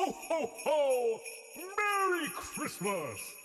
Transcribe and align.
Ho, 0.00 0.06
ho, 0.30 0.50
ho! 0.64 1.20
Merry 1.76 2.26
Christmas! 2.30 3.39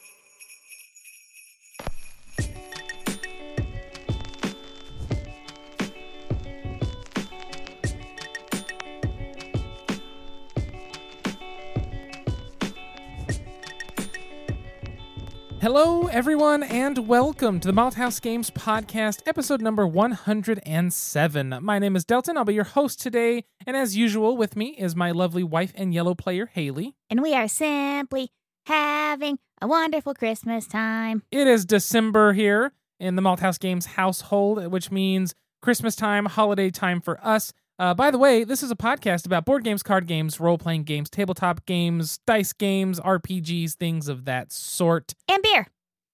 Hello, 15.66 16.06
everyone, 16.06 16.62
and 16.62 17.08
welcome 17.08 17.60
to 17.60 17.68
the 17.68 17.74
Malthouse 17.74 18.22
Games 18.22 18.52
Podcast, 18.52 19.24
episode 19.26 19.64
number 19.64 19.88
107. 19.88 21.58
My 21.60 21.80
name 21.80 21.96
is 21.96 22.06
Delton. 22.06 22.38
I'll 22.38 22.46
be 22.46 22.54
your 22.54 22.66
host 22.66 23.02
today, 23.02 23.46
and 23.66 23.76
as 23.76 23.98
usual, 23.98 24.38
with 24.38 24.56
me 24.56 24.76
is 24.78 24.96
my 24.96 25.10
lovely 25.10 25.42
wife 25.42 25.74
and 25.74 25.92
yellow 25.92 26.14
player, 26.14 26.46
Haley. 26.54 26.94
and 27.10 27.20
we 27.20 27.34
are 27.34 27.48
simply 27.48 28.30
having 28.68 29.40
a 29.60 29.66
wonderful 29.66 30.14
Christmas 30.14 30.68
time. 30.68 31.24
It 31.32 31.48
is 31.48 31.66
December 31.66 32.34
here 32.34 32.72
in 33.00 33.16
the 33.16 33.24
Malthouse 33.24 33.60
Games 33.60 33.88
household, 33.88 34.68
which 34.68 34.92
means 34.92 35.34
Christmas 35.64 35.96
time, 35.96 36.28
holiday 36.28 36.70
time 36.70 37.02
for 37.02 37.20
us. 37.26 37.54
Uh, 37.78 37.94
by 37.94 38.10
the 38.10 38.18
way, 38.18 38.46
this 38.46 38.64
is 38.64 38.72
a 38.72 38.76
podcast 38.76 39.26
about 39.26 39.46
board 39.46 39.64
games, 39.64 39.84
card 39.84 40.08
games, 40.08 40.40
role 40.40 40.58
playing 40.58 40.84
games, 40.84 41.10
tabletop 41.10 41.66
games, 41.66 42.20
dice 42.26 42.54
games, 42.54 43.00
RPGs, 43.02 43.74
things 43.74 44.08
of 44.08 44.26
that 44.26 44.52
sort. 44.52 45.14
And 45.28 45.44
beer. 45.44 45.68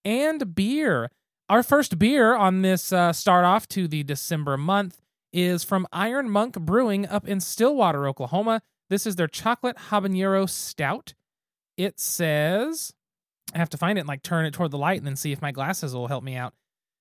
and 0.03 0.55
beer. 0.55 1.11
Our 1.49 1.61
first 1.63 1.99
beer 1.99 2.34
on 2.34 2.61
this 2.61 2.91
uh, 2.91 3.13
start 3.13 3.45
off 3.45 3.67
to 3.70 3.87
the 3.87 4.03
December 4.03 4.57
month 4.57 5.01
is 5.34 5.63
from 5.63 5.85
Iron 5.91 6.29
Monk 6.29 6.59
Brewing 6.59 7.07
up 7.07 7.27
in 7.27 7.39
Stillwater, 7.39 8.07
Oklahoma. 8.07 8.62
This 8.89 9.05
is 9.05 9.15
their 9.15 9.27
chocolate 9.27 9.77
habanero 9.89 10.49
stout. 10.49 11.13
It 11.77 11.99
says, 11.99 12.93
I 13.54 13.59
have 13.59 13.70
to 13.70 13.77
find 13.77 13.98
it 13.98 14.01
and 14.01 14.07
like 14.07 14.23
turn 14.23 14.45
it 14.45 14.54
toward 14.54 14.71
the 14.71 14.77
light 14.77 14.98
and 14.98 15.05
then 15.05 15.15
see 15.15 15.32
if 15.32 15.41
my 15.41 15.51
glasses 15.51 15.93
will 15.93 16.07
help 16.07 16.23
me 16.23 16.35
out. 16.35 16.54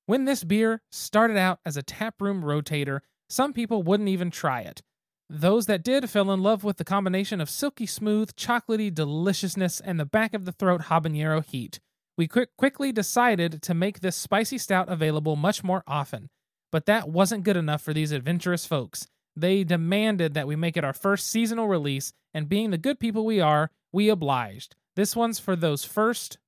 When 0.06 0.25
this 0.25 0.44
beer 0.44 0.83
started 0.91 1.36
out 1.36 1.61
as 1.64 1.77
a 1.77 1.83
taproom 1.83 2.42
rotator, 2.42 3.00
some 3.31 3.53
people 3.53 3.83
wouldn't 3.83 4.09
even 4.09 4.31
try 4.31 4.61
it. 4.61 4.83
Those 5.28 5.67
that 5.67 5.84
did 5.84 6.11
fell 6.11 6.33
in 6.33 6.42
love 6.42 6.64
with 6.64 6.77
the 6.77 6.84
combination 6.84 7.41
of 7.41 7.48
silky 7.48 7.87
smooth, 7.87 8.34
chocolatey 8.34 8.92
deliciousness 8.92 9.81
and 9.81 10.00
the 10.00 10.05
back 10.05 10.34
of 10.34 10.45
the 10.45 10.53
throat 10.53 10.83
habanero 10.83 11.45
heat. 11.45 11.78
We 12.19 12.27
quick, 12.27 12.56
quickly 12.56 12.91
decided 12.91 13.62
to 13.62 13.72
make 13.72 14.00
this 14.00 14.17
spicy 14.17 14.59
stout 14.59 14.89
available 14.89 15.37
much 15.37 15.62
more 15.62 15.84
often. 15.87 16.28
But 16.72 16.87
that 16.87 17.09
wasn't 17.09 17.45
good 17.45 17.56
enough 17.56 17.81
for 17.81 17.95
these 17.95 18.11
adventurous 18.11 18.67
folks. 18.67 19.06
They 19.37 19.62
demanded 19.62 20.34
that 20.34 20.48
we 20.48 20.56
make 20.56 20.77
it 20.77 20.84
our 20.84 20.92
first 20.92 21.28
seasonal 21.28 21.69
release, 21.69 22.12
and 22.34 22.48
being 22.48 22.70
the 22.70 22.78
good 22.78 22.98
people 22.98 23.25
we 23.25 23.41
are, 23.41 23.70
we 23.92 24.09
obliged. 24.09 24.75
This 24.97 25.15
one's 25.15 25.39
for 25.39 25.55
those 25.55 25.84
first 25.84 26.39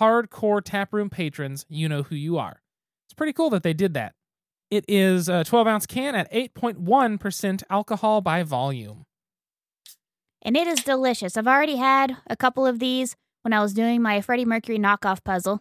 hardcore 0.00 0.62
taproom 0.64 1.10
patrons. 1.10 1.64
You 1.68 1.88
know 1.88 2.02
who 2.02 2.16
you 2.16 2.36
are. 2.38 2.60
It's 3.06 3.14
pretty 3.14 3.32
cool 3.32 3.50
that 3.50 3.62
they 3.62 3.72
did 3.72 3.94
that. 3.94 4.14
It 4.72 4.86
is 4.88 5.28
a 5.28 5.44
12 5.44 5.66
ounce 5.66 5.86
can 5.86 6.14
at 6.14 6.32
8.1% 6.32 7.62
alcohol 7.68 8.22
by 8.22 8.42
volume. 8.42 9.04
And 10.40 10.56
it 10.56 10.66
is 10.66 10.80
delicious. 10.80 11.36
I've 11.36 11.46
already 11.46 11.76
had 11.76 12.16
a 12.26 12.36
couple 12.36 12.66
of 12.66 12.78
these 12.78 13.14
when 13.42 13.52
I 13.52 13.60
was 13.60 13.74
doing 13.74 14.00
my 14.00 14.22
Freddie 14.22 14.46
Mercury 14.46 14.78
knockoff 14.78 15.22
puzzle. 15.24 15.60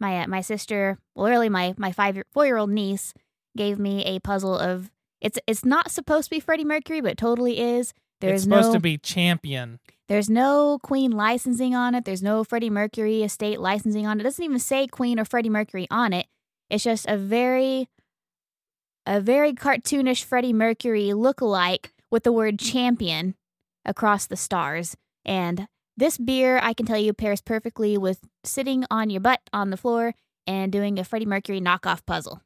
My 0.00 0.20
uh, 0.20 0.26
my 0.26 0.40
sister, 0.40 0.98
well, 1.14 1.30
really 1.30 1.48
my 1.48 1.74
my 1.78 1.92
five 1.92 2.20
four 2.32 2.44
year 2.44 2.56
old 2.56 2.70
niece, 2.70 3.14
gave 3.56 3.78
me 3.78 4.04
a 4.04 4.18
puzzle 4.18 4.58
of 4.58 4.90
it's 5.20 5.38
it's 5.46 5.64
not 5.64 5.92
supposed 5.92 6.24
to 6.24 6.30
be 6.30 6.40
Freddie 6.40 6.64
Mercury, 6.64 7.00
but 7.00 7.12
it 7.12 7.18
totally 7.18 7.60
is. 7.60 7.94
There's 8.20 8.40
it's 8.40 8.42
supposed 8.42 8.70
no 8.70 8.72
to 8.74 8.80
be 8.80 8.98
champion. 8.98 9.78
there's 10.08 10.28
no 10.28 10.80
Queen 10.82 11.12
licensing 11.12 11.76
on 11.76 11.94
it. 11.94 12.04
There's 12.04 12.22
no 12.22 12.42
Freddie 12.42 12.68
Mercury 12.68 13.22
estate 13.22 13.60
licensing 13.60 14.08
on 14.08 14.18
it. 14.18 14.22
It 14.22 14.24
doesn't 14.24 14.44
even 14.44 14.58
say 14.58 14.88
Queen 14.88 15.20
or 15.20 15.24
Freddie 15.24 15.50
Mercury 15.50 15.86
on 15.88 16.12
it. 16.12 16.26
It's 16.72 16.84
just 16.84 17.06
a 17.06 17.18
very 17.18 17.86
a 19.04 19.20
very 19.20 19.52
cartoonish 19.52 20.24
Freddie 20.24 20.54
Mercury 20.54 21.08
lookalike 21.08 21.90
with 22.10 22.22
the 22.22 22.32
word 22.32 22.58
champion 22.58 23.34
across 23.84 24.26
the 24.26 24.36
stars. 24.36 24.96
And 25.22 25.68
this 25.98 26.16
beer, 26.16 26.58
I 26.62 26.72
can 26.72 26.86
tell 26.86 26.98
you, 26.98 27.12
pairs 27.12 27.42
perfectly 27.42 27.98
with 27.98 28.20
sitting 28.42 28.84
on 28.90 29.10
your 29.10 29.20
butt 29.20 29.40
on 29.52 29.68
the 29.68 29.76
floor 29.76 30.14
and 30.46 30.72
doing 30.72 30.98
a 30.98 31.04
Freddie 31.04 31.26
Mercury 31.26 31.60
knockoff 31.60 32.06
puzzle. 32.06 32.40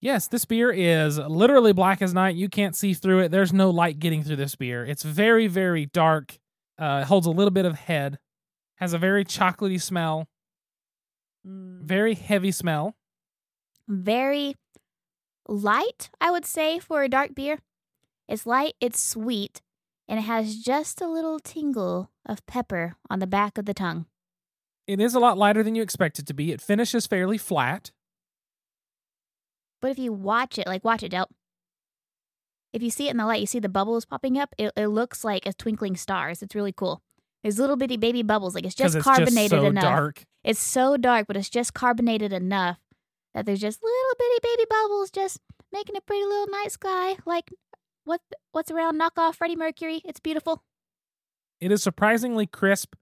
Yes, 0.00 0.26
this 0.26 0.46
beer 0.46 0.70
is 0.70 1.18
literally 1.18 1.74
black 1.74 2.00
as 2.00 2.14
night. 2.14 2.34
You 2.34 2.48
can't 2.48 2.74
see 2.74 2.94
through 2.94 3.20
it. 3.20 3.30
There's 3.30 3.52
no 3.52 3.68
light 3.68 3.98
getting 3.98 4.22
through 4.22 4.36
this 4.36 4.56
beer. 4.56 4.86
It's 4.86 5.02
very, 5.02 5.48
very 5.48 5.84
dark. 5.84 6.38
Uh, 6.78 7.00
it 7.02 7.08
holds 7.08 7.26
a 7.26 7.30
little 7.30 7.50
bit 7.50 7.66
of 7.66 7.74
head. 7.74 8.18
Has 8.76 8.94
a 8.94 8.98
very 8.98 9.24
chocolatey 9.24 9.80
smell. 9.82 10.28
Very 11.44 12.14
heavy 12.14 12.52
smell. 12.52 12.96
Very 13.88 14.56
light, 15.48 16.10
I 16.20 16.30
would 16.30 16.44
say, 16.44 16.78
for 16.78 17.02
a 17.02 17.08
dark 17.08 17.34
beer. 17.34 17.58
It's 18.28 18.46
light, 18.46 18.74
it's 18.80 19.00
sweet, 19.00 19.62
and 20.08 20.18
it 20.18 20.22
has 20.22 20.56
just 20.56 21.00
a 21.00 21.08
little 21.08 21.38
tingle 21.38 22.10
of 22.24 22.44
pepper 22.46 22.96
on 23.08 23.20
the 23.20 23.26
back 23.26 23.56
of 23.58 23.66
the 23.66 23.74
tongue. 23.74 24.06
It 24.86 25.00
is 25.00 25.14
a 25.14 25.20
lot 25.20 25.38
lighter 25.38 25.62
than 25.62 25.74
you 25.74 25.82
expect 25.82 26.18
it 26.18 26.26
to 26.26 26.34
be. 26.34 26.52
It 26.52 26.60
finishes 26.60 27.06
fairly 27.06 27.38
flat. 27.38 27.90
But 29.80 29.90
if 29.90 29.98
you 29.98 30.12
watch 30.12 30.58
it, 30.58 30.66
like 30.66 30.84
watch 30.84 31.02
it, 31.02 31.10
Del. 31.10 31.28
If 32.72 32.82
you 32.82 32.90
see 32.90 33.08
it 33.08 33.12
in 33.12 33.16
the 33.16 33.26
light, 33.26 33.40
you 33.40 33.46
see 33.46 33.58
the 33.58 33.68
bubbles 33.68 34.04
popping 34.04 34.38
up. 34.38 34.54
It, 34.58 34.72
it 34.76 34.88
looks 34.88 35.24
like 35.24 35.46
a 35.46 35.52
twinkling 35.52 35.96
stars. 35.96 36.42
It's 36.42 36.54
really 36.54 36.72
cool. 36.72 37.02
There's 37.42 37.58
little 37.58 37.76
bitty 37.76 37.96
baby 37.96 38.22
bubbles. 38.22 38.54
Like 38.54 38.64
it's 38.64 38.74
just 38.74 38.96
it's 38.96 39.04
carbonated 39.04 39.50
just 39.50 39.62
so 39.62 39.66
enough. 39.66 39.82
dark. 39.82 40.24
It's 40.44 40.60
so 40.60 40.96
dark, 40.96 41.26
but 41.26 41.36
it's 41.36 41.48
just 41.48 41.74
carbonated 41.74 42.32
enough 42.32 42.78
that 43.36 43.44
there's 43.44 43.60
just 43.60 43.82
little 43.82 44.14
bitty 44.18 44.38
baby 44.42 44.64
bubbles 44.68 45.10
just 45.10 45.40
making 45.70 45.94
a 45.94 46.00
pretty 46.00 46.24
little 46.24 46.46
night 46.48 46.72
sky. 46.72 47.16
Like 47.26 47.52
what 48.04 48.22
what's 48.52 48.70
around 48.70 48.98
knockoff 48.98 49.34
Freddie 49.34 49.56
Mercury. 49.56 50.00
It's 50.06 50.20
beautiful. 50.20 50.62
It 51.60 51.70
is 51.70 51.82
surprisingly 51.82 52.46
crisp. 52.46 52.94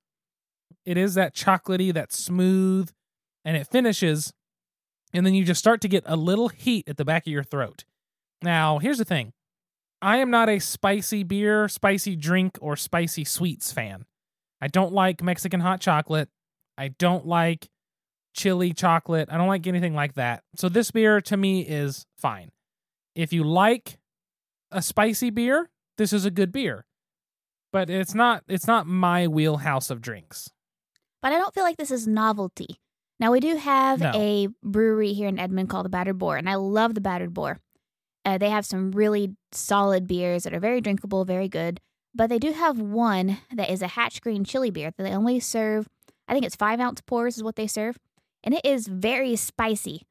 It 0.84 0.98
is 0.98 1.14
that 1.14 1.36
chocolatey, 1.36 1.94
that 1.94 2.12
smooth, 2.12 2.90
and 3.44 3.56
it 3.56 3.68
finishes, 3.68 4.32
and 5.12 5.24
then 5.24 5.34
you 5.34 5.44
just 5.44 5.60
start 5.60 5.80
to 5.82 5.88
get 5.88 6.02
a 6.04 6.16
little 6.16 6.48
heat 6.48 6.88
at 6.88 6.96
the 6.96 7.04
back 7.04 7.26
of 7.26 7.32
your 7.32 7.44
throat. 7.44 7.84
Now, 8.42 8.78
here's 8.78 8.98
the 8.98 9.04
thing 9.04 9.32
I 10.02 10.16
am 10.16 10.30
not 10.30 10.48
a 10.48 10.58
spicy 10.58 11.22
beer, 11.22 11.68
spicy 11.68 12.16
drink, 12.16 12.58
or 12.60 12.74
spicy 12.76 13.24
sweets 13.24 13.70
fan. 13.70 14.04
I 14.60 14.66
don't 14.66 14.92
like 14.92 15.22
Mexican 15.22 15.60
hot 15.60 15.80
chocolate. 15.80 16.28
I 16.76 16.88
don't 16.88 17.24
like 17.24 17.68
chili 18.34 18.72
chocolate. 18.74 19.28
I 19.30 19.38
don't 19.38 19.48
like 19.48 19.66
anything 19.66 19.94
like 19.94 20.14
that. 20.14 20.42
So, 20.56 20.68
this 20.68 20.90
beer 20.90 21.20
to 21.22 21.36
me 21.36 21.62
is 21.62 22.04
fine. 22.18 22.50
If 23.14 23.32
you 23.32 23.44
like 23.44 23.98
a 24.70 24.82
spicy 24.82 25.30
beer, 25.30 25.70
this 25.96 26.12
is 26.12 26.24
a 26.24 26.30
good 26.30 26.52
beer 26.52 26.84
but 27.72 27.90
it's 27.90 28.14
not 28.14 28.44
it's 28.46 28.68
not 28.68 28.86
my 28.86 29.26
wheelhouse 29.26 29.90
of 29.90 30.00
drinks. 30.00 30.48
But 31.20 31.32
I 31.32 31.38
don't 31.38 31.52
feel 31.52 31.64
like 31.64 31.76
this 31.76 31.90
is 31.90 32.06
novelty. 32.06 32.78
Now 33.18 33.32
we 33.32 33.40
do 33.40 33.56
have 33.56 33.98
No. 33.98 34.12
a 34.14 34.46
brewery 34.62 35.12
here 35.12 35.26
in 35.26 35.40
Edmond 35.40 35.70
called 35.70 35.84
the 35.84 35.88
Battered 35.90 36.16
Boar, 36.18 36.36
and 36.36 36.48
I 36.48 36.54
love 36.54 36.94
the 36.94 37.00
Battered 37.00 37.34
Boar. 37.34 37.58
Uh, 38.24 38.38
they 38.38 38.48
have 38.50 38.64
some 38.64 38.92
really 38.92 39.34
solid 39.50 40.06
beers 40.06 40.44
that 40.44 40.54
are 40.54 40.60
very 40.60 40.80
drinkable, 40.80 41.24
very 41.24 41.48
good. 41.48 41.80
But 42.14 42.28
they 42.28 42.38
do 42.38 42.52
have 42.52 42.78
one 42.78 43.38
that 43.52 43.68
is 43.68 43.82
a 43.82 43.88
Hatch 43.88 44.20
Green 44.20 44.44
chili 44.44 44.70
beer 44.70 44.92
that 44.96 45.02
they 45.02 45.12
only 45.12 45.40
serve. 45.40 45.88
I 46.28 46.32
think 46.32 46.46
it's 46.46 46.54
five 46.54 46.78
ounce 46.78 47.00
pours 47.00 47.36
is 47.36 47.42
what 47.42 47.56
they 47.56 47.66
serve, 47.66 47.98
and 48.44 48.54
it 48.54 48.64
is 48.64 48.86
very 48.86 49.34
spicy, 49.34 50.02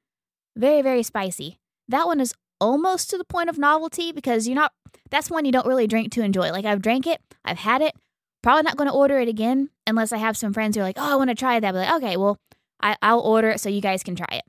very 0.57 0.81
very 0.81 1.03
spicy. 1.03 1.59
That 1.87 2.07
one 2.07 2.19
is 2.19 2.33
almost 2.59 3.09
to 3.11 3.17
the 3.17 3.25
point 3.25 3.49
of 3.49 3.57
novelty 3.57 4.11
because 4.11 4.47
you're 4.47 4.55
not. 4.55 4.73
That's 5.09 5.29
one 5.29 5.45
you 5.45 5.51
don't 5.51 5.67
really 5.67 5.87
drink 5.87 6.11
to 6.13 6.23
enjoy. 6.23 6.51
Like 6.51 6.65
I've 6.65 6.81
drank 6.81 7.07
it, 7.07 7.21
I've 7.45 7.59
had 7.59 7.81
it. 7.81 7.93
Probably 8.41 8.63
not 8.63 8.75
going 8.75 8.89
to 8.89 8.95
order 8.95 9.19
it 9.19 9.29
again 9.29 9.69
unless 9.87 10.11
I 10.11 10.17
have 10.17 10.35
some 10.35 10.51
friends 10.51 10.75
who 10.75 10.81
are 10.81 10.85
like, 10.85 10.97
"Oh, 10.97 11.13
I 11.13 11.15
want 11.15 11.29
to 11.29 11.35
try 11.35 11.59
that." 11.59 11.71
But 11.71 11.87
like, 11.87 11.95
okay, 12.03 12.17
well, 12.17 12.37
I, 12.81 12.97
I'll 13.01 13.21
order 13.21 13.49
it 13.49 13.61
so 13.61 13.69
you 13.69 13.79
guys 13.79 14.03
can 14.03 14.15
try 14.15 14.27
it. 14.31 14.43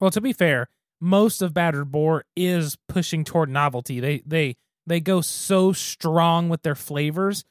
Well, 0.00 0.10
to 0.10 0.20
be 0.20 0.32
fair, 0.32 0.68
most 1.00 1.42
of 1.42 1.52
Battered 1.52 1.90
Boar 1.90 2.24
is 2.36 2.76
pushing 2.88 3.24
toward 3.24 3.48
novelty. 3.48 3.98
They 3.98 4.22
they 4.24 4.56
they 4.86 5.00
go 5.00 5.20
so 5.20 5.72
strong 5.72 6.48
with 6.48 6.62
their 6.62 6.74
flavors. 6.76 7.44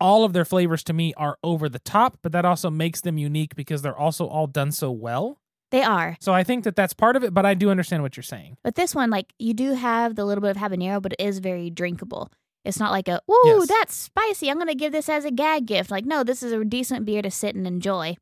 All 0.00 0.24
of 0.24 0.32
their 0.32 0.44
flavors 0.44 0.82
to 0.84 0.92
me 0.92 1.12
are 1.14 1.38
over 1.42 1.68
the 1.68 1.80
top, 1.80 2.18
but 2.22 2.32
that 2.32 2.44
also 2.44 2.70
makes 2.70 3.00
them 3.00 3.18
unique 3.18 3.54
because 3.56 3.82
they're 3.82 3.96
also 3.96 4.26
all 4.26 4.46
done 4.46 4.70
so 4.72 4.90
well. 4.90 5.38
They 5.70 5.82
are. 5.82 6.16
So 6.20 6.32
I 6.32 6.44
think 6.44 6.64
that 6.64 6.76
that's 6.76 6.94
part 6.94 7.16
of 7.16 7.24
it, 7.24 7.34
but 7.34 7.44
I 7.44 7.54
do 7.54 7.70
understand 7.70 8.02
what 8.02 8.16
you're 8.16 8.22
saying. 8.24 8.56
But 8.62 8.74
this 8.74 8.94
one, 8.94 9.10
like, 9.10 9.32
you 9.38 9.52
do 9.54 9.74
have 9.74 10.14
the 10.14 10.24
little 10.24 10.40
bit 10.40 10.52
of 10.52 10.56
habanero, 10.56 11.02
but 11.02 11.12
it 11.14 11.20
is 11.20 11.40
very 11.40 11.68
drinkable. 11.68 12.30
It's 12.64 12.78
not 12.80 12.90
like 12.92 13.08
a, 13.08 13.20
woo, 13.26 13.36
Yes. 13.44 13.68
that's 13.68 13.94
spicy. 13.94 14.50
I'm 14.50 14.56
going 14.56 14.68
to 14.68 14.74
give 14.74 14.92
this 14.92 15.08
as 15.08 15.24
a 15.24 15.30
gag 15.30 15.66
gift. 15.66 15.90
Like, 15.90 16.04
no, 16.06 16.22
this 16.24 16.42
is 16.42 16.52
a 16.52 16.64
decent 16.64 17.04
beer 17.04 17.20
to 17.22 17.30
sit 17.30 17.54
and 17.54 17.66
enjoy. 17.66 18.16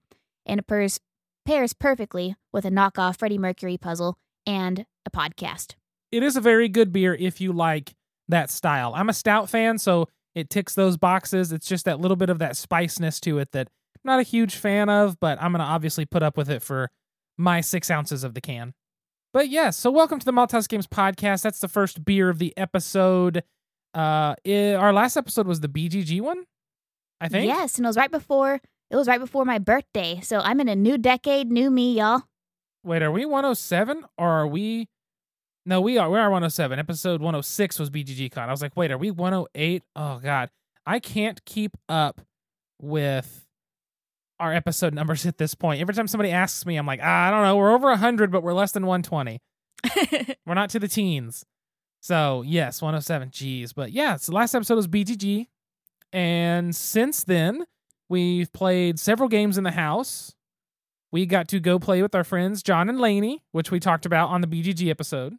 And 0.45 0.59
it 0.61 0.67
pairs, 0.67 0.99
pairs 1.45 1.73
perfectly 1.73 2.35
with 2.53 2.65
a 2.65 2.71
knockoff 2.71 3.19
Freddie 3.19 3.39
Mercury 3.39 3.77
puzzle 3.77 4.19
and 4.47 4.87
a 5.05 5.11
podcast. 5.11 5.75
It 6.11 6.23
is 6.23 6.37
a 6.37 6.41
very 6.41 6.69
good 6.69 6.93
beer 6.93 7.15
if 7.15 7.41
you 7.41 7.53
like 7.53 7.95
that 8.29 8.51
style. 8.51 8.93
I'm 8.95 9.09
a 9.09 9.13
stout 9.15 9.49
fan, 9.51 9.79
so 9.79 10.09
It 10.37 10.51
ticks 10.51 10.75
those 10.75 10.97
boxes. 10.97 11.51
It's 11.51 11.67
just 11.67 11.87
that 11.87 11.99
little 11.99 12.17
bit 12.17 12.31
of 12.31 12.39
that 12.39 12.57
spiciness 12.57 13.19
to 13.21 13.39
it 13.39 13.51
that 13.53 13.69
I'm 13.97 14.01
not 14.05 14.21
a 14.21 14.23
huge 14.23 14.55
fan 14.55 14.89
of, 14.89 15.19
but 15.19 15.41
I'm 15.43 15.51
going 15.51 15.61
to 15.61 15.65
obviously 15.67 16.05
put 16.05 16.23
up 16.23 16.37
with 16.37 16.49
it 16.51 16.63
for 16.63 16.91
my 17.39 17.61
six 17.61 17.91
ounces 17.91 18.23
of 18.23 18.35
the 18.35 18.41
can. 18.41 18.75
But 19.33 19.49
yes, 19.49 19.77
so 19.77 19.91
welcome 19.91 20.19
to 20.19 20.25
the 20.25 20.33
Malthouse 20.33 20.69
Games 20.69 20.87
podcast. 20.87 21.43
That's 21.43 21.59
the 21.59 21.69
first 21.69 22.05
beer 22.05 22.29
of 22.29 22.39
the 22.39 22.53
episode. 22.57 23.43
Uh, 23.95 24.35
i- 24.47 24.75
our 24.75 24.93
last 24.93 25.17
episode 25.17 25.47
was 25.47 25.61
the 25.61 25.69
BGG 25.69 26.21
one, 26.21 26.45
I 27.21 27.29
think. 27.29 27.47
Yes, 27.49 27.77
and 27.79 27.87
it 27.87 27.89
was 27.89 27.97
right 27.97 28.11
before 28.11 28.61
it 28.91 28.95
was 28.97 29.09
right 29.09 29.19
before 29.19 29.45
my 29.45 29.59
birthday. 29.59 30.21
So 30.23 30.39
I'm 30.41 30.61
in 30.61 30.69
a 30.69 30.77
new 30.77 30.97
decade, 30.99 31.51
new 31.51 31.71
me, 31.71 31.97
y'all. 31.99 32.23
Wait, 32.85 33.03
are 33.03 33.11
we 33.11 33.25
107 33.25 34.05
or 34.17 34.29
are 34.29 34.47
we? 34.47 34.89
No, 35.69 35.81
we 35.81 35.99
are. 35.99 36.09
We 36.09 36.17
are 36.17 36.31
107. 36.31 36.79
Episode 36.79 37.21
106 37.21 37.81
was 37.81 37.91
BGG 37.91 38.31
Con. 38.31 38.49
I 38.49 38.53
was 38.53 38.63
like, 38.63 38.77
wait, 38.77 38.93
are 38.93 38.99
we 38.99 39.11
108? 39.11 39.83
Oh 39.97 40.21
God, 40.23 40.49
I 40.87 41.01
can't 41.01 41.45
keep 41.45 41.77
up 41.89 42.21
with 42.81 43.49
our 44.39 44.53
episode 44.53 44.95
numbers 44.95 45.27
at 45.27 45.39
this 45.39 45.57
point. 45.57 45.81
Every 45.81 45.93
time 45.93 46.07
somebody 46.07 46.31
asks 46.31 46.65
me, 46.65 46.77
I'm 46.77 46.87
like, 46.87 47.01
ah, 47.03 47.27
I 47.27 47.31
don't 47.33 47.43
know. 47.43 47.57
We're 47.57 47.73
over 47.73 47.89
100, 47.89 48.31
but 48.31 48.45
we're 48.45 48.55
less 48.55 48.71
than 48.71 48.87
120. 48.87 49.41
We're 50.47 50.55
not 50.55 50.71
to 50.71 50.79
the 50.79 50.87
teens. 50.87 51.45
So 52.01 52.43
yes, 52.47 52.81
107. 52.81 53.31
Jeez, 53.31 53.75
but 53.75 53.91
yeah. 53.91 54.15
So 54.17 54.33
last 54.33 54.55
episode 54.55 54.77
was 54.77 54.87
BGG, 54.87 55.49
and 56.13 56.77
since 56.77 57.25
then 57.25 57.67
we've 58.09 58.53
played 58.53 59.01
several 59.01 59.29
games 59.29 59.59
in 59.59 59.65
the 59.65 59.73
house. 59.73 60.33
We 61.11 61.27
got 61.27 61.49
to 61.49 61.59
go 61.59 61.81
play 61.81 62.03
with 62.03 62.15
our 62.15 62.25
friends 62.25 62.63
John 62.63 62.89
and 62.89 63.01
Laney, 63.01 63.43
which 63.51 63.73
we 63.73 63.81
talked 63.81 64.07
about 64.07 64.29
on 64.29 64.43
the 64.43 64.47
BGG 64.47 64.89
episode, 64.91 65.35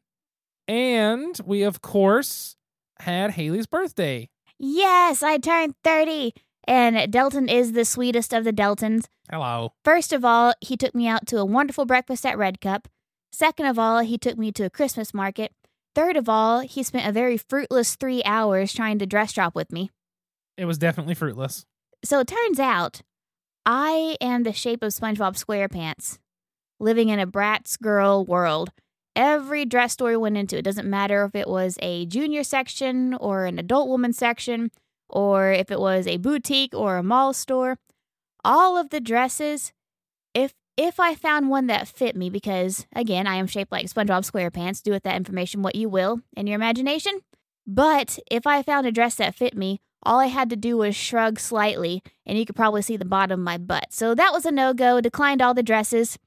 and 0.67 1.39
we 1.45 1.63
of 1.63 1.81
course 1.81 2.55
had 2.99 3.31
Haley's 3.31 3.67
birthday. 3.67 4.29
yes, 4.59 5.21
I 5.23 5.37
turned 5.37 5.75
30, 5.83 6.33
and 6.67 7.11
Delton 7.11 7.47
is 7.47 7.73
the 7.73 7.85
sweetest 7.85 8.33
of 8.33 8.43
the 8.43 8.53
Deltons. 8.53 9.05
Hello. 9.31 9.73
First 9.83 10.13
of 10.13 10.25
all, 10.25 10.53
he 10.61 10.77
took 10.77 10.95
me 10.95 11.07
out 11.07 11.27
to 11.27 11.37
a 11.37 11.45
wonderful 11.45 11.85
breakfast 11.85 12.25
at 12.25 12.37
Red 12.37 12.59
Cup. 12.61 12.87
Second 13.31 13.65
of 13.67 13.77
all, 13.77 13.99
he 13.99 14.17
took 14.17 14.37
me 14.37 14.51
to 14.53 14.63
a 14.65 14.69
Christmas 14.69 15.13
market. 15.13 15.51
Third 15.93 16.15
of 16.15 16.29
all, 16.29 16.61
he 16.61 16.81
spent 16.83 17.07
a 17.07 17.11
very 17.11 17.37
fruitless 17.37 17.95
three 17.95 18.23
hours 18.23 18.73
trying 18.73 18.99
to 18.99 19.05
dress 19.05 19.33
shop 19.33 19.53
with 19.55 19.71
me. 19.71 19.91
It 20.57 20.65
was 20.65 20.77
definitely 20.77 21.13
fruitless. 21.13 21.65
So 22.05 22.19
it 22.19 22.27
turns 22.27 22.59
out 22.59 23.01
I 23.65 24.15
am 24.21 24.43
the 24.43 24.53
shape 24.53 24.81
of 24.81 24.93
SpongeBob 24.93 25.43
SquarePants, 25.43 26.19
living 26.79 27.09
in 27.09 27.19
a 27.19 27.27
Bratz 27.27 27.79
girl 27.79 28.23
world. 28.25 28.71
Every 29.17 29.65
dress 29.65 29.93
store 29.93 30.11
we 30.11 30.17
went 30.17 30.37
into, 30.37 30.59
it 30.59 30.61
doesn't 30.61 30.87
matter 30.87 31.25
if 31.25 31.33
it 31.33 31.47
was 31.49 31.75
a 31.81 32.05
junior 32.05 32.43
section 32.43 33.15
or 33.15 33.45
an 33.45 33.57
adult 33.57 33.89
woman 33.89 34.13
section, 34.13 34.69
or 35.09 35.51
if 35.51 35.71
it 35.71 35.79
was 35.79 36.05
a 36.05 36.17
boutique 36.17 36.75
or 36.75 36.97
a 36.97 37.03
mall 37.03 37.33
store. 37.33 37.79
All 38.45 38.77
of 38.77 38.91
the 38.91 39.01
dresses, 39.01 39.73
if 40.35 40.53
if 40.77 40.99
I 40.99 41.15
found 41.15 41.49
one 41.49 41.65
that 41.65 41.87
fit 41.87 42.15
me, 42.15 42.29
because 42.29 42.85
again, 42.95 43.25
I 43.25 43.37
am 43.37 43.47
shaped 43.47 43.71
like 43.71 43.87
SpongeBob 43.87 44.29
SquarePants, 44.29 44.83
do 44.83 44.91
with 44.91 45.01
that 45.01 45.15
information 45.15 45.63
what 45.63 45.75
you 45.75 45.89
will 45.89 46.21
in 46.35 46.45
your 46.45 46.55
imagination. 46.55 47.21
But 47.65 48.19
if 48.29 48.45
I 48.45 48.61
found 48.61 48.85
a 48.85 48.91
dress 48.91 49.15
that 49.15 49.33
fit 49.33 49.57
me, 49.57 49.81
all 50.03 50.19
I 50.19 50.27
had 50.27 50.51
to 50.51 50.55
do 50.55 50.77
was 50.77 50.95
shrug 50.95 51.39
slightly, 51.39 52.03
and 52.23 52.37
you 52.37 52.45
could 52.45 52.55
probably 52.55 52.83
see 52.83 52.97
the 52.97 53.03
bottom 53.03 53.39
of 53.39 53.43
my 53.43 53.57
butt. 53.57 53.87
So 53.89 54.13
that 54.13 54.31
was 54.31 54.45
a 54.45 54.51
no 54.51 54.75
go, 54.75 55.01
declined 55.01 55.41
all 55.41 55.55
the 55.55 55.63
dresses. 55.63 56.19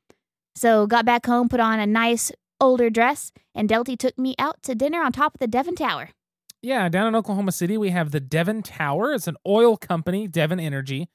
So 0.56 0.88
got 0.88 1.06
back 1.06 1.24
home, 1.24 1.48
put 1.48 1.60
on 1.60 1.78
a 1.78 1.86
nice 1.86 2.32
older 2.60 2.90
dress, 2.90 3.32
and 3.54 3.68
Delty 3.68 3.98
took 3.98 4.18
me 4.18 4.34
out 4.38 4.62
to 4.62 4.74
dinner 4.74 5.02
on 5.02 5.12
top 5.12 5.34
of 5.34 5.40
the 5.40 5.46
Devon 5.46 5.74
Tower. 5.74 6.10
Yeah, 6.62 6.88
down 6.88 7.06
in 7.06 7.14
Oklahoma 7.14 7.52
City, 7.52 7.78
we 7.78 7.90
have 7.90 8.10
the 8.10 8.20
Devon 8.20 8.62
Tower. 8.62 9.14
It's 9.14 9.26
an 9.26 9.36
oil 9.46 9.76
company, 9.76 10.28
Devon 10.28 10.60
Energy. 10.60 11.08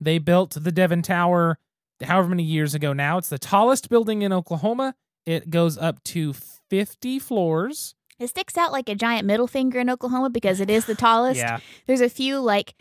They 0.00 0.18
built 0.18 0.56
the 0.58 0.72
Devon 0.72 1.02
Tower 1.02 1.58
however 2.02 2.28
many 2.28 2.42
years 2.44 2.74
ago 2.74 2.92
now. 2.92 3.18
It's 3.18 3.28
the 3.28 3.38
tallest 3.38 3.88
building 3.88 4.22
in 4.22 4.32
Oklahoma. 4.32 4.94
It 5.26 5.50
goes 5.50 5.78
up 5.78 6.02
to 6.04 6.32
50 6.32 7.18
floors. 7.18 7.94
It 8.18 8.28
sticks 8.28 8.56
out 8.56 8.72
like 8.72 8.88
a 8.88 8.94
giant 8.94 9.26
middle 9.26 9.46
finger 9.46 9.80
in 9.80 9.90
Oklahoma 9.90 10.30
because 10.30 10.60
it 10.60 10.70
is 10.70 10.86
the 10.86 10.94
tallest. 10.94 11.38
Yeah. 11.38 11.58
There's 11.86 12.00
a 12.00 12.08
few 12.08 12.38
like 12.40 12.74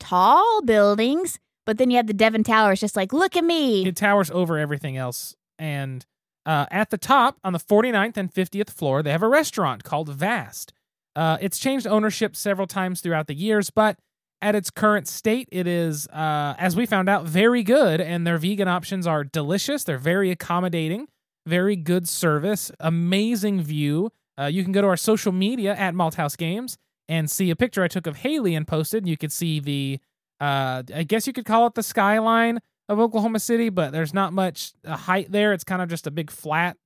tall 0.00 0.62
buildings, 0.62 1.38
but 1.64 1.78
then 1.78 1.90
you 1.90 1.96
have 1.96 2.06
the 2.06 2.14
Devon 2.14 2.44
Tower. 2.44 2.72
It's 2.72 2.80
just 2.80 2.96
like, 2.96 3.12
look 3.12 3.36
at 3.36 3.44
me. 3.44 3.86
It 3.86 3.96
towers 3.96 4.30
over 4.30 4.58
everything 4.58 4.96
else. 4.96 5.34
And 5.58 6.04
uh, 6.46 6.66
at 6.70 6.90
the 6.90 6.98
top, 6.98 7.38
on 7.42 7.52
the 7.52 7.58
49th 7.58 8.16
and 8.16 8.32
50th 8.32 8.70
floor, 8.70 9.02
they 9.02 9.12
have 9.12 9.22
a 9.22 9.28
restaurant 9.28 9.84
called 9.84 10.08
Vast. 10.08 10.72
Uh, 11.16 11.38
it's 11.40 11.58
changed 11.58 11.86
ownership 11.86 12.36
several 12.36 12.66
times 12.66 13.00
throughout 13.00 13.26
the 13.26 13.34
years, 13.34 13.70
but 13.70 13.98
at 14.42 14.54
its 14.54 14.70
current 14.70 15.08
state, 15.08 15.48
it 15.50 15.66
is, 15.66 16.06
uh, 16.08 16.54
as 16.58 16.76
we 16.76 16.86
found 16.86 17.08
out, 17.08 17.24
very 17.24 17.62
good. 17.62 18.00
And 18.00 18.26
their 18.26 18.36
vegan 18.36 18.68
options 18.68 19.06
are 19.06 19.24
delicious. 19.24 19.84
They're 19.84 19.96
very 19.96 20.30
accommodating, 20.30 21.08
very 21.46 21.76
good 21.76 22.08
service, 22.08 22.70
amazing 22.80 23.62
view. 23.62 24.10
Uh, 24.38 24.46
you 24.46 24.62
can 24.62 24.72
go 24.72 24.82
to 24.82 24.88
our 24.88 24.96
social 24.96 25.32
media 25.32 25.74
at 25.74 25.94
Malthouse 25.94 26.36
Games 26.36 26.76
and 27.08 27.30
see 27.30 27.50
a 27.50 27.56
picture 27.56 27.82
I 27.82 27.88
took 27.88 28.06
of 28.06 28.16
Haley 28.16 28.54
and 28.54 28.66
posted. 28.66 29.06
You 29.06 29.16
could 29.16 29.32
see 29.32 29.60
the, 29.60 30.00
uh, 30.40 30.82
I 30.94 31.04
guess 31.04 31.26
you 31.26 31.32
could 31.32 31.46
call 31.46 31.66
it 31.66 31.74
the 31.74 31.82
skyline 31.82 32.60
of 32.88 32.98
Oklahoma 32.98 33.40
City, 33.40 33.68
but 33.68 33.92
there's 33.92 34.14
not 34.14 34.32
much 34.32 34.72
uh, 34.84 34.96
height 34.96 35.32
there. 35.32 35.52
It's 35.52 35.64
kind 35.64 35.82
of 35.82 35.88
just 35.88 36.06
a 36.06 36.10
big 36.10 36.30
flat. 36.30 36.76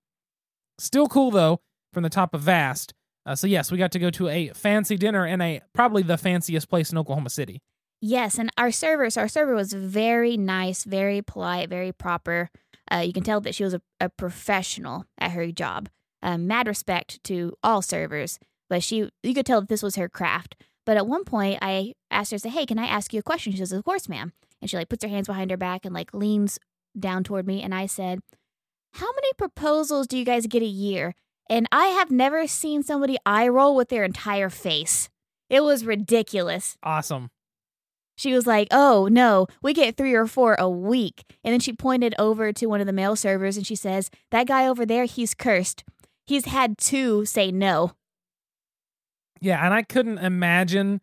Still 0.79 1.09
cool 1.09 1.31
though 1.31 1.61
from 1.93 2.03
the 2.03 2.11
top 2.11 2.35
of 2.35 2.43
Vast. 2.43 2.95
Uh, 3.27 3.35
so 3.35 3.47
yes, 3.47 3.71
we 3.71 3.79
got 3.79 3.93
to 3.93 3.99
go 3.99 4.11
to 4.11 4.29
a 4.29 4.49
fancy 4.50 4.97
dinner 4.97 5.27
in 5.27 5.41
a 5.41 5.61
probably 5.75 6.03
the 6.03 6.17
fanciest 6.17 6.69
place 6.69 6.91
in 6.91 6.99
Oklahoma 6.99 7.31
City. 7.31 7.61
Yes, 8.00 8.39
and 8.39 8.50
our 8.56 8.71
server, 8.71 9.11
so 9.11 9.23
our 9.23 9.29
server 9.29 9.55
was 9.55 9.73
very 9.73 10.37
nice, 10.37 10.85
very 10.85 11.21
polite, 11.21 11.69
very 11.69 11.93
proper. 11.93 12.49
Uh, 12.91 12.99
you 12.99 13.12
can 13.12 13.25
tell 13.25 13.41
that 13.41 13.55
she 13.55 13.65
was 13.65 13.75
a, 13.75 13.83
a 14.01 14.09
professional 14.09 15.05
at 15.19 15.33
her 15.33 15.51
job. 15.51 15.89
Um, 16.23 16.47
mad 16.47 16.69
respect 16.69 17.23
to 17.25 17.55
all 17.62 17.83
servers, 17.83 18.39
but 18.71 18.83
she, 18.83 19.11
you 19.23 19.35
could 19.35 19.47
tell 19.47 19.61
that 19.61 19.69
this 19.69 19.83
was 19.83 19.97
her 19.97 20.09
craft. 20.09 20.56
But 20.87 20.97
at 20.97 21.06
one 21.06 21.25
point, 21.25 21.59
I 21.61 21.94
asked 22.11 22.31
her, 22.31 22.39
"Say, 22.39 22.49
hey, 22.49 22.67
can 22.67 22.79
I 22.79 22.87
ask 22.87 23.12
you 23.12 23.21
a 23.21 23.23
question?" 23.23 23.53
She 23.53 23.59
says, 23.59 23.73
"Of 23.73 23.85
course, 23.85 24.09
ma'am." 24.09 24.33
And 24.60 24.70
she 24.70 24.76
like 24.76 24.88
puts 24.88 25.05
her 25.05 25.10
hands 25.10 25.26
behind 25.26 25.50
her 25.50 25.56
back 25.56 25.84
and 25.84 25.94
like 25.94 26.12
leans 26.12 26.58
down 26.99 27.25
toward 27.25 27.46
me, 27.46 27.62
and 27.62 27.75
I 27.75 27.87
said, 27.87 28.20
"How 28.94 29.12
many 29.12 29.32
proposals 29.37 30.06
do 30.06 30.19
you 30.19 30.25
guys 30.25 30.46
get 30.46 30.62
a 30.62 30.66
year?" 30.66 31.14
And 31.50 31.66
I 31.72 31.87
have 31.87 32.10
never 32.10 32.46
seen 32.46 32.82
somebody 32.82 33.16
eye 33.25 33.49
roll 33.49 33.75
with 33.75 33.88
their 33.88 34.05
entire 34.05 34.50
face. 34.50 35.08
It 35.49 35.62
was 35.62 35.84
ridiculous. 35.84 36.76
Awesome. 36.82 37.31
She 38.17 38.34
was 38.34 38.46
like, 38.46 38.69
Oh, 38.70 39.08
no, 39.10 39.46
we 39.62 39.72
get 39.72 39.96
three 39.96 40.12
or 40.15 40.27
four 40.27 40.56
a 40.58 40.69
week. 40.69 41.22
And 41.44 41.53
then 41.53 41.60
she 41.60 41.72
pointed 41.72 42.15
over 42.19 42.53
to 42.53 42.67
one 42.67 42.81
of 42.81 42.86
the 42.86 42.93
male 42.93 43.17
servers 43.17 43.56
and 43.56 43.67
she 43.67 43.77
says, 43.77 44.10
That 44.31 44.48
guy 44.48 44.67
over 44.67 44.84
there, 44.84 45.05
he's 45.05 45.34
cursed. 45.34 45.84
He's 46.27 46.46
had 46.46 46.77
two 46.77 47.24
say 47.24 47.50
no. 47.50 47.93
Yeah, 49.41 49.65
and 49.65 49.72
I 49.72 49.82
couldn't 49.82 50.19
imagine 50.19 51.00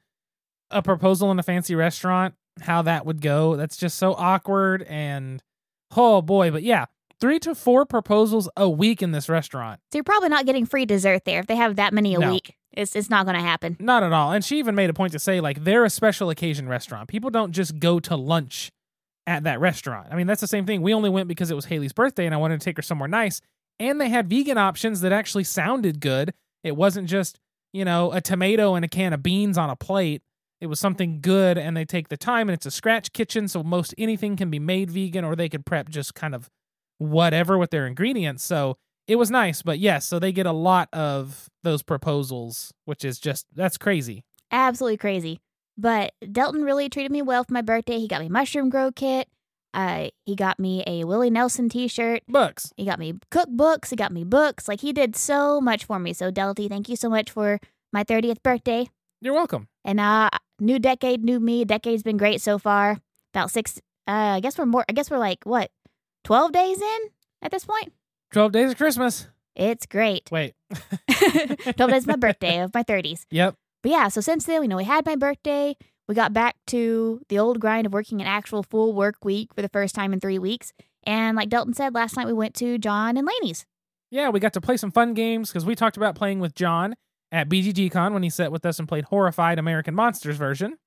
a 0.69 0.81
proposal 0.81 1.31
in 1.31 1.39
a 1.39 1.43
fancy 1.43 1.73
restaurant 1.73 2.35
how 2.61 2.81
that 2.83 3.05
would 3.05 3.21
go. 3.21 3.55
That's 3.55 3.77
just 3.77 3.97
so 3.97 4.13
awkward 4.13 4.83
and 4.83 5.41
oh 5.95 6.21
boy, 6.21 6.51
but 6.51 6.63
yeah, 6.63 6.85
3 7.19 7.39
to 7.39 7.55
4 7.55 7.85
proposals 7.85 8.49
a 8.57 8.69
week 8.69 9.01
in 9.01 9.11
this 9.11 9.29
restaurant. 9.29 9.79
So 9.91 9.97
you're 9.97 10.03
probably 10.03 10.29
not 10.29 10.45
getting 10.45 10.65
free 10.65 10.85
dessert 10.85 11.23
there 11.25 11.39
if 11.39 11.47
they 11.47 11.55
have 11.55 11.75
that 11.77 11.93
many 11.93 12.15
a 12.15 12.19
No. 12.19 12.31
week. 12.31 12.55
It's, 12.73 12.93
it's 12.95 13.09
not 13.09 13.25
going 13.25 13.37
to 13.37 13.41
happen. 13.41 13.77
Not 13.79 14.03
at 14.03 14.11
all. 14.11 14.33
And 14.33 14.43
she 14.43 14.59
even 14.59 14.75
made 14.75 14.89
a 14.89 14.93
point 14.93 15.13
to 15.13 15.19
say 15.19 15.39
like 15.39 15.63
they're 15.63 15.85
a 15.85 15.89
special 15.89 16.29
occasion 16.29 16.67
restaurant. 16.67 17.07
People 17.07 17.29
don't 17.29 17.53
just 17.53 17.79
go 17.79 17.99
to 18.01 18.15
lunch 18.17 18.69
at 19.25 19.43
that 19.45 19.59
restaurant. 19.61 20.09
I 20.11 20.15
mean, 20.15 20.27
that's 20.27 20.41
the 20.41 20.47
same 20.47 20.65
thing. 20.65 20.81
We 20.81 20.93
only 20.93 21.09
went 21.09 21.29
because 21.29 21.49
it 21.49 21.55
was 21.55 21.65
Haley's 21.65 21.93
birthday 21.93 22.25
and 22.25 22.35
I 22.35 22.37
wanted 22.37 22.59
to 22.59 22.65
take 22.65 22.75
her 22.77 22.81
somewhere 22.81 23.07
nice. 23.07 23.39
And 23.79 23.99
they 23.99 24.09
had 24.09 24.29
vegan 24.29 24.57
options 24.57 25.01
that 25.01 25.11
actually 25.13 25.45
sounded 25.45 25.99
good. 26.01 26.33
It 26.63 26.75
wasn't 26.75 27.07
just, 27.09 27.39
you 27.71 27.85
know, 27.85 28.11
a 28.11 28.19
tomato 28.21 28.75
and 28.75 28.83
a 28.83 28.87
can 28.89 29.13
of 29.13 29.23
beans 29.23 29.57
on 29.57 29.69
a 29.69 29.75
plate. 29.77 30.21
It 30.61 30.67
was 30.67 30.79
something 30.79 31.19
good 31.21 31.57
and 31.57 31.75
they 31.75 31.85
take 31.85 32.07
the 32.09 32.17
time 32.17 32.49
and 32.49 32.55
it's 32.55 32.65
a 32.65 32.71
scratch 32.71 33.13
kitchen, 33.13 33.47
so 33.47 33.63
most 33.63 33.93
anything 33.97 34.35
can 34.35 34.49
be 34.49 34.59
made 34.59 34.89
vegan 34.89 35.25
or 35.25 35.35
they 35.35 35.49
could 35.49 35.65
prep 35.65 35.89
just 35.89 36.15
kind 36.15 36.33
of 36.33 36.49
whatever 36.97 37.57
with 37.57 37.71
their 37.71 37.85
ingredients. 37.85 38.43
So 38.43 38.77
it 39.07 39.17
was 39.17 39.29
nice, 39.29 39.61
but 39.61 39.79
yes, 39.79 40.05
so 40.05 40.17
they 40.17 40.31
get 40.31 40.45
a 40.45 40.51
lot 40.51 40.89
of 40.93 41.49
those 41.63 41.83
proposals, 41.83 42.73
which 42.85 43.05
is 43.05 43.19
just 43.19 43.45
that's 43.53 43.77
crazy. 43.77 44.23
Absolutely 44.51 44.97
crazy. 44.97 45.39
But 45.77 46.13
Delton 46.31 46.63
really 46.63 46.89
treated 46.89 47.11
me 47.11 47.21
well 47.21 47.43
for 47.43 47.53
my 47.53 47.61
birthday. 47.61 47.99
He 47.99 48.07
got 48.07 48.21
me 48.21 48.29
mushroom 48.29 48.69
grow 48.69 48.91
kit. 48.91 49.27
Uh, 49.73 50.07
he 50.25 50.35
got 50.35 50.57
me 50.57 50.83
a 50.87 51.03
Willie 51.03 51.29
Nelson 51.29 51.67
t 51.67 51.89
shirt. 51.89 52.23
Books. 52.29 52.71
He 52.77 52.85
got 52.85 52.97
me 52.97 53.15
cookbooks. 53.29 53.89
He 53.89 53.97
got 53.97 54.13
me 54.13 54.23
books. 54.23 54.69
Like 54.69 54.79
he 54.79 54.93
did 54.93 55.17
so 55.17 55.59
much 55.59 55.83
for 55.83 55.99
me. 55.99 56.13
So 56.13 56.31
Delty, 56.31 56.69
thank 56.69 56.87
you 56.87 56.95
so 56.95 57.09
much 57.09 57.29
for 57.29 57.59
my 57.91 58.05
30th 58.05 58.41
birthday. 58.41 58.89
You're 59.21 59.33
welcome. 59.33 59.67
And 59.83 59.99
uh, 59.99 60.29
new 60.59 60.79
decade, 60.79 61.23
new 61.23 61.39
me. 61.39 61.65
Decade's 61.65 62.03
been 62.03 62.17
great 62.17 62.41
so 62.41 62.57
far. 62.57 62.99
About 63.33 63.51
six. 63.51 63.79
Uh, 64.07 64.37
I 64.37 64.39
guess 64.39 64.57
we're 64.57 64.65
more. 64.65 64.85
I 64.87 64.93
guess 64.93 65.09
we're 65.09 65.17
like 65.17 65.43
what, 65.43 65.71
12 66.23 66.51
days 66.51 66.81
in 66.81 66.99
at 67.41 67.51
this 67.51 67.65
point. 67.65 67.93
12 68.33 68.51
days 68.51 68.71
of 68.71 68.77
Christmas. 68.77 69.27
It's 69.55 69.85
great. 69.85 70.29
Wait. 70.31 70.53
12 71.09 71.91
days 71.91 72.07
my 72.07 72.15
birthday 72.15 72.59
of 72.59 72.73
my 72.73 72.83
30s. 72.83 73.25
Yep. 73.31 73.55
But 73.81 73.91
yeah, 73.91 74.07
so 74.07 74.21
since 74.21 74.45
then, 74.45 74.63
you 74.63 74.67
know, 74.67 74.77
we 74.77 74.83
had 74.83 75.05
my 75.05 75.15
birthday. 75.15 75.75
We 76.07 76.15
got 76.15 76.33
back 76.33 76.55
to 76.67 77.21
the 77.29 77.39
old 77.39 77.59
grind 77.59 77.85
of 77.85 77.93
working 77.93 78.21
an 78.21 78.27
actual 78.27 78.63
full 78.63 78.93
work 78.93 79.23
week 79.23 79.53
for 79.55 79.61
the 79.61 79.69
first 79.69 79.95
time 79.95 80.13
in 80.13 80.19
three 80.19 80.39
weeks. 80.39 80.73
And 81.03 81.37
like 81.37 81.49
Delton 81.49 81.73
said, 81.73 81.93
last 81.93 82.17
night 82.17 82.27
we 82.27 82.33
went 82.33 82.55
to 82.55 82.77
John 82.77 83.17
and 83.17 83.27
Laney's. 83.27 83.65
Yeah, 84.11 84.29
we 84.29 84.39
got 84.39 84.53
to 84.53 84.61
play 84.61 84.77
some 84.77 84.91
fun 84.91 85.13
games 85.13 85.49
because 85.49 85.65
we 85.65 85.75
talked 85.75 85.97
about 85.97 86.15
playing 86.15 86.39
with 86.39 86.55
John 86.55 86.95
at 87.31 87.49
BGGCon 87.49 88.13
when 88.13 88.23
he 88.23 88.29
sat 88.29 88.51
with 88.51 88.65
us 88.65 88.79
and 88.79 88.87
played 88.87 89.05
Horrified 89.05 89.59
American 89.59 89.95
Monsters 89.95 90.37
version. 90.37 90.77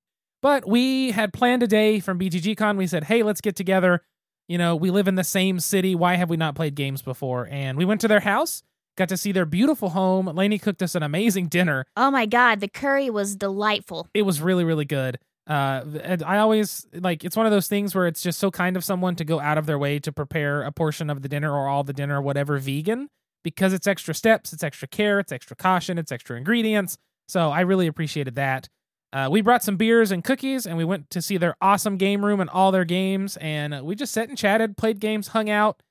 But 0.40 0.68
we 0.68 1.10
had 1.10 1.32
planned 1.32 1.62
a 1.62 1.66
day 1.66 2.00
from 2.00 2.18
BGGCon. 2.18 2.76
We 2.76 2.86
said, 2.86 3.04
hey, 3.04 3.22
let's 3.22 3.40
get 3.40 3.56
together. 3.56 4.02
You 4.46 4.56
know, 4.56 4.76
we 4.76 4.90
live 4.90 5.08
in 5.08 5.16
the 5.16 5.24
same 5.24 5.60
city. 5.60 5.94
Why 5.94 6.14
have 6.14 6.30
we 6.30 6.36
not 6.36 6.54
played 6.54 6.74
games 6.74 7.02
before? 7.02 7.48
And 7.50 7.76
we 7.76 7.84
went 7.84 8.00
to 8.02 8.08
their 8.08 8.20
house, 8.20 8.62
got 8.96 9.08
to 9.10 9.16
see 9.16 9.32
their 9.32 9.44
beautiful 9.44 9.90
home. 9.90 10.26
Lainey 10.26 10.58
cooked 10.58 10.82
us 10.82 10.94
an 10.94 11.02
amazing 11.02 11.48
dinner. 11.48 11.84
Oh 11.96 12.10
my 12.10 12.24
God, 12.24 12.60
the 12.60 12.68
curry 12.68 13.10
was 13.10 13.36
delightful. 13.36 14.08
It 14.14 14.22
was 14.22 14.40
really, 14.40 14.64
really 14.64 14.84
good. 14.84 15.18
Uh, 15.48 15.82
and 16.02 16.22
I 16.22 16.38
always 16.38 16.86
like 16.92 17.24
it's 17.24 17.36
one 17.36 17.46
of 17.46 17.52
those 17.52 17.68
things 17.68 17.94
where 17.94 18.06
it's 18.06 18.22
just 18.22 18.38
so 18.38 18.50
kind 18.50 18.76
of 18.76 18.84
someone 18.84 19.16
to 19.16 19.24
go 19.24 19.40
out 19.40 19.56
of 19.56 19.64
their 19.64 19.78
way 19.78 19.98
to 20.00 20.12
prepare 20.12 20.62
a 20.62 20.70
portion 20.70 21.08
of 21.08 21.22
the 21.22 21.28
dinner 21.28 21.50
or 21.50 21.68
all 21.68 21.82
the 21.84 21.94
dinner, 21.94 22.20
whatever 22.20 22.58
vegan, 22.58 23.08
because 23.42 23.72
it's 23.72 23.86
extra 23.86 24.14
steps, 24.14 24.52
it's 24.52 24.62
extra 24.62 24.88
care, 24.88 25.18
it's 25.20 25.32
extra 25.32 25.56
caution, 25.56 25.98
it's 25.98 26.12
extra 26.12 26.36
ingredients. 26.36 26.98
So 27.28 27.50
I 27.50 27.60
really 27.60 27.86
appreciated 27.86 28.34
that. 28.36 28.68
Uh, 29.12 29.28
we 29.30 29.40
brought 29.40 29.62
some 29.62 29.76
beers 29.76 30.10
and 30.10 30.22
cookies, 30.22 30.66
and 30.66 30.76
we 30.76 30.84
went 30.84 31.08
to 31.10 31.22
see 31.22 31.36
their 31.38 31.56
awesome 31.60 31.96
game 31.96 32.24
room 32.24 32.40
and 32.40 32.50
all 32.50 32.72
their 32.72 32.84
games. 32.84 33.38
And 33.38 33.82
we 33.84 33.94
just 33.94 34.12
sat 34.12 34.28
and 34.28 34.36
chatted, 34.36 34.76
played 34.76 35.00
games, 35.00 35.28
hung 35.28 35.48
out, 35.48 35.82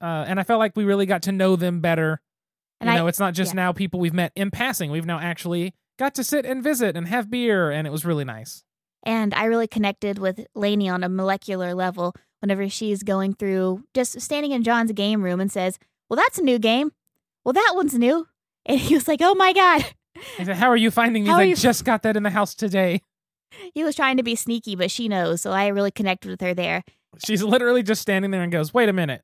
uh, 0.00 0.24
and 0.26 0.40
I 0.40 0.42
felt 0.42 0.58
like 0.58 0.72
we 0.74 0.84
really 0.84 1.06
got 1.06 1.22
to 1.22 1.32
know 1.32 1.56
them 1.56 1.80
better. 1.80 2.20
And 2.80 2.88
you 2.88 2.94
I- 2.94 2.98
know, 2.98 3.06
it's 3.06 3.20
not 3.20 3.34
just 3.34 3.52
yeah. 3.52 3.56
now 3.56 3.72
people 3.72 4.00
we've 4.00 4.14
met 4.14 4.32
in 4.36 4.50
passing. 4.50 4.90
We've 4.90 5.06
now 5.06 5.18
actually 5.18 5.74
got 5.98 6.14
to 6.14 6.24
sit 6.24 6.44
and 6.46 6.62
visit 6.62 6.96
and 6.96 7.08
have 7.08 7.30
beer, 7.30 7.70
and 7.70 7.86
it 7.86 7.90
was 7.90 8.04
really 8.04 8.24
nice. 8.24 8.62
And 9.04 9.34
I 9.34 9.44
really 9.44 9.68
connected 9.68 10.18
with 10.18 10.46
Lainey 10.54 10.88
on 10.88 11.04
a 11.04 11.08
molecular 11.08 11.74
level 11.74 12.14
whenever 12.40 12.68
she's 12.68 13.02
going 13.02 13.34
through 13.34 13.84
just 13.94 14.20
standing 14.20 14.52
in 14.52 14.62
John's 14.62 14.92
game 14.92 15.22
room 15.22 15.40
and 15.40 15.50
says, 15.50 15.78
Well, 16.08 16.16
that's 16.16 16.38
a 16.38 16.42
new 16.42 16.58
game. 16.58 16.92
Well, 17.44 17.52
that 17.52 17.72
one's 17.74 17.94
new. 17.94 18.26
And 18.64 18.78
he 18.80 18.94
was 18.94 19.06
like, 19.08 19.20
Oh 19.22 19.34
my 19.34 19.52
God. 19.52 19.84
Said, 20.38 20.48
"How 20.56 20.68
are 20.68 20.76
you 20.76 20.90
finding 20.90 21.24
these? 21.24 21.30
How 21.30 21.38
are 21.38 21.42
I 21.42 21.44
you- 21.44 21.56
just 21.56 21.84
got 21.84 22.02
that 22.02 22.16
in 22.16 22.22
the 22.22 22.30
house 22.30 22.54
today." 22.54 23.02
He 23.74 23.84
was 23.84 23.94
trying 23.94 24.16
to 24.16 24.22
be 24.22 24.34
sneaky, 24.34 24.74
but 24.74 24.90
she 24.90 25.08
knows. 25.08 25.42
So 25.42 25.50
I 25.50 25.66
really 25.68 25.90
connected 25.90 26.30
with 26.30 26.40
her 26.40 26.54
there. 26.54 26.84
She's 27.24 27.42
literally 27.42 27.82
just 27.82 28.00
standing 28.02 28.30
there 28.30 28.42
and 28.42 28.50
goes, 28.50 28.72
"Wait 28.72 28.88
a 28.88 28.94
minute, 28.94 29.22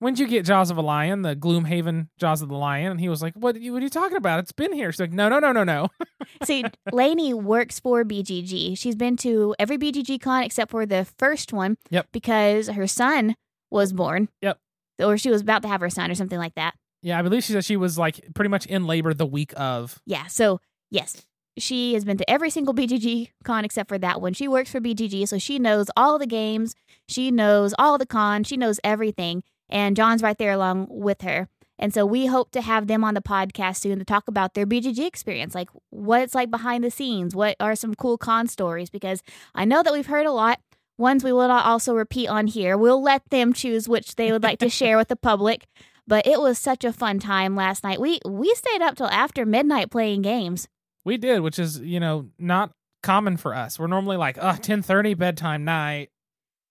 when'd 0.00 0.18
you 0.18 0.26
get 0.26 0.44
Jaws 0.44 0.70
of 0.70 0.76
a 0.76 0.82
Lion, 0.82 1.22
the 1.22 1.34
Gloomhaven 1.34 2.08
Jaws 2.18 2.42
of 2.42 2.48
the 2.50 2.54
Lion?" 2.54 2.90
And 2.92 3.00
he 3.00 3.08
was 3.08 3.22
like, 3.22 3.32
"What? 3.34 3.56
What 3.56 3.80
are 3.80 3.80
you 3.80 3.88
talking 3.88 4.16
about? 4.18 4.40
It's 4.40 4.52
been 4.52 4.72
here." 4.74 4.92
She's 4.92 5.00
like, 5.00 5.12
"No, 5.12 5.28
no, 5.30 5.38
no, 5.38 5.52
no, 5.52 5.64
no." 5.64 5.88
See, 6.44 6.64
Lainey 6.92 7.32
works 7.32 7.80
for 7.80 8.04
BGG. 8.04 8.76
She's 8.78 8.94
been 8.96 9.16
to 9.18 9.54
every 9.58 9.78
BGG 9.78 10.20
con 10.20 10.42
except 10.42 10.70
for 10.70 10.84
the 10.84 11.06
first 11.18 11.52
one. 11.52 11.76
Yep. 11.90 12.08
Because 12.12 12.68
her 12.68 12.86
son 12.86 13.36
was 13.70 13.92
born. 13.94 14.28
Yep. 14.42 14.58
Or 14.98 15.18
she 15.18 15.30
was 15.30 15.42
about 15.42 15.62
to 15.62 15.68
have 15.68 15.80
her 15.80 15.90
son 15.90 16.10
or 16.10 16.14
something 16.14 16.38
like 16.38 16.54
that. 16.54 16.74
yeah, 17.02 17.18
I 17.18 17.22
believe 17.22 17.44
she 17.44 17.52
said 17.52 17.64
she 17.64 17.76
was 17.76 17.98
like 17.98 18.20
pretty 18.34 18.48
much 18.48 18.66
in 18.66 18.86
labor 18.86 19.12
the 19.12 19.26
week 19.26 19.52
of. 19.56 20.00
Yeah. 20.06 20.26
So, 20.26 20.60
yes, 20.90 21.22
she 21.58 21.94
has 21.94 22.04
been 22.04 22.16
to 22.18 22.30
every 22.30 22.50
single 22.50 22.74
BGG 22.74 23.30
con 23.44 23.64
except 23.64 23.88
for 23.88 23.98
that 23.98 24.20
one. 24.20 24.32
She 24.32 24.48
works 24.48 24.70
for 24.70 24.80
BGG, 24.80 25.28
so 25.28 25.38
she 25.38 25.58
knows 25.58 25.86
all 25.96 26.18
the 26.18 26.26
games. 26.26 26.74
She 27.08 27.30
knows 27.30 27.74
all 27.78 27.98
the 27.98 28.06
cons. 28.06 28.46
She 28.46 28.56
knows 28.56 28.80
everything. 28.82 29.42
And 29.68 29.96
John's 29.96 30.22
right 30.22 30.38
there 30.38 30.52
along 30.52 30.86
with 30.90 31.22
her. 31.22 31.48
And 31.78 31.92
so 31.92 32.06
we 32.06 32.26
hope 32.26 32.52
to 32.52 32.60
have 32.60 32.86
them 32.86 33.02
on 33.02 33.14
the 33.14 33.20
podcast 33.20 33.78
soon 33.78 33.98
to 33.98 34.04
talk 34.04 34.28
about 34.28 34.54
their 34.54 34.64
BGG 34.66 35.04
experience, 35.04 35.54
like 35.56 35.68
what 35.90 36.22
it's 36.22 36.34
like 36.34 36.50
behind 36.50 36.84
the 36.84 36.90
scenes, 36.90 37.34
what 37.34 37.56
are 37.58 37.74
some 37.74 37.94
cool 37.94 38.16
con 38.16 38.46
stories, 38.46 38.90
because 38.90 39.22
I 39.56 39.64
know 39.64 39.82
that 39.82 39.92
we've 39.92 40.06
heard 40.06 40.26
a 40.26 40.32
lot. 40.32 40.60
Ones 40.96 41.24
we 41.24 41.32
will 41.32 41.48
not 41.48 41.66
also 41.66 41.94
repeat 41.94 42.28
on 42.28 42.46
here. 42.46 42.76
We'll 42.78 43.02
let 43.02 43.28
them 43.30 43.52
choose 43.52 43.88
which 43.88 44.14
they 44.14 44.30
would 44.30 44.42
like 44.42 44.60
to 44.60 44.68
share 44.68 44.96
with 44.96 45.08
the 45.08 45.16
public. 45.16 45.66
But 46.06 46.26
it 46.26 46.40
was 46.40 46.58
such 46.58 46.84
a 46.84 46.92
fun 46.92 47.18
time 47.18 47.56
last 47.56 47.82
night. 47.82 48.00
We 48.00 48.20
we 48.26 48.54
stayed 48.54 48.82
up 48.82 48.96
till 48.96 49.08
after 49.08 49.44
midnight 49.46 49.90
playing 49.90 50.22
games. 50.22 50.68
We 51.04 51.16
did, 51.16 51.40
which 51.40 51.58
is 51.58 51.80
you 51.80 51.98
know 51.98 52.28
not 52.38 52.72
common 53.02 53.36
for 53.36 53.54
us. 53.54 53.78
We're 53.78 53.86
normally 53.86 54.16
like, 54.16 54.36
"Uh, 54.38 54.56
ten 54.56 54.82
thirty 54.82 55.14
bedtime 55.14 55.64
night." 55.64 56.10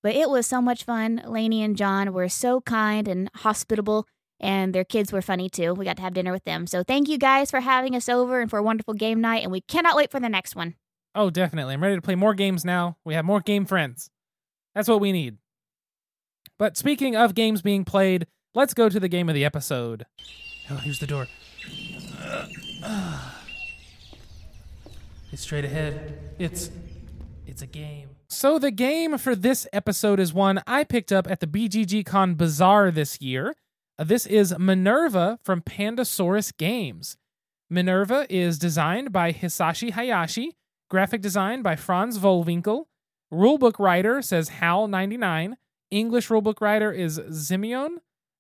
But 0.04 0.16
it 0.16 0.30
was 0.30 0.46
so 0.46 0.62
much 0.62 0.84
fun. 0.84 1.22
Lainey 1.26 1.64
and 1.64 1.78
John 1.78 2.14
were 2.14 2.30
so 2.30 2.62
kind 2.62 3.08
and 3.08 3.30
hospitable, 3.36 4.06
and 4.40 4.76
their 4.76 4.84
kids 4.84 5.12
were 5.12 5.22
funny 5.22 5.50
too. 5.50 5.74
We 5.74 5.86
got 5.86 5.96
to 5.98 6.04
have 6.04 6.14
dinner 6.14 6.32
with 6.32 6.44
them. 6.44 6.68
So 6.68 6.84
thank 6.84 7.08
you 7.08 7.18
guys 7.18 7.50
for 7.50 7.62
having 7.62 7.96
us 7.96 8.10
over 8.10 8.40
and 8.42 8.50
for 8.50 8.60
a 8.60 8.64
wonderful 8.64 8.94
game 8.94 9.22
night. 9.22 9.44
And 9.44 9.52
we 9.52 9.62
cannot 9.62 9.96
wait 9.96 10.12
for 10.12 10.20
the 10.20 10.30
next 10.30 10.56
one. 10.56 10.76
Oh, 11.16 11.30
definitely. 11.30 11.74
I'm 11.74 11.84
ready 11.84 11.96
to 11.96 12.02
play 12.02 12.16
more 12.16 12.34
games 12.34 12.66
now. 12.66 12.98
We 13.06 13.14
have 13.14 13.26
more 13.26 13.40
game 13.42 13.66
friends. 13.66 14.10
That's 14.74 14.88
what 14.88 15.00
we 15.00 15.12
need. 15.12 15.38
But 16.58 16.78
speaking 16.78 17.16
of 17.16 17.36
games 17.36 17.62
being 17.62 17.86
played, 17.86 18.28
let's 18.56 18.74
go 18.74 18.90
to 18.90 19.00
the 19.00 19.08
game 19.10 19.30
of 19.30 19.36
the 19.36 19.46
episode. 19.46 20.06
Oh, 20.70 20.78
here's 20.78 21.00
the 21.00 21.08
door. 21.08 21.28
It's 25.32 25.42
straight 25.42 25.66
ahead. 25.66 26.20
It's 26.40 26.70
it's 27.48 27.62
a 27.62 27.68
game. 27.68 28.10
So 28.30 28.58
the 28.58 28.72
game 28.72 29.18
for 29.18 29.36
this 29.36 29.68
episode 29.74 30.20
is 30.20 30.34
one 30.34 30.62
I 30.66 30.84
picked 30.84 31.12
up 31.12 31.30
at 31.30 31.40
the 31.40 31.48
BGG 31.48 32.06
Con 32.06 32.36
Bazaar 32.36 32.92
this 32.92 33.22
year. 33.22 33.56
Uh, 33.98 34.04
this 34.04 34.26
is 34.26 34.56
Minerva 34.58 35.40
from 35.44 35.62
Pandasaurus 35.62 36.56
Games. 36.58 37.18
Minerva 37.70 38.26
is 38.30 38.58
designed 38.58 39.12
by 39.12 39.32
Hisashi 39.34 39.92
Hayashi, 39.92 40.56
graphic 40.94 41.22
design 41.22 41.64
by 41.64 41.76
Franz 41.76 42.20
Vohwinkel, 42.20 42.86
rulebook 43.34 43.80
writer 43.80 44.22
says 44.22 44.52
Hal99, 44.62 45.56
English 45.90 46.28
rulebook 46.28 46.62
writer 46.62 46.92
is 46.92 47.20
Simeon, 47.32 47.98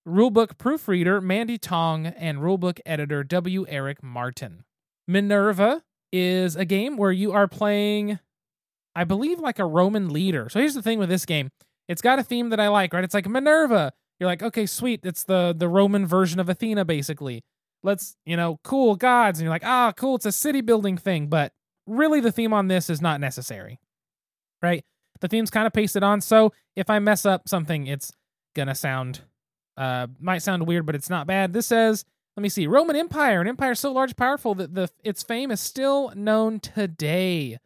rulebook 0.08 0.60
proofreader 0.60 1.20
Mandy 1.20 1.58
Tong, 1.58 2.06
and 2.06 2.38
rulebook 2.38 2.80
editor 2.86 3.24
W. 3.24 3.66
Eric 3.68 4.04
Martin. 4.04 4.66
Minerva 5.08 5.82
is 6.12 6.56
a 6.56 6.64
game 6.64 6.96
where 6.96 7.12
you 7.12 7.32
are 7.32 7.48
playing, 7.48 8.20
I 8.96 9.04
believe, 9.04 9.40
like 9.40 9.58
a 9.58 9.66
Roman 9.66 10.10
leader. 10.10 10.48
So 10.48 10.60
here's 10.60 10.76
the 10.76 10.84
thing 10.84 11.00
with 11.00 11.10
this 11.10 11.26
game 11.26 11.50
it's 11.88 12.04
got 12.04 12.20
a 12.20 12.24
theme 12.24 12.52
that 12.52 12.60
I 12.60 12.68
like, 12.68 12.94
right? 12.94 13.04
It's 13.04 13.16
like 13.16 13.28
Minerva. 13.28 13.94
You're 14.20 14.30
like, 14.30 14.44
okay, 14.44 14.68
sweet. 14.68 15.00
It's 15.04 15.24
the 15.24 15.56
the 15.58 15.68
Roman 15.68 16.06
version 16.06 16.40
of 16.40 16.50
Athena, 16.50 16.86
basically. 16.86 17.44
Let's, 17.82 18.16
you 18.28 18.38
know, 18.38 18.60
cool 18.64 18.96
gods. 18.96 19.40
And 19.40 19.44
you're 19.44 19.50
like, 19.50 19.66
ah, 19.66 19.92
cool. 19.98 20.18
It's 20.18 20.28
a 20.28 20.32
city 20.32 20.62
building 20.62 20.98
thing. 20.98 21.26
But 21.30 21.52
really, 21.88 22.20
the 22.20 22.32
theme 22.32 22.54
on 22.54 22.68
this 22.68 22.90
is 22.90 23.02
not 23.02 23.20
necessary, 23.20 23.80
right? 24.62 24.84
The 25.22 25.28
theme's 25.28 25.50
kind 25.50 25.68
of 25.68 25.74
pasted 25.74 26.04
on. 26.04 26.22
So 26.22 26.54
if 26.76 26.90
I 26.90 27.00
mess 27.00 27.26
up 27.26 27.48
something, 27.48 27.88
it's 27.88 28.12
gonna 28.56 28.76
sound, 28.76 29.22
uh, 29.78 30.08
might 30.20 30.42
sound 30.42 30.68
weird, 30.68 30.86
but 30.86 30.96
it's 30.96 31.10
not 31.10 31.28
bad. 31.28 31.54
This 31.54 31.68
says, 31.68 32.06
let 32.36 32.42
me 32.42 32.50
see, 32.50 32.66
Roman 32.66 32.96
Empire, 32.96 33.42
an 33.42 33.48
empire 33.48 33.76
so 33.76 33.92
large, 33.92 34.16
powerful 34.16 34.56
that 34.56 34.74
the 34.74 34.90
its 35.04 35.22
fame 35.22 35.52
is 35.52 35.60
still 35.60 36.12
known 36.16 36.60
today. 36.60 37.60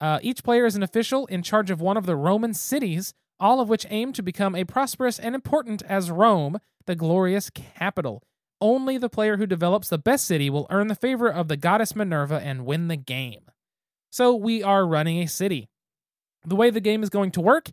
Uh, 0.00 0.18
each 0.22 0.42
player 0.44 0.64
is 0.64 0.76
an 0.76 0.82
official 0.82 1.26
in 1.26 1.42
charge 1.42 1.70
of 1.70 1.80
one 1.80 1.96
of 1.96 2.06
the 2.06 2.16
Roman 2.16 2.54
cities, 2.54 3.14
all 3.38 3.60
of 3.60 3.68
which 3.68 3.86
aim 3.90 4.12
to 4.12 4.22
become 4.22 4.54
a 4.54 4.64
prosperous 4.64 5.18
and 5.18 5.34
important 5.34 5.82
as 5.82 6.10
Rome, 6.10 6.58
the 6.86 6.94
glorious 6.94 7.50
capital. 7.50 8.22
Only 8.60 8.96
the 8.96 9.08
player 9.08 9.36
who 9.36 9.46
develops 9.46 9.88
the 9.88 9.98
best 9.98 10.24
city 10.24 10.48
will 10.48 10.68
earn 10.70 10.86
the 10.86 10.94
favor 10.94 11.28
of 11.28 11.48
the 11.48 11.56
goddess 11.56 11.96
Minerva 11.96 12.40
and 12.40 12.64
win 12.64 12.86
the 12.88 12.96
game. 12.96 13.50
So 14.12 14.34
we 14.36 14.62
are 14.62 14.86
running 14.86 15.20
a 15.20 15.26
city. 15.26 15.70
The 16.44 16.54
way 16.54 16.68
the 16.68 16.80
game 16.80 17.02
is 17.02 17.08
going 17.08 17.30
to 17.32 17.40
work 17.40 17.70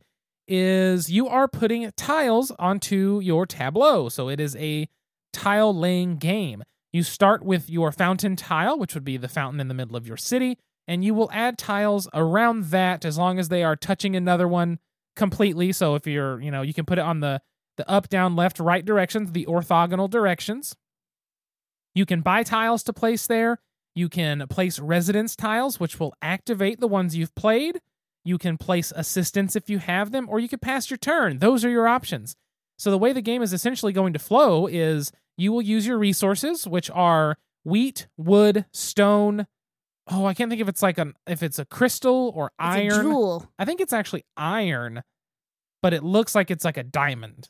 is 0.47 1.11
you 1.11 1.27
are 1.27 1.49
putting 1.49 1.91
tiles 1.97 2.51
onto 2.57 3.19
your 3.21 3.45
tableau. 3.45 4.07
So 4.07 4.29
it 4.29 4.39
is 4.39 4.55
a 4.55 4.87
tile 5.33 5.75
laying 5.75 6.15
game. 6.15 6.63
You 6.93 7.03
start 7.03 7.43
with 7.43 7.69
your 7.69 7.91
fountain 7.91 8.37
tile, 8.37 8.79
which 8.79 8.93
would 8.93 9.03
be 9.03 9.17
the 9.17 9.27
fountain 9.27 9.59
in 9.59 9.67
the 9.67 9.73
middle 9.73 9.97
of 9.97 10.07
your 10.07 10.15
city, 10.15 10.57
and 10.87 11.03
you 11.03 11.13
will 11.13 11.29
add 11.33 11.57
tiles 11.57 12.07
around 12.13 12.67
that 12.67 13.03
as 13.03 13.17
long 13.17 13.37
as 13.37 13.49
they 13.49 13.63
are 13.63 13.75
touching 13.75 14.15
another 14.15 14.47
one 14.47 14.79
completely. 15.17 15.73
So 15.73 15.95
if 15.95 16.07
you're, 16.07 16.39
you 16.41 16.51
know, 16.51 16.61
you 16.61 16.73
can 16.73 16.85
put 16.85 16.97
it 16.97 17.03
on 17.03 17.19
the 17.19 17.41
the 17.75 17.89
up, 17.89 18.09
down, 18.09 18.35
left, 18.35 18.59
right 18.59 18.83
directions, 18.83 19.31
the 19.33 19.45
orthogonal 19.45 20.09
directions. 20.09 20.75
You 21.95 22.05
can 22.05 22.21
buy 22.21 22.43
tiles 22.43 22.83
to 22.83 22.93
place 22.93 23.27
there. 23.27 23.59
You 23.95 24.09
can 24.09 24.45
place 24.47 24.79
residence 24.79 25.35
tiles, 25.35 25.79
which 25.79 25.99
will 25.99 26.13
activate 26.21 26.79
the 26.79 26.87
ones 26.87 27.15
you've 27.15 27.35
played. 27.35 27.81
You 28.23 28.37
can 28.37 28.57
place 28.57 28.93
assistants 28.95 29.55
if 29.55 29.69
you 29.69 29.79
have 29.79 30.11
them, 30.11 30.27
or 30.29 30.39
you 30.39 30.47
can 30.47 30.59
pass 30.59 30.89
your 30.89 30.97
turn. 30.97 31.39
Those 31.39 31.65
are 31.65 31.69
your 31.69 31.87
options. 31.87 32.35
So 32.77 32.91
the 32.91 32.97
way 32.97 33.11
the 33.13 33.21
game 33.21 33.41
is 33.41 33.51
essentially 33.53 33.91
going 33.91 34.13
to 34.13 34.19
flow 34.19 34.67
is 34.67 35.11
you 35.37 35.51
will 35.51 35.61
use 35.61 35.85
your 35.87 35.97
resources, 35.97 36.67
which 36.67 36.89
are 36.91 37.37
wheat, 37.63 38.07
wood, 38.17 38.65
stone. 38.71 39.47
Oh, 40.07 40.25
I 40.25 40.33
can't 40.33 40.49
think 40.49 40.61
if 40.61 40.67
it's 40.69 40.81
like 40.81 40.97
an 40.97 41.13
if 41.27 41.43
it's 41.43 41.59
a 41.59 41.65
crystal 41.65 42.31
or 42.35 42.47
It's 42.47 42.53
iron. 42.59 42.91
a 42.99 43.01
jewel. 43.03 43.49
I 43.59 43.65
think 43.65 43.79
it's 43.81 43.93
actually 43.93 44.25
iron, 44.37 45.03
but 45.81 45.93
it 45.93 46.03
looks 46.03 46.35
like 46.35 46.49
it's 46.51 46.65
like 46.65 46.77
a 46.77 46.83
diamond. 46.83 47.49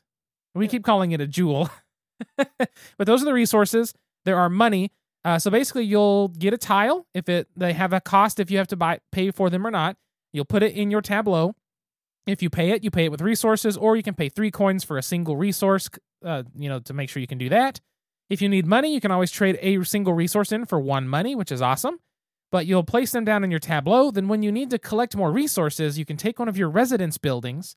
We 0.55 0.67
keep 0.67 0.84
calling 0.84 1.12
it 1.12 1.22
a 1.22 1.27
jewel. 1.27 1.69
but 2.38 2.69
those 2.98 3.22
are 3.22 3.25
the 3.25 3.34
resources. 3.34 3.93
There 4.25 4.38
are 4.38 4.50
money. 4.50 4.91
Uh, 5.25 5.38
so 5.38 5.51
basically, 5.51 5.83
you'll 5.83 6.29
get 6.29 6.53
a 6.53 6.57
tile 6.57 7.05
if 7.13 7.27
it 7.27 7.47
they 7.55 7.73
have 7.73 7.93
a 7.93 7.99
cost 7.99 8.39
if 8.39 8.49
you 8.49 8.57
have 8.57 8.67
to 8.67 8.77
buy 8.77 8.99
pay 9.11 9.31
for 9.31 9.49
them 9.49 9.65
or 9.65 9.71
not. 9.71 9.97
You'll 10.31 10.45
put 10.45 10.63
it 10.63 10.73
in 10.73 10.91
your 10.91 11.01
tableau. 11.01 11.55
If 12.25 12.41
you 12.41 12.49
pay 12.49 12.71
it, 12.71 12.83
you 12.83 12.91
pay 12.91 13.05
it 13.05 13.11
with 13.11 13.21
resources, 13.21 13.75
or 13.75 13.95
you 13.95 14.03
can 14.03 14.13
pay 14.13 14.29
three 14.29 14.51
coins 14.51 14.83
for 14.83 14.97
a 14.97 15.03
single 15.03 15.35
resource. 15.35 15.89
Uh, 16.23 16.43
you 16.55 16.69
know, 16.69 16.79
to 16.79 16.93
make 16.93 17.09
sure 17.09 17.21
you 17.21 17.27
can 17.27 17.38
do 17.38 17.49
that. 17.49 17.79
If 18.29 18.41
you 18.41 18.49
need 18.49 18.65
money, 18.65 18.93
you 18.93 19.01
can 19.01 19.11
always 19.11 19.31
trade 19.31 19.57
a 19.61 19.83
single 19.83 20.13
resource 20.13 20.51
in 20.51 20.65
for 20.65 20.79
one 20.79 21.07
money, 21.07 21.35
which 21.35 21.51
is 21.51 21.61
awesome. 21.61 21.99
But 22.51 22.65
you'll 22.65 22.83
place 22.83 23.11
them 23.11 23.25
down 23.25 23.43
in 23.43 23.51
your 23.51 23.59
tableau. 23.59 24.11
Then, 24.11 24.27
when 24.27 24.43
you 24.43 24.51
need 24.51 24.69
to 24.69 24.79
collect 24.79 25.15
more 25.15 25.31
resources, 25.31 25.97
you 25.97 26.05
can 26.05 26.17
take 26.17 26.39
one 26.39 26.47
of 26.47 26.57
your 26.57 26.69
residence 26.69 27.17
buildings 27.17 27.75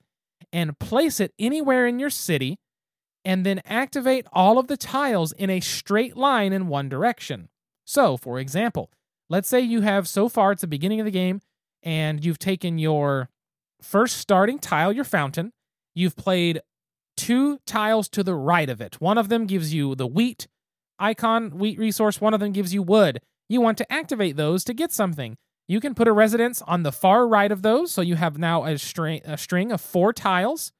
and 0.52 0.78
place 0.78 1.20
it 1.20 1.32
anywhere 1.38 1.86
in 1.86 1.98
your 1.98 2.10
city, 2.10 2.58
and 3.24 3.46
then 3.46 3.62
activate 3.64 4.26
all 4.32 4.58
of 4.58 4.66
the 4.66 4.76
tiles 4.76 5.32
in 5.32 5.50
a 5.50 5.60
straight 5.60 6.16
line 6.16 6.52
in 6.52 6.68
one 6.68 6.88
direction. 6.88 7.48
So, 7.84 8.16
for 8.16 8.38
example, 8.38 8.90
let's 9.28 9.48
say 9.48 9.60
you 9.60 9.82
have 9.82 10.08
so 10.08 10.28
far, 10.28 10.52
it's 10.52 10.60
the 10.62 10.66
beginning 10.66 11.00
of 11.00 11.06
the 11.06 11.10
game, 11.10 11.40
and 11.82 12.24
you've 12.24 12.38
taken 12.38 12.78
your 12.78 13.28
first 13.80 14.16
starting 14.16 14.58
tile, 14.58 14.92
your 14.92 15.04
fountain, 15.04 15.52
you've 15.94 16.16
played 16.16 16.60
two 17.16 17.58
tiles 17.66 18.08
to 18.10 18.22
the 18.22 18.34
right 18.34 18.68
of 18.68 18.80
it. 18.80 19.00
One 19.00 19.18
of 19.18 19.28
them 19.28 19.46
gives 19.46 19.74
you 19.74 19.94
the 19.94 20.06
wheat 20.06 20.48
icon, 20.98 21.58
wheat 21.58 21.78
resource, 21.78 22.20
one 22.20 22.34
of 22.34 22.40
them 22.40 22.52
gives 22.52 22.72
you 22.72 22.82
wood. 22.82 23.20
You 23.48 23.60
want 23.60 23.78
to 23.78 23.92
activate 23.92 24.36
those 24.36 24.64
to 24.64 24.74
get 24.74 24.92
something. 24.92 25.36
You 25.68 25.80
can 25.80 25.94
put 25.94 26.08
a 26.08 26.12
residence 26.12 26.62
on 26.62 26.82
the 26.82 26.92
far 26.92 27.26
right 27.26 27.50
of 27.50 27.62
those, 27.62 27.92
so 27.92 28.00
you 28.00 28.14
have 28.16 28.38
now 28.38 28.64
a 28.64 28.78
string 28.78 29.20
a 29.24 29.36
string 29.36 29.72
of 29.72 29.80
four 29.80 30.12
tiles. 30.12 30.72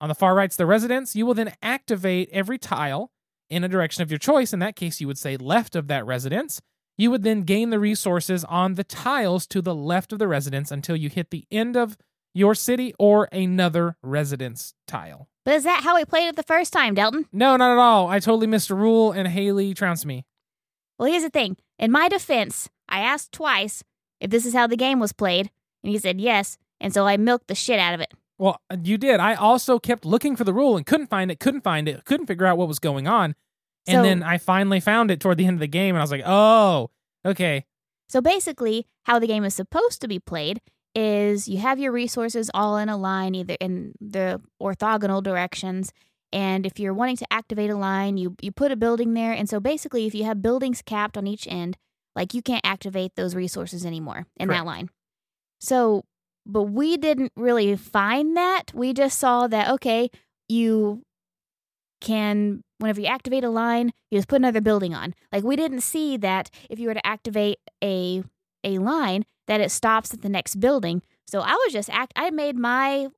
On 0.00 0.08
the 0.08 0.14
far 0.14 0.34
right's 0.34 0.56
the 0.56 0.66
residence. 0.66 1.14
You 1.14 1.26
will 1.26 1.34
then 1.34 1.54
activate 1.62 2.30
every 2.32 2.58
tile 2.58 3.10
in 3.48 3.64
a 3.64 3.68
direction 3.68 4.02
of 4.02 4.10
your 4.10 4.18
choice. 4.18 4.52
In 4.52 4.60
that 4.60 4.76
case, 4.76 5.00
you 5.00 5.06
would 5.06 5.18
say 5.18 5.36
left 5.36 5.76
of 5.76 5.88
that 5.88 6.06
residence. 6.06 6.60
You 6.96 7.10
would 7.10 7.22
then 7.22 7.42
gain 7.42 7.70
the 7.70 7.78
resources 7.78 8.44
on 8.44 8.74
the 8.74 8.84
tiles 8.84 9.46
to 9.48 9.62
the 9.62 9.74
left 9.74 10.12
of 10.12 10.18
the 10.18 10.28
residence 10.28 10.70
until 10.70 10.96
you 10.96 11.08
hit 11.08 11.30
the 11.30 11.46
end 11.50 11.76
of 11.76 11.96
your 12.34 12.54
city 12.54 12.94
or 12.98 13.28
another 13.32 13.96
residence 14.02 14.74
tile. 14.86 15.28
But 15.44 15.54
is 15.54 15.64
that 15.64 15.82
how 15.82 15.96
we 15.96 16.04
played 16.04 16.28
it 16.28 16.36
the 16.36 16.42
first 16.42 16.72
time, 16.72 16.94
Delton? 16.94 17.26
No, 17.32 17.56
not 17.56 17.72
at 17.72 17.78
all. 17.78 18.08
I 18.08 18.20
totally 18.20 18.46
missed 18.46 18.70
a 18.70 18.74
rule, 18.74 19.12
and 19.12 19.26
Haley 19.26 19.74
trounced 19.74 20.06
me. 20.06 20.26
Well, 20.98 21.10
here's 21.10 21.22
the 21.22 21.30
thing. 21.30 21.56
In 21.78 21.90
my 21.90 22.08
defense, 22.08 22.68
I 22.88 23.00
asked 23.00 23.32
twice 23.32 23.82
if 24.20 24.30
this 24.30 24.44
is 24.44 24.52
how 24.52 24.66
the 24.66 24.76
game 24.76 25.00
was 25.00 25.12
played, 25.12 25.50
and 25.82 25.90
he 25.90 25.98
said 25.98 26.20
yes, 26.20 26.58
and 26.78 26.92
so 26.92 27.06
I 27.06 27.16
milked 27.16 27.48
the 27.48 27.54
shit 27.54 27.80
out 27.80 27.94
of 27.94 28.00
it. 28.00 28.12
Well, 28.40 28.58
uh, 28.70 28.78
you 28.82 28.96
did. 28.96 29.20
I 29.20 29.34
also 29.34 29.78
kept 29.78 30.06
looking 30.06 30.34
for 30.34 30.44
the 30.44 30.54
rule 30.54 30.78
and 30.78 30.86
couldn't 30.86 31.08
find 31.08 31.30
it, 31.30 31.38
couldn't 31.38 31.60
find 31.60 31.86
it, 31.86 32.06
couldn't 32.06 32.26
figure 32.26 32.46
out 32.46 32.56
what 32.56 32.68
was 32.68 32.78
going 32.78 33.06
on. 33.06 33.34
And 33.86 33.96
So- 33.96 34.02
then 34.02 34.22
I 34.22 34.38
finally 34.38 34.80
found 34.80 35.10
it 35.10 35.20
toward 35.20 35.36
the 35.36 35.44
end 35.44 35.54
of 35.56 35.60
the 35.60 35.66
game, 35.66 35.94
and 35.94 36.00
I 36.00 36.02
was 36.02 36.10
like, 36.10 36.22
oh, 36.24 36.90
okay. 37.24 37.66
So 38.08 38.22
basically, 38.22 38.86
how 39.02 39.18
the 39.18 39.26
game 39.26 39.44
is 39.44 39.54
supposed 39.54 40.00
to 40.00 40.08
be 40.08 40.18
played 40.18 40.62
is 40.94 41.48
you 41.48 41.58
have 41.58 41.78
your 41.78 41.92
resources 41.92 42.50
all 42.54 42.78
in 42.78 42.88
a 42.88 42.96
line, 42.96 43.34
either 43.34 43.56
in 43.60 43.92
the 44.00 44.40
orthogonal 44.60 45.22
directions. 45.22 45.92
And 46.32 46.64
if 46.64 46.80
you're 46.80 46.94
wanting 46.94 47.16
to 47.18 47.26
activate 47.30 47.68
a 47.68 47.76
line, 47.76 48.16
you, 48.16 48.36
you 48.40 48.52
put 48.52 48.72
a 48.72 48.76
building 48.76 49.12
there. 49.12 49.32
And 49.32 49.50
so 49.50 49.60
basically, 49.60 50.06
if 50.06 50.14
you 50.14 50.24
have 50.24 50.40
buildings 50.40 50.80
capped 50.80 51.18
on 51.18 51.26
each 51.26 51.46
end, 51.46 51.76
like 52.16 52.32
you 52.32 52.40
can't 52.40 52.64
activate 52.64 53.16
those 53.16 53.34
resources 53.34 53.84
anymore 53.84 54.26
in 54.38 54.48
Correct. 54.48 54.60
that 54.60 54.66
line. 54.66 54.90
So, 55.60 56.04
but 56.52 56.64
we 56.64 56.96
didn't 56.96 57.32
really 57.36 57.76
find 57.76 58.36
that. 58.36 58.72
We 58.74 58.92
just 58.92 59.18
saw 59.18 59.46
that, 59.46 59.68
okay, 59.70 60.10
you 60.48 61.02
can, 62.00 62.62
whenever 62.78 63.00
you 63.00 63.06
activate 63.06 63.44
a 63.44 63.50
line, 63.50 63.92
you 64.10 64.18
just 64.18 64.28
put 64.28 64.36
another 64.36 64.60
building 64.60 64.94
on. 64.94 65.14
Like 65.32 65.44
we 65.44 65.56
didn't 65.56 65.80
see 65.82 66.16
that 66.18 66.50
if 66.68 66.78
you 66.78 66.88
were 66.88 66.94
to 66.94 67.06
activate 67.06 67.58
a 67.82 68.22
a 68.62 68.78
line, 68.78 69.24
that 69.46 69.60
it 69.60 69.70
stops 69.70 70.12
at 70.12 70.20
the 70.20 70.28
next 70.28 70.56
building. 70.56 71.02
So 71.26 71.40
I 71.40 71.52
was 71.52 71.72
just 71.72 71.88
act. 71.90 72.12
I 72.14 72.30
made 72.30 72.56
my 72.56 73.08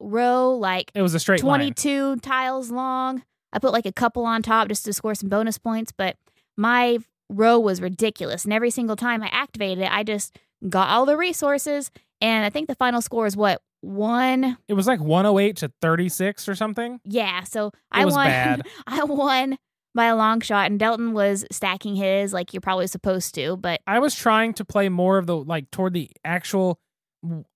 row 0.00 0.50
like 0.52 0.90
It 0.94 1.02
was 1.02 1.14
a 1.14 1.18
straight 1.18 1.42
line. 1.42 1.60
22 1.60 2.16
tiles 2.16 2.70
long. 2.70 3.22
I 3.52 3.58
put 3.58 3.72
like 3.72 3.86
a 3.86 3.92
couple 3.92 4.24
on 4.24 4.42
top 4.42 4.68
just 4.68 4.84
to 4.86 4.92
score 4.92 5.14
some 5.14 5.28
bonus 5.28 5.58
points, 5.58 5.92
but 5.92 6.16
my 6.56 6.98
row 7.28 7.58
was 7.58 7.80
ridiculous. 7.80 8.44
And 8.44 8.52
every 8.52 8.70
single 8.70 8.96
time 8.96 9.22
I 9.22 9.28
activated 9.32 9.84
it, 9.84 9.92
I 9.92 10.02
just 10.02 10.38
got 10.68 10.88
all 10.88 11.06
the 11.06 11.16
resources. 11.16 11.90
And 12.20 12.44
I 12.44 12.50
think 12.50 12.68
the 12.68 12.74
final 12.74 13.00
score 13.00 13.26
is 13.26 13.36
what? 13.36 13.60
One. 13.82 14.56
It 14.68 14.74
was 14.74 14.86
like 14.86 15.00
108 15.00 15.56
to 15.58 15.72
36 15.80 16.48
or 16.48 16.54
something. 16.54 17.00
Yeah. 17.04 17.42
So 17.44 17.68
It 17.68 17.72
I 17.92 18.04
won. 18.06 18.26
bad. 18.26 18.62
I 18.86 19.04
won 19.04 19.58
by 19.94 20.06
a 20.06 20.16
long 20.16 20.40
shot, 20.40 20.66
and 20.70 20.78
Delton 20.78 21.14
was 21.14 21.44
stacking 21.50 21.96
his 21.96 22.32
like 22.32 22.52
you're 22.52 22.60
probably 22.60 22.86
supposed 22.86 23.34
to. 23.36 23.56
But 23.56 23.80
I 23.86 23.98
was 23.98 24.14
trying 24.14 24.52
to 24.54 24.64
play 24.64 24.88
more 24.88 25.18
of 25.18 25.26
the 25.26 25.36
like 25.36 25.70
toward 25.70 25.94
the 25.94 26.10
actual 26.24 26.78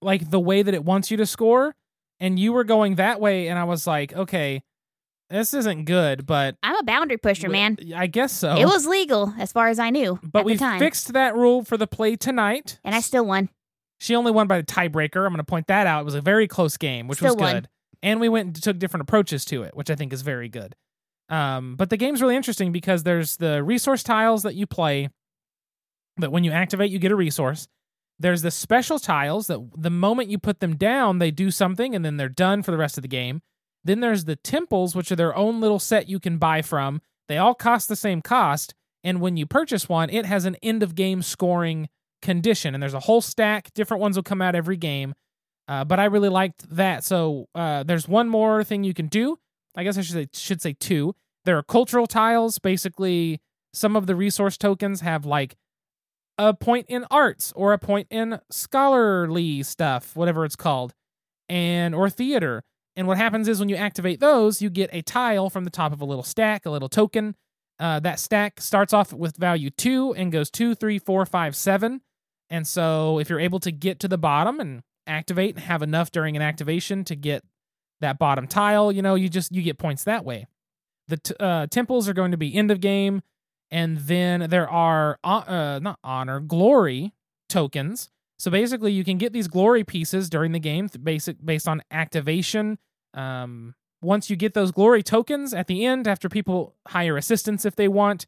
like 0.01 0.31
the 0.31 0.41
way 0.41 0.63
that 0.63 0.75
it 0.75 0.85
wants 0.85 1.11
you 1.11 1.17
to 1.19 1.27
score 1.27 1.75
and 2.19 2.39
you 2.39 2.53
were 2.53 2.65
going 2.65 2.97
that 2.97 3.21
way 3.21 3.49
and 3.49 3.59
I 3.59 3.65
was 3.65 3.87
like, 3.87 4.13
okay, 4.13 4.63
this 5.29 5.55
isn't 5.55 5.85
good, 5.85 6.27
but 6.27 6.57
I'm 6.63 6.77
a 6.77 6.83
boundary 6.83 7.19
pusher, 7.19 7.49
man. 7.49 7.77
I 7.95 8.07
guess 8.09 8.33
so. 8.33 8.57
It 8.57 8.67
was 8.67 8.87
legal 8.87 9.33
as 9.39 9.53
far 9.53 9.69
as 9.69 9.79
I 9.79 9.91
knew 9.91 10.19
but 10.23 10.41
at 10.41 10.45
we 10.45 10.55
the 10.55 10.59
time, 10.59 10.79
fixed 10.81 11.13
that 11.13 11.37
rule 11.37 11.63
for 11.65 11.77
the 11.77 11.87
play 11.87 12.17
tonight. 12.17 12.81
and 12.85 12.95
I 12.95 13.01
still 13.01 13.25
won. 13.25 13.49
She 14.01 14.17
only 14.17 14.33
won 14.33 14.47
by 14.47 14.57
the 14.57 14.67
tiebreaker. 14.67 15.25
I'm 15.25 15.33
going 15.33 15.37
to 15.37 15.45
point 15.45 15.67
that 15.67 15.87
out. 15.87 16.01
It 16.01 16.05
was 16.05 16.15
a 16.15 16.21
very 16.23 16.49
close 16.49 16.77
game, 16.77 17.07
which 17.07 17.19
Still 17.19 17.35
was 17.37 17.43
won. 17.43 17.55
good. 17.55 17.69
And 18.03 18.19
we 18.19 18.31
went 18.31 18.47
and 18.47 18.63
took 18.63 18.79
different 18.79 19.03
approaches 19.03 19.45
to 19.47 19.63
it, 19.63 19.77
which 19.77 19.91
I 19.91 19.95
think 19.95 20.13
is 20.13 20.23
very 20.23 20.49
good. 20.49 20.75
Um, 21.29 21.77
but 21.77 21.91
the 21.91 21.99
game's 21.99 22.23
really 22.23 22.35
interesting 22.35 22.73
because 22.73 23.03
there's 23.03 23.37
the 23.37 23.63
resource 23.63 24.03
tiles 24.03 24.43
that 24.43 24.55
you 24.55 24.67
play 24.67 25.11
that 26.17 26.33
when 26.33 26.45
you 26.45 26.51
activate, 26.51 26.91
you 26.91 26.99
get 26.99 27.13
a 27.13 27.17
resource. 27.17 27.69
There's 28.19 28.43
the 28.43 28.51
special 28.51 28.99
tiles 28.99 29.47
that 29.49 29.61
the 29.77 29.91
moment 29.91 30.31
you 30.31 30.39
put 30.39 30.61
them 30.61 30.77
down, 30.77 31.19
they 31.19 31.31
do 31.31 31.51
something 31.51 31.95
and 31.95 32.05
then 32.05 32.17
they're 32.17 32.29
done 32.29 32.63
for 32.63 32.71
the 32.71 32.77
rest 32.79 32.99
of 32.99 33.03
the 33.03 33.09
game. 33.09 33.43
Then 33.85 34.01
there's 34.01 34.25
the 34.25 34.37
temples, 34.37 34.95
which 34.95 35.13
are 35.13 35.17
their 35.17 35.35
own 35.37 35.61
little 35.61 35.79
set 35.79 36.09
you 36.09 36.21
can 36.21 36.39
buy 36.39 36.63
from. 36.63 37.01
They 37.29 37.39
all 37.39 37.55
cost 37.55 37.89
the 37.89 37.97
same 37.97 38.23
cost. 38.23 38.75
And 39.05 39.21
when 39.21 39.37
you 39.37 39.47
purchase 39.47 39.89
one, 39.89 40.11
it 40.11 40.27
has 40.27 40.45
an 40.45 40.57
end 40.63 40.83
of 40.83 40.95
game 40.95 41.23
scoring 41.23 41.89
condition. 42.23 42.75
And 42.75 42.83
there's 42.83 42.95
a 42.95 43.01
whole 43.01 43.21
stack. 43.21 43.73
Different 43.75 44.01
ones 44.01 44.17
will 44.17 44.23
come 44.23 44.43
out 44.43 44.55
every 44.55 44.77
game. 44.77 45.15
Uh, 45.69 45.85
but 45.85 46.01
I 46.01 46.07
really 46.07 46.29
liked 46.29 46.69
that. 46.75 47.05
So 47.05 47.49
uh, 47.55 47.85
there's 47.85 48.09
one 48.09 48.29
more 48.29 48.65
thing 48.65 48.83
you 48.85 48.95
can 48.95 49.07
do. 49.07 49.39
I 49.77 49.85
guess 49.85 49.97
I 49.97 50.03
should 50.03 50.15
say, 50.15 50.27
should 50.33 50.61
say 50.61 50.75
two. 50.79 51.15
There 51.45 51.57
are 51.57 51.63
cultural 51.63 52.07
tiles. 52.07 52.59
Basically, 52.59 53.41
some 53.73 53.95
of 53.97 54.07
the 54.07 54.17
resource 54.17 54.57
tokens 54.57 55.01
have 55.01 55.25
like 55.25 55.57
a 56.39 56.55
point 56.55 56.87
in 56.89 57.07
arts 57.11 57.53
or 57.55 57.73
a 57.73 57.79
point 57.79 58.09
in 58.11 58.41
scholarly 58.51 59.63
stuff, 59.63 60.17
whatever 60.17 60.45
it's 60.45 60.57
called, 60.57 60.95
and 61.49 61.95
or 61.95 62.11
theater. 62.11 62.65
And 62.97 63.07
what 63.07 63.17
happens 63.17 63.47
is 63.47 63.61
when 63.61 63.69
you 63.69 63.77
activate 63.77 64.21
those, 64.21 64.61
you 64.61 64.71
get 64.71 64.91
a 64.93 65.03
tile 65.03 65.51
from 65.51 65.65
the 65.65 65.71
top 65.71 65.93
of 65.93 66.01
a 66.01 66.05
little 66.05 66.25
stack, 66.25 66.67
a 66.67 66.71
little 66.71 66.89
token. 66.89 67.37
Uh, 67.79 68.01
that 68.01 68.19
stack 68.19 68.61
starts 68.61 68.93
off 68.93 69.13
with 69.13 69.37
value 69.37 69.71
two 69.71 70.13
and 70.15 70.33
goes 70.33 70.51
two, 70.51 70.75
three, 70.75 70.99
four, 70.99 71.25
five, 71.25 71.55
seven. 71.55 72.03
And 72.51 72.67
so 72.67 73.19
if 73.19 73.31
you're 73.31 73.41
able 73.41 73.61
to 73.61 73.71
get 73.71 74.01
to 74.01 74.09
the 74.09 74.19
bottom 74.19 74.61
and 74.61 74.83
activate 75.07 75.55
and 75.55 75.65
have 75.65 75.83
enough 75.83 76.11
during 76.11 76.37
an 76.37 76.43
activation 76.43 77.05
to 77.05 77.15
get 77.15 77.45
that 78.01 78.19
bottom 78.19 78.47
tile, 78.47 78.91
you 78.91 79.03
know, 79.03 79.15
you 79.15 79.29
just 79.29 79.53
you 79.53 79.63
get 79.63 79.79
points 79.79 80.05
that 80.05 80.25
way. 80.25 80.47
The 81.09 81.17
t- 81.17 81.35
uh, 81.39 81.67
temples 81.67 82.09
are 82.09 82.13
going 82.13 82.31
to 82.33 82.37
be 82.37 82.55
end 82.55 82.71
of 82.71 82.81
game, 82.81 83.23
and 83.71 83.99
then 83.99 84.49
there 84.51 84.69
are 84.69 85.19
uh, 85.23 85.43
uh, 85.47 85.79
not 85.81 85.99
honor 86.03 86.41
glory 86.41 87.13
tokens. 87.49 88.11
So 88.39 88.51
basically, 88.51 88.93
you 88.93 89.05
can 89.05 89.19
get 89.19 89.33
these 89.33 89.49
glory 89.49 89.85
pieces 89.85 90.31
during 90.31 90.53
the 90.53 90.59
game, 90.59 90.89
basic 91.03 91.45
based 91.45 91.69
on 91.69 91.83
activation. 91.91 92.79
Um, 93.13 93.75
once 94.03 94.31
you 94.31 94.37
get 94.37 94.55
those 94.55 94.73
glory 94.73 95.03
tokens 95.03 95.53
at 95.53 95.67
the 95.67 95.85
end, 95.85 96.09
after 96.09 96.29
people 96.29 96.75
hire 96.89 97.17
assistants 97.17 97.67
if 97.67 97.77
they 97.77 97.89
want, 97.89 98.27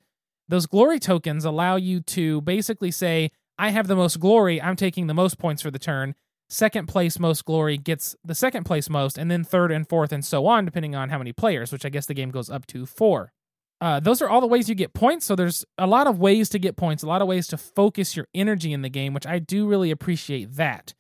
those 0.49 0.67
glory 0.67 0.99
tokens 0.99 1.45
allow 1.47 1.77
you 1.77 2.01
to 2.01 2.43
basically 2.43 2.91
say, 2.91 3.31
"I 3.59 3.71
have 3.71 3.87
the 3.87 3.97
most 3.97 4.21
glory. 4.21 4.61
I'm 4.61 4.77
taking 4.77 5.07
the 5.07 5.15
most 5.15 5.39
points 5.39 5.63
for 5.63 5.71
the 5.71 5.79
turn." 5.79 6.15
Second 6.49 6.87
place 6.87 7.19
most 7.19 7.47
glory 7.47 7.79
gets 7.79 8.15
the 8.23 8.35
second 8.35 8.65
place 8.65 8.91
most, 8.91 9.17
and 9.17 9.31
then 9.31 9.43
third 9.43 9.73
and 9.73 9.89
fourth 9.89 10.13
and 10.13 10.23
so 10.23 10.47
on, 10.47 10.67
depending 10.67 10.95
on 10.95 11.09
how 11.09 11.17
many 11.17 11.33
players, 11.33 11.73
which 11.73 11.87
I 11.87 11.89
guess 11.89 12.05
the 12.05 12.13
game 12.13 12.31
goes 12.31 12.51
up 12.51 12.67
to 12.67 12.85
four. 12.85 13.33
Uh, 13.81 13.99
those 13.99 14.23
are 14.23 14.29
all 14.29 14.41
the 14.41 14.47
ways 14.47 14.69
you 14.69 14.75
get 14.77 14.95
points. 14.95 15.27
So 15.27 15.35
there's 15.35 15.65
a 15.77 15.87
lot 15.87 16.07
of 16.07 16.21
ways 16.21 16.49
to 16.51 16.59
get 16.59 16.77
points, 16.77 17.03
a 17.03 17.07
lot 17.09 17.21
of 17.21 17.27
ways 17.27 17.49
to 17.49 17.57
focus 17.57 18.17
your 18.17 18.29
energy 18.35 18.73
in 18.73 18.83
the 18.83 18.89
game, 18.89 19.13
which 19.13 19.27
I 19.27 19.39
do 19.41 19.67
really 19.67 19.91
appreciate 19.91 20.57
that. 20.57 20.95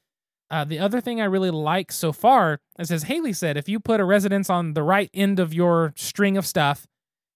Uh, 0.51 0.65
the 0.65 0.79
other 0.79 1.01
thing 1.01 1.21
I 1.21 1.27
really 1.27 1.51
like 1.51 1.93
so 1.93 2.12
far 2.12 2.59
is, 2.79 2.91
as 2.91 3.05
Haley 3.05 3.35
said, 3.35 3.57
if 3.57 3.69
you 3.69 3.79
put 3.79 4.01
a 4.01 4.05
residence 4.05 4.51
on 4.51 4.75
the 4.75 4.83
right 4.83 5.09
end 5.15 5.38
of 5.38 5.55
your 5.55 5.95
string 5.97 6.37
of 6.37 6.45
stuff, 6.47 6.87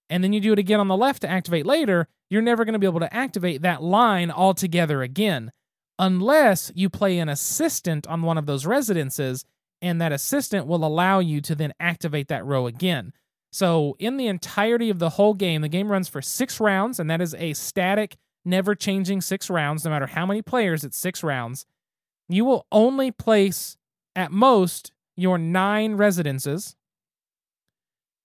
and 0.08 0.22
then 0.22 0.32
you 0.32 0.40
do 0.40 0.52
it 0.52 0.58
again 0.58 0.80
on 0.80 0.88
the 0.88 0.96
left 0.96 1.22
to 1.22 1.30
activate 1.30 1.66
later, 1.66 2.08
you're 2.30 2.42
never 2.42 2.64
going 2.64 2.72
to 2.72 2.78
be 2.78 2.86
able 2.86 3.00
to 3.00 3.14
activate 3.14 3.62
that 3.62 3.82
line 3.82 4.30
altogether 4.30 5.02
again, 5.02 5.52
unless 5.98 6.72
you 6.74 6.90
play 6.90 7.18
an 7.18 7.28
assistant 7.28 8.06
on 8.06 8.22
one 8.22 8.38
of 8.38 8.46
those 8.46 8.66
residences, 8.66 9.44
and 9.82 10.00
that 10.00 10.12
assistant 10.12 10.66
will 10.66 10.84
allow 10.84 11.18
you 11.18 11.40
to 11.40 11.54
then 11.54 11.72
activate 11.78 12.28
that 12.28 12.44
row 12.44 12.66
again. 12.66 13.12
So, 13.52 13.96
in 13.98 14.16
the 14.16 14.26
entirety 14.26 14.90
of 14.90 14.98
the 14.98 15.10
whole 15.10 15.34
game, 15.34 15.62
the 15.62 15.68
game 15.68 15.90
runs 15.90 16.08
for 16.08 16.20
six 16.20 16.60
rounds, 16.60 17.00
and 17.00 17.08
that 17.10 17.20
is 17.20 17.34
a 17.34 17.54
static, 17.54 18.16
never 18.44 18.74
changing 18.74 19.20
six 19.20 19.48
rounds. 19.48 19.84
No 19.84 19.90
matter 19.90 20.06
how 20.06 20.26
many 20.26 20.42
players, 20.42 20.84
it's 20.84 20.98
six 20.98 21.22
rounds. 21.22 21.64
You 22.28 22.44
will 22.44 22.66
only 22.70 23.10
place 23.10 23.76
at 24.14 24.32
most 24.32 24.92
your 25.16 25.38
nine 25.38 25.94
residences, 25.94 26.76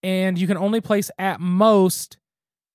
and 0.04 0.38
you 0.38 0.48
can 0.48 0.58
only 0.58 0.82
place 0.82 1.12
at 1.18 1.40
most, 1.40 2.18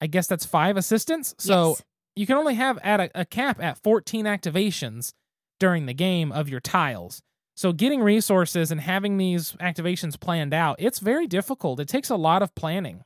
I 0.01 0.07
guess 0.07 0.27
that's 0.27 0.45
five 0.47 0.77
assistants. 0.77 1.35
So, 1.39 1.71
Yes. 1.71 1.83
you 2.15 2.27
can 2.27 2.37
only 2.37 2.55
have 2.55 2.79
at 2.83 3.01
a, 3.01 3.11
a 3.15 3.25
cap 3.25 3.61
at 3.63 3.79
14 3.79 4.25
activations 4.27 5.13
during 5.59 5.87
the 5.87 5.95
game 5.95 6.33
of 6.33 6.49
your 6.49 6.61
tiles. 6.61 7.23
So 7.57 7.73
getting 7.73 8.03
resources 8.03 8.71
and 8.71 8.81
having 8.83 9.17
these 9.17 9.53
activations 9.53 10.21
planned 10.21 10.53
out, 10.53 10.77
it's 10.79 10.99
very 10.99 11.27
difficult. 11.27 11.81
It 11.81 11.89
takes 11.89 12.11
a 12.11 12.17
lot 12.17 12.43
of 12.43 12.55
planning. 12.55 13.03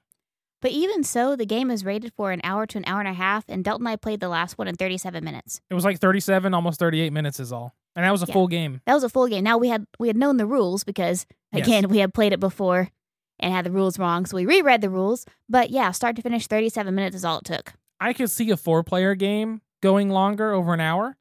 But 0.60 0.72
even 0.72 1.04
so, 1.04 1.36
the 1.36 1.46
game 1.46 1.70
is 1.70 1.84
rated 1.84 2.12
for 2.14 2.32
an 2.32 2.40
hour 2.44 2.66
to 2.66 2.76
an 2.78 2.84
hour 2.86 2.98
and 3.00 3.08
a 3.08 3.14
half, 3.14 3.44
and 3.48 3.64
Delton 3.64 3.86
and 3.86 3.92
I 3.92 3.96
played 3.96 4.20
the 4.20 4.28
last 4.28 4.58
one 4.58 4.68
in 4.68 4.74
37 4.74 5.24
minutes. 5.24 5.60
It 5.70 5.74
was 5.74 5.84
like 5.84 5.98
37, 6.00 6.52
almost 6.52 6.78
38 6.78 7.12
minutes 7.12 7.40
is 7.40 7.52
all. 7.52 7.74
And 7.96 8.04
that 8.04 8.10
was 8.10 8.22
a 8.22 8.26
Yeah. 8.26 8.32
full 8.34 8.46
game. 8.48 8.80
That 8.86 8.94
was 8.94 9.02
a 9.04 9.08
full 9.08 9.26
game. 9.28 9.42
Now 9.44 9.56
we 9.56 9.68
had 9.68 9.86
we 9.98 10.08
had 10.08 10.16
known 10.16 10.36
the 10.36 10.46
rules 10.46 10.84
because 10.84 11.26
Yes. 11.52 11.66
again 11.66 11.88
we 11.88 11.98
had 11.98 12.12
played 12.12 12.32
it 12.32 12.40
before 12.40 12.88
and 13.40 13.52
had 13.52 13.64
the 13.64 13.72
rules 13.72 13.98
wrong, 13.98 14.26
so 14.26 14.36
we 14.36 14.46
reread 14.46 14.80
the 14.80 14.90
rules. 14.90 15.26
But 15.48 15.70
yeah, 15.70 15.90
start 15.90 16.16
to 16.16 16.22
finish, 16.22 16.46
37 16.46 16.94
minutes 16.94 17.16
is 17.16 17.24
all 17.24 17.38
it 17.38 17.44
took. 17.44 17.74
I 18.00 18.12
could 18.12 18.30
see 18.30 18.50
a 18.50 18.56
four 18.56 18.82
player 18.82 19.14
game 19.14 19.60
going 19.82 20.10
longer 20.10 20.52
over 20.52 20.72
an 20.74 20.80
hour. 20.80 21.16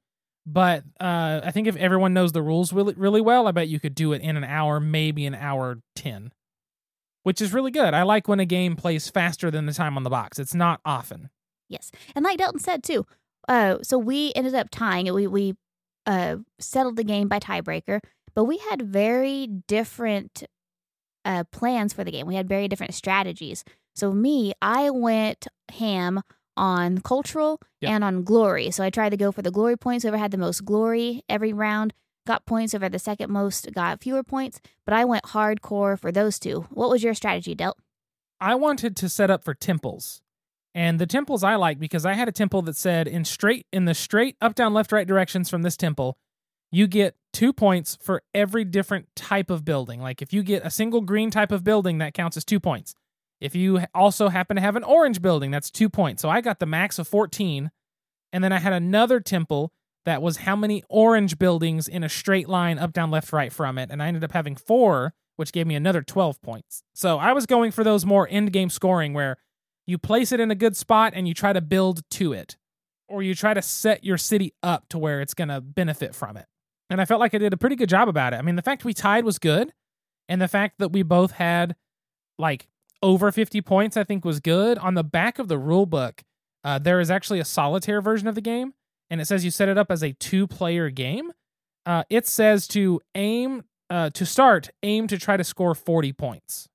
But 0.45 0.83
uh, 0.99 1.41
I 1.43 1.51
think 1.51 1.67
if 1.67 1.75
everyone 1.75 2.13
knows 2.13 2.31
the 2.31 2.41
rules 2.41 2.73
really, 2.73 2.93
really 2.95 3.21
well, 3.21 3.47
I 3.47 3.51
bet 3.51 3.67
you 3.67 3.79
could 3.79 3.93
do 3.93 4.13
it 4.13 4.21
in 4.21 4.35
an 4.35 4.43
hour, 4.43 4.79
maybe 4.79 5.25
an 5.25 5.35
hour 5.35 5.79
10, 5.95 6.31
which 7.23 7.39
is 7.41 7.53
really 7.53 7.69
good. 7.69 7.93
I 7.93 8.01
like 8.03 8.27
when 8.27 8.39
a 8.39 8.45
game 8.45 8.75
plays 8.75 9.09
faster 9.09 9.51
than 9.51 9.67
the 9.67 9.73
time 9.73 9.95
on 9.95 10.03
the 10.03 10.09
box. 10.09 10.39
It's 10.39 10.55
not 10.55 10.81
often. 10.83 11.29
Yes, 11.67 11.91
and 12.15 12.25
like 12.25 12.39
Delton 12.39 12.59
said 12.59 12.83
too. 12.83 13.05
Uh, 13.47 13.77
so 13.83 13.99
we 13.99 14.31
ended 14.35 14.55
up 14.55 14.69
tying 14.71 15.05
it. 15.05 15.13
We 15.13 15.27
we 15.27 15.55
uh 16.07 16.37
settled 16.57 16.95
the 16.95 17.03
game 17.03 17.27
by 17.27 17.39
tiebreaker, 17.39 17.99
but 18.33 18.45
we 18.45 18.57
had 18.57 18.81
very 18.81 19.45
different 19.45 20.43
uh 21.25 21.43
plans 21.51 21.93
for 21.93 22.03
the 22.03 22.11
game. 22.11 22.27
We 22.27 22.35
had 22.35 22.47
very 22.47 22.67
different 22.67 22.93
strategies. 22.93 23.63
So 23.95 24.11
me, 24.13 24.53
I 24.61 24.89
went 24.89 25.47
ham 25.71 26.21
on 26.55 26.99
cultural 26.99 27.59
Yep. 27.81 27.91
and 27.91 28.03
on 28.03 28.23
glory. 28.23 28.71
So 28.71 28.83
I 28.83 28.89
tried 28.89 29.09
to 29.09 29.17
go 29.17 29.31
for 29.31 29.41
the 29.41 29.51
glory 29.51 29.77
points. 29.77 30.03
Whoever 30.03 30.17
had 30.17 30.31
the 30.31 30.37
most 30.37 30.65
glory 30.65 31.23
every 31.29 31.53
round 31.53 31.93
got 32.27 32.45
points. 32.45 32.73
Whoever 32.73 32.85
had 32.85 32.91
the 32.91 32.99
second 32.99 33.29
most 33.31 33.71
got 33.73 34.01
fewer 34.01 34.23
points. 34.23 34.59
But 34.85 34.93
I 34.93 35.05
went 35.05 35.23
hardcore 35.25 35.97
for 35.97 36.11
those 36.11 36.37
two. 36.39 36.67
What 36.69 36.89
was 36.89 37.01
your 37.03 37.13
strategy, 37.13 37.55
Delt? 37.55 37.77
I 38.41 38.55
wanted 38.55 38.95
to 38.97 39.09
set 39.09 39.29
up 39.29 39.43
for 39.43 39.53
temples. 39.53 40.21
And 40.75 40.99
the 40.99 41.07
temples 41.07 41.43
I 41.43 41.55
like 41.55 41.79
because 41.79 42.05
I 42.05 42.13
had 42.13 42.27
a 42.27 42.31
temple 42.33 42.61
that 42.63 42.75
said 42.75 43.07
in 43.07 43.25
straight 43.25 43.65
in 43.73 43.85
the 43.85 43.93
straight 43.93 44.35
up 44.41 44.53
down 44.55 44.73
left 44.73 44.91
right 44.91 45.07
directions 45.07 45.49
from 45.49 45.61
this 45.63 45.75
temple, 45.77 46.17
you 46.71 46.85
get 46.87 47.15
2 47.33 47.53
points 47.53 47.97
for 48.01 48.21
every 48.33 48.65
different 48.65 49.07
type 49.15 49.49
of 49.49 49.65
building. 49.65 50.01
Like 50.01 50.21
if 50.21 50.33
you 50.33 50.43
get 50.43 50.65
a 50.65 50.69
single 50.69 51.01
green 51.01 51.31
type 51.31 51.51
of 51.51 51.63
building 51.63 51.99
that 51.99 52.13
counts 52.13 52.37
as 52.37 52.45
2 52.45 52.59
points. 52.59 52.95
If 53.39 53.55
you 53.55 53.81
also 53.95 54.29
happen 54.29 54.55
to 54.55 54.61
have 54.61 54.75
an 54.75 54.83
orange 54.83 55.21
building, 55.21 55.51
that's 55.51 55.71
2 55.71 55.89
points. 55.89 56.21
So 56.21 56.29
I 56.29 56.41
got 56.41 56.59
the 56.59 56.65
max 56.65 56.99
of 56.99 57.07
14 57.07 57.71
and 58.31 58.43
then 58.43 58.51
I 58.51 58.59
had 58.59 58.73
another 58.73 59.19
temple 59.19 59.71
that 60.05 60.21
was 60.21 60.37
how 60.37 60.55
many 60.55 60.83
orange 60.89 61.37
buildings 61.37 61.87
in 61.87 62.03
a 62.03 62.09
straight 62.09 62.49
line 62.49 62.79
up 62.79 62.93
down 62.93 63.11
left 63.11 63.31
right 63.31 63.51
from 63.51 63.77
it 63.77 63.89
and 63.91 64.01
I 64.01 64.07
ended 64.07 64.23
up 64.23 64.31
having 64.31 64.55
4 64.55 65.13
which 65.39 65.53
gave 65.53 65.65
me 65.65 65.75
another 65.75 66.01
12 66.01 66.41
points. 66.41 66.83
So 66.93 67.17
I 67.17 67.31
was 67.31 67.45
going 67.45 67.71
for 67.71 67.81
those 67.81 68.05
more 68.05 68.27
end 68.29 68.51
game 68.51 68.69
scoring 68.69 69.13
where 69.13 69.37
you 69.87 69.97
place 69.97 70.33
it 70.33 70.41
in 70.41 70.51
a 70.51 70.55
good 70.55 70.75
spot 70.75 71.13
and 71.15 71.29
you 71.29 71.33
try 71.33 71.53
to 71.53 71.61
build 71.61 72.01
to 72.11 72.33
it, 72.33 72.57
or 73.07 73.23
you 73.23 73.33
try 73.33 73.53
to 73.53 73.61
set 73.61 74.03
your 74.03 74.17
city 74.17 74.53
up 74.61 74.89
to 74.89 74.99
where 74.99 75.21
it's 75.21 75.33
going 75.33 75.47
to 75.47 75.61
benefit 75.61 76.13
from 76.13 76.35
it. 76.35 76.45
And 76.89 76.99
I 76.99 77.05
felt 77.05 77.19
like 77.19 77.33
I 77.33 77.37
did 77.37 77.53
a 77.53 77.57
pretty 77.57 77.75
good 77.75 77.89
job 77.89 78.07
about 78.07 78.33
it. 78.33 78.37
I 78.37 78.41
mean, 78.41 78.55
the 78.55 78.61
fact 78.61 78.83
we 78.83 78.93
tied 78.93 79.23
was 79.23 79.37
good, 79.39 79.73
and 80.27 80.41
the 80.41 80.47
fact 80.47 80.79
that 80.79 80.91
we 80.91 81.03
both 81.03 81.31
had 81.31 81.75
like 82.37 82.67
over 83.01 83.31
50 83.31 83.61
points, 83.61 83.95
I 83.97 84.03
think 84.03 84.25
was 84.25 84.39
good. 84.39 84.77
On 84.79 84.93
the 84.93 85.03
back 85.03 85.39
of 85.39 85.47
the 85.47 85.57
rule 85.57 85.85
book, 85.85 86.23
uh, 86.63 86.79
there 86.79 86.99
is 86.99 87.11
actually 87.11 87.39
a 87.39 87.45
solitaire 87.45 88.01
version 88.01 88.27
of 88.27 88.35
the 88.35 88.41
game, 88.41 88.73
and 89.09 89.21
it 89.21 89.25
says 89.25 89.45
you 89.45 89.51
set 89.51 89.69
it 89.69 89.77
up 89.77 89.91
as 89.91 90.03
a 90.03 90.13
two 90.13 90.47
player 90.47 90.89
game. 90.89 91.31
Uh, 91.85 92.03
it 92.09 92.27
says 92.27 92.67
to 92.69 93.01
aim 93.15 93.63
uh, 93.89 94.09
to 94.11 94.25
start, 94.25 94.69
aim 94.83 95.07
to 95.07 95.17
try 95.17 95.37
to 95.37 95.43
score 95.43 95.73
40 95.73 96.13
points. 96.13 96.67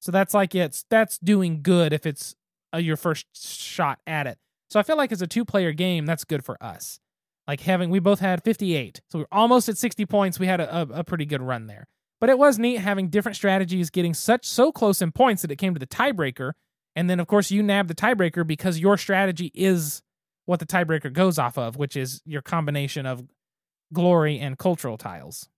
So 0.00 0.10
that's 0.10 0.34
like 0.34 0.54
it's 0.54 0.84
that's 0.90 1.18
doing 1.18 1.62
good 1.62 1.92
if 1.92 2.06
it's 2.06 2.34
uh, 2.74 2.78
your 2.78 2.96
first 2.96 3.26
shot 3.34 4.00
at 4.06 4.26
it. 4.26 4.38
So 4.68 4.80
I 4.80 4.82
feel 4.82 4.96
like 4.96 5.12
as 5.12 5.22
a 5.22 5.26
two 5.26 5.44
player 5.44 5.72
game, 5.72 6.06
that's 6.06 6.24
good 6.24 6.44
for 6.44 6.62
us. 6.62 6.98
Like 7.46 7.60
having 7.60 7.90
we 7.90 7.98
both 7.98 8.20
had 8.20 8.44
58, 8.44 9.00
so 9.10 9.18
we 9.18 9.24
are 9.24 9.28
almost 9.32 9.68
at 9.68 9.76
60 9.76 10.06
points. 10.06 10.38
We 10.38 10.46
had 10.46 10.60
a, 10.60 10.76
a, 10.76 10.82
a 11.00 11.04
pretty 11.04 11.24
good 11.26 11.42
run 11.42 11.66
there. 11.66 11.88
But 12.20 12.30
it 12.30 12.38
was 12.38 12.58
neat 12.58 12.76
having 12.76 13.08
different 13.08 13.34
strategies, 13.34 13.90
getting 13.90 14.14
such 14.14 14.46
so 14.46 14.70
close 14.70 15.02
in 15.02 15.10
points 15.10 15.42
that 15.42 15.50
it 15.50 15.56
came 15.56 15.74
to 15.74 15.80
the 15.80 15.86
tiebreaker. 15.86 16.52
And 16.94 17.10
then 17.10 17.18
of 17.18 17.26
course 17.26 17.50
you 17.50 17.62
nabbed 17.62 17.90
the 17.90 17.94
tiebreaker 17.94 18.46
because 18.46 18.78
your 18.78 18.96
strategy 18.96 19.50
is 19.54 20.02
what 20.44 20.60
the 20.60 20.66
tiebreaker 20.66 21.12
goes 21.12 21.38
off 21.38 21.58
of, 21.58 21.76
which 21.76 21.96
is 21.96 22.22
your 22.24 22.42
combination 22.42 23.06
of 23.06 23.24
glory 23.92 24.38
and 24.38 24.56
cultural 24.56 24.96
tiles. 24.96 25.48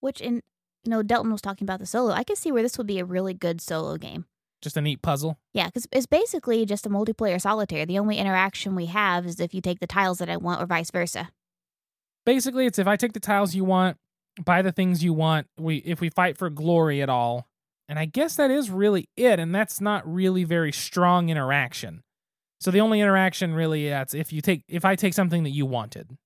Which 0.00 0.20
in 0.20 0.36
you 0.84 0.90
know 0.90 1.02
Delton 1.02 1.32
was 1.32 1.42
talking 1.42 1.66
about 1.66 1.80
the 1.80 1.86
solo. 1.86 2.12
I 2.12 2.24
could 2.24 2.38
see 2.38 2.52
where 2.52 2.62
this 2.62 2.78
would 2.78 2.86
be 2.86 2.98
a 2.98 3.04
really 3.04 3.34
good 3.34 3.60
solo 3.60 3.96
game. 3.98 4.24
Just 4.62 4.76
a 4.76 4.80
neat 4.80 5.02
puzzle. 5.02 5.38
Yeah, 5.52 5.66
because 5.66 5.86
it's 5.92 6.06
basically 6.06 6.64
just 6.64 6.86
a 6.86 6.88
multiplayer 6.88 7.40
solitaire. 7.40 7.86
The 7.86 7.98
only 7.98 8.16
interaction 8.18 8.74
we 8.74 8.86
have 8.86 9.26
is 9.26 9.38
if 9.38 9.54
you 9.54 9.60
take 9.60 9.80
the 9.80 9.86
tiles 9.86 10.18
that 10.18 10.30
I 10.30 10.36
want, 10.36 10.62
or 10.62 10.66
vice 10.66 10.90
versa. 10.90 11.30
basically 12.24 12.66
it's 12.66 12.78
if 12.78 12.86
I 12.86 12.96
take 12.96 13.12
the 13.12 13.20
tiles 13.20 13.54
you 13.54 13.64
want, 13.64 13.96
buy 14.44 14.62
the 14.62 14.72
things 14.72 15.04
you 15.04 15.12
want, 15.12 15.46
we 15.58 15.76
if 15.78 16.00
we 16.00 16.10
fight 16.10 16.36
for 16.36 16.50
glory 16.50 17.00
at 17.02 17.08
all. 17.08 17.46
And 17.88 17.98
I 17.98 18.04
guess 18.04 18.34
that 18.36 18.50
is 18.50 18.68
really 18.68 19.08
it, 19.16 19.38
and 19.38 19.54
that's 19.54 19.80
not 19.80 20.12
really 20.12 20.42
very 20.42 20.72
strong 20.72 21.28
interaction. 21.28 22.02
So 22.60 22.70
the 22.70 22.80
only 22.80 23.00
interaction 23.00 23.54
really 23.54 23.88
that's 23.88 24.12
if 24.14 24.32
you 24.32 24.40
take 24.40 24.64
if 24.68 24.84
I 24.84 24.96
take 24.96 25.14
something 25.14 25.44
that 25.44 25.50
you 25.50 25.66
wanted, 25.66 26.16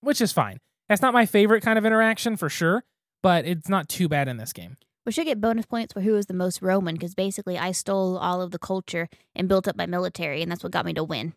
which 0.00 0.20
is 0.20 0.32
fine. 0.32 0.58
That's 0.88 1.02
not 1.02 1.12
my 1.12 1.26
favorite 1.26 1.62
kind 1.62 1.78
of 1.78 1.84
interaction 1.84 2.36
for 2.36 2.48
sure, 2.48 2.84
but 3.22 3.44
it's 3.44 3.68
not 3.68 3.88
too 3.88 4.08
bad 4.08 4.28
in 4.28 4.36
this 4.36 4.52
game. 4.52 4.76
We 5.08 5.12
should 5.12 5.24
get 5.24 5.40
bonus 5.40 5.64
points 5.64 5.94
for 5.94 6.02
who 6.02 6.16
is 6.16 6.26
the 6.26 6.34
most 6.34 6.60
Roman, 6.60 6.94
because 6.94 7.14
basically 7.14 7.56
I 7.56 7.72
stole 7.72 8.18
all 8.18 8.42
of 8.42 8.50
the 8.50 8.58
culture 8.58 9.08
and 9.34 9.48
built 9.48 9.66
up 9.66 9.74
my 9.74 9.86
military, 9.86 10.42
and 10.42 10.52
that's 10.52 10.62
what 10.62 10.70
got 10.70 10.84
me 10.84 10.92
to 10.92 11.02
win. 11.02 11.32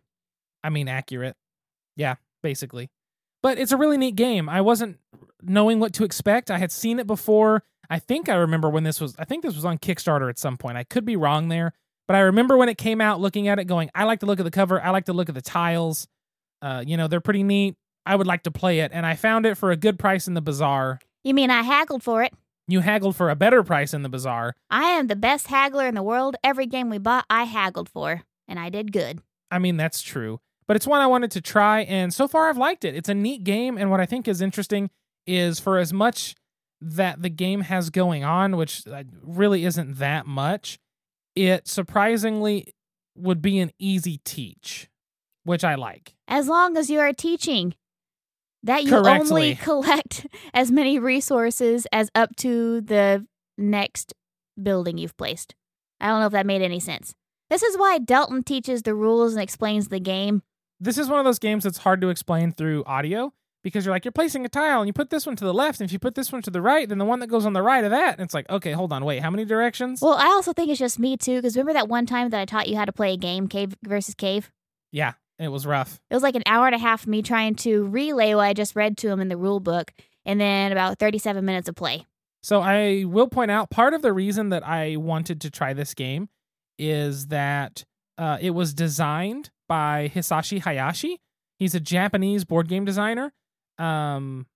I 0.61 0.69
mean, 0.69 0.89
accurate. 0.89 1.37
Yeah, 1.95 2.15
basically. 2.43 2.89
But 3.41 3.57
it's 3.57 3.71
a 3.71 3.77
really 3.77 3.95
neat 3.95 4.17
game. 4.17 4.49
I 4.49 4.59
wasn't 4.59 4.99
knowing 5.41 5.79
what 5.79 5.93
to 5.93 6.03
expect. 6.03 6.51
I 6.51 6.57
had 6.57 6.69
seen 6.69 6.99
it 6.99 7.07
before. 7.07 7.63
I 7.89 7.97
think 7.97 8.27
I 8.27 8.35
remember 8.35 8.69
when 8.69 8.83
this 8.83 8.99
was, 8.99 9.15
I 9.17 9.23
think 9.23 9.41
this 9.41 9.55
was 9.55 9.63
on 9.63 9.77
Kickstarter 9.77 10.29
at 10.29 10.37
some 10.37 10.57
point. 10.57 10.75
I 10.75 10.83
could 10.83 11.05
be 11.05 11.15
wrong 11.15 11.47
there. 11.47 11.71
But 12.09 12.17
I 12.17 12.19
remember 12.19 12.57
when 12.57 12.67
it 12.67 12.77
came 12.77 12.99
out 12.99 13.21
looking 13.21 13.47
at 13.47 13.57
it 13.57 13.67
going, 13.67 13.89
I 13.95 14.03
like 14.03 14.19
to 14.19 14.25
look 14.25 14.41
at 14.41 14.43
the 14.43 14.51
cover. 14.51 14.83
I 14.83 14.89
like 14.89 15.05
to 15.05 15.13
look 15.13 15.29
at 15.29 15.35
the 15.35 15.41
tiles. 15.41 16.09
Uh, 16.61 16.83
you 16.85 16.97
know, 16.97 17.07
they're 17.07 17.21
pretty 17.21 17.43
neat. 17.43 17.75
I 18.05 18.17
would 18.17 18.27
like 18.27 18.43
to 18.43 18.51
play 18.51 18.81
it. 18.81 18.91
And 18.93 19.05
I 19.05 19.15
found 19.15 19.45
it 19.45 19.55
for 19.55 19.71
a 19.71 19.77
good 19.77 19.97
price 19.97 20.27
in 20.27 20.33
the 20.33 20.41
bazaar. 20.41 20.99
You 21.23 21.33
mean 21.33 21.49
I 21.49 21.61
haggled 21.61 22.03
for 22.03 22.21
it? 22.21 22.33
You 22.71 22.79
haggled 22.79 23.17
for 23.17 23.29
a 23.29 23.35
better 23.35 23.63
price 23.63 23.93
in 23.93 24.01
the 24.01 24.07
bazaar. 24.07 24.55
I 24.69 24.83
am 24.91 25.07
the 25.07 25.15
best 25.17 25.47
haggler 25.47 25.87
in 25.87 25.93
the 25.93 26.01
world. 26.01 26.37
Every 26.41 26.65
game 26.65 26.89
we 26.89 26.99
bought, 26.99 27.25
I 27.29 27.43
haggled 27.43 27.89
for, 27.89 28.21
and 28.47 28.57
I 28.57 28.69
did 28.69 28.93
good. 28.93 29.19
I 29.51 29.59
mean, 29.59 29.75
that's 29.75 30.01
true. 30.01 30.39
But 30.67 30.77
it's 30.77 30.87
one 30.87 31.01
I 31.01 31.07
wanted 31.07 31.31
to 31.31 31.41
try, 31.41 31.81
and 31.81 32.13
so 32.13 32.29
far 32.29 32.47
I've 32.47 32.57
liked 32.57 32.85
it. 32.85 32.95
It's 32.95 33.09
a 33.09 33.13
neat 33.13 33.43
game, 33.43 33.77
and 33.77 33.91
what 33.91 33.99
I 33.99 34.05
think 34.05 34.25
is 34.25 34.41
interesting 34.41 34.89
is 35.27 35.59
for 35.59 35.79
as 35.79 35.91
much 35.91 36.33
that 36.79 37.21
the 37.21 37.29
game 37.29 37.59
has 37.59 37.89
going 37.89 38.23
on, 38.23 38.55
which 38.55 38.87
uh, 38.87 39.03
really 39.21 39.65
isn't 39.65 39.97
that 39.97 40.25
much, 40.25 40.79
it 41.35 41.67
surprisingly 41.67 42.73
would 43.17 43.41
be 43.41 43.59
an 43.59 43.71
easy 43.79 44.21
teach, 44.23 44.89
which 45.43 45.65
I 45.65 45.75
like. 45.75 46.15
As 46.25 46.47
long 46.47 46.77
as 46.77 46.89
you 46.89 46.99
are 46.99 47.11
teaching 47.11 47.75
that 48.63 48.83
you 48.83 48.89
Correctly. 48.91 49.29
only 49.31 49.55
collect 49.55 50.27
as 50.53 50.71
many 50.71 50.99
resources 50.99 51.87
as 51.91 52.09
up 52.15 52.35
to 52.37 52.81
the 52.81 53.25
next 53.57 54.13
building 54.61 54.97
you've 54.97 55.17
placed. 55.17 55.55
I 55.99 56.07
don't 56.07 56.19
know 56.19 56.25
if 56.27 56.31
that 56.33 56.45
made 56.45 56.61
any 56.61 56.79
sense. 56.79 57.13
This 57.49 57.63
is 57.63 57.77
why 57.77 57.97
Delton 57.99 58.43
teaches 58.43 58.81
the 58.83 58.95
rules 58.95 59.33
and 59.33 59.41
explains 59.41 59.89
the 59.89 59.99
game. 59.99 60.41
This 60.79 60.97
is 60.97 61.09
one 61.09 61.19
of 61.19 61.25
those 61.25 61.39
games 61.39 61.63
that's 61.63 61.79
hard 61.79 62.01
to 62.01 62.09
explain 62.09 62.51
through 62.53 62.83
audio 62.85 63.33
because 63.63 63.85
you're 63.85 63.93
like, 63.93 64.03
you're 64.05 64.11
placing 64.11 64.43
a 64.45 64.49
tile 64.49 64.79
and 64.81 64.87
you 64.87 64.93
put 64.93 65.11
this 65.11 65.27
one 65.27 65.35
to 65.35 65.43
the 65.45 65.53
left, 65.53 65.79
and 65.79 65.87
if 65.87 65.93
you 65.93 65.99
put 65.99 66.15
this 66.15 66.31
one 66.31 66.41
to 66.41 66.49
the 66.49 66.61
right, 66.61 66.89
then 66.89 66.97
the 66.97 67.05
one 67.05 67.19
that 67.19 67.27
goes 67.27 67.45
on 67.45 67.53
the 67.53 67.61
right 67.61 67.83
of 67.83 67.91
that, 67.91 68.13
and 68.17 68.21
it's 68.21 68.33
like, 68.33 68.49
okay, 68.49 68.71
hold 68.71 68.91
on, 68.91 69.05
wait, 69.05 69.21
how 69.21 69.29
many 69.29 69.45
directions? 69.45 70.01
Well, 70.01 70.15
I 70.15 70.25
also 70.27 70.51
think 70.53 70.71
it's 70.71 70.79
just 70.79 70.97
me 70.97 71.17
too, 71.17 71.35
because 71.37 71.55
remember 71.55 71.73
that 71.73 71.87
one 71.87 72.07
time 72.07 72.31
that 72.31 72.39
I 72.39 72.45
taught 72.45 72.67
you 72.67 72.75
how 72.75 72.85
to 72.85 72.91
play 72.91 73.13
a 73.13 73.17
game, 73.17 73.47
Cave 73.47 73.75
versus 73.83 74.15
Cave? 74.15 74.49
yeah, 74.91 75.13
it 75.43 75.49
was 75.49 75.65
rough. 75.65 75.99
It 76.09 76.13
was 76.13 76.23
like 76.23 76.35
an 76.35 76.43
hour 76.45 76.65
and 76.65 76.75
a 76.75 76.79
half 76.79 77.03
of 77.03 77.07
me 77.07 77.21
trying 77.21 77.55
to 77.55 77.85
relay 77.85 78.33
what 78.35 78.43
I 78.43 78.53
just 78.53 78.75
read 78.75 78.97
to 78.99 79.09
him 79.09 79.19
in 79.19 79.27
the 79.27 79.37
rule 79.37 79.59
book, 79.59 79.91
and 80.25 80.39
then 80.39 80.71
about 80.71 80.99
37 80.99 81.43
minutes 81.43 81.67
of 81.67 81.75
play. 81.75 82.05
So 82.43 82.61
I 82.61 83.05
will 83.05 83.27
point 83.27 83.51
out 83.51 83.69
part 83.69 83.93
of 83.93 84.01
the 84.01 84.13
reason 84.13 84.49
that 84.49 84.65
I 84.67 84.95
wanted 84.97 85.41
to 85.41 85.51
try 85.51 85.73
this 85.73 85.93
game 85.93 86.29
is 86.79 87.27
that 87.27 87.83
uh, 88.17 88.37
it 88.41 88.51
was 88.51 88.73
designed 88.73 89.51
by 89.69 90.11
Hisashi 90.13 90.59
Hayashi. 90.61 91.19
He's 91.57 91.75
a 91.75 91.79
Japanese 91.79 92.43
board 92.43 92.67
game 92.67 92.85
designer. 92.85 93.31
Um, 93.77 94.47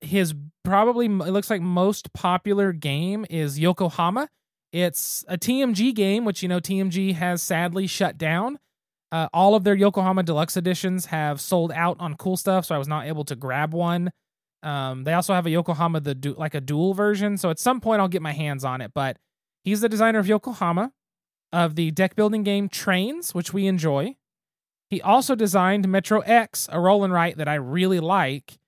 his 0.00 0.34
probably 0.64 1.06
it 1.06 1.32
looks 1.32 1.50
like 1.50 1.60
most 1.60 2.12
popular 2.12 2.72
game 2.72 3.26
is 3.30 3.58
Yokohama. 3.58 4.28
It's 4.72 5.24
a 5.28 5.36
TMG 5.36 5.94
game, 5.94 6.24
which 6.24 6.42
you 6.42 6.48
know 6.48 6.60
TMG 6.60 7.14
has 7.14 7.42
sadly 7.42 7.86
shut 7.86 8.16
down. 8.18 8.58
Uh, 9.12 9.28
all 9.32 9.54
of 9.54 9.64
their 9.64 9.74
Yokohama 9.74 10.22
Deluxe 10.22 10.56
editions 10.56 11.06
have 11.06 11.40
sold 11.40 11.72
out 11.72 11.96
on 11.98 12.16
cool 12.16 12.36
stuff, 12.36 12.64
so 12.66 12.74
I 12.74 12.78
was 12.78 12.88
not 12.88 13.06
able 13.06 13.24
to 13.24 13.34
grab 13.34 13.74
one. 13.74 14.12
Um, 14.62 15.04
they 15.04 15.14
also 15.14 15.34
have 15.34 15.46
a 15.46 15.50
Yokohama 15.50 16.00
the 16.00 16.14
du- 16.14 16.34
like 16.34 16.54
a 16.54 16.60
dual 16.60 16.94
version, 16.94 17.36
so 17.36 17.50
at 17.50 17.58
some 17.58 17.80
point 17.80 18.00
I'll 18.00 18.08
get 18.08 18.22
my 18.22 18.32
hands 18.32 18.64
on 18.64 18.80
it. 18.80 18.92
But 18.94 19.16
he's 19.64 19.80
the 19.80 19.88
designer 19.88 20.18
of 20.18 20.28
Yokohama, 20.28 20.92
of 21.52 21.74
the 21.74 21.90
deck 21.90 22.14
building 22.14 22.42
game 22.42 22.68
Trains, 22.68 23.34
which 23.34 23.52
we 23.52 23.66
enjoy. 23.66 24.16
He 24.90 25.00
also 25.00 25.34
designed 25.34 25.88
Metro 25.88 26.20
X, 26.20 26.68
a 26.70 26.80
roll 26.80 27.04
and 27.04 27.12
write 27.12 27.36
that 27.38 27.48
I 27.48 27.54
really 27.54 28.00
like, 28.00 28.58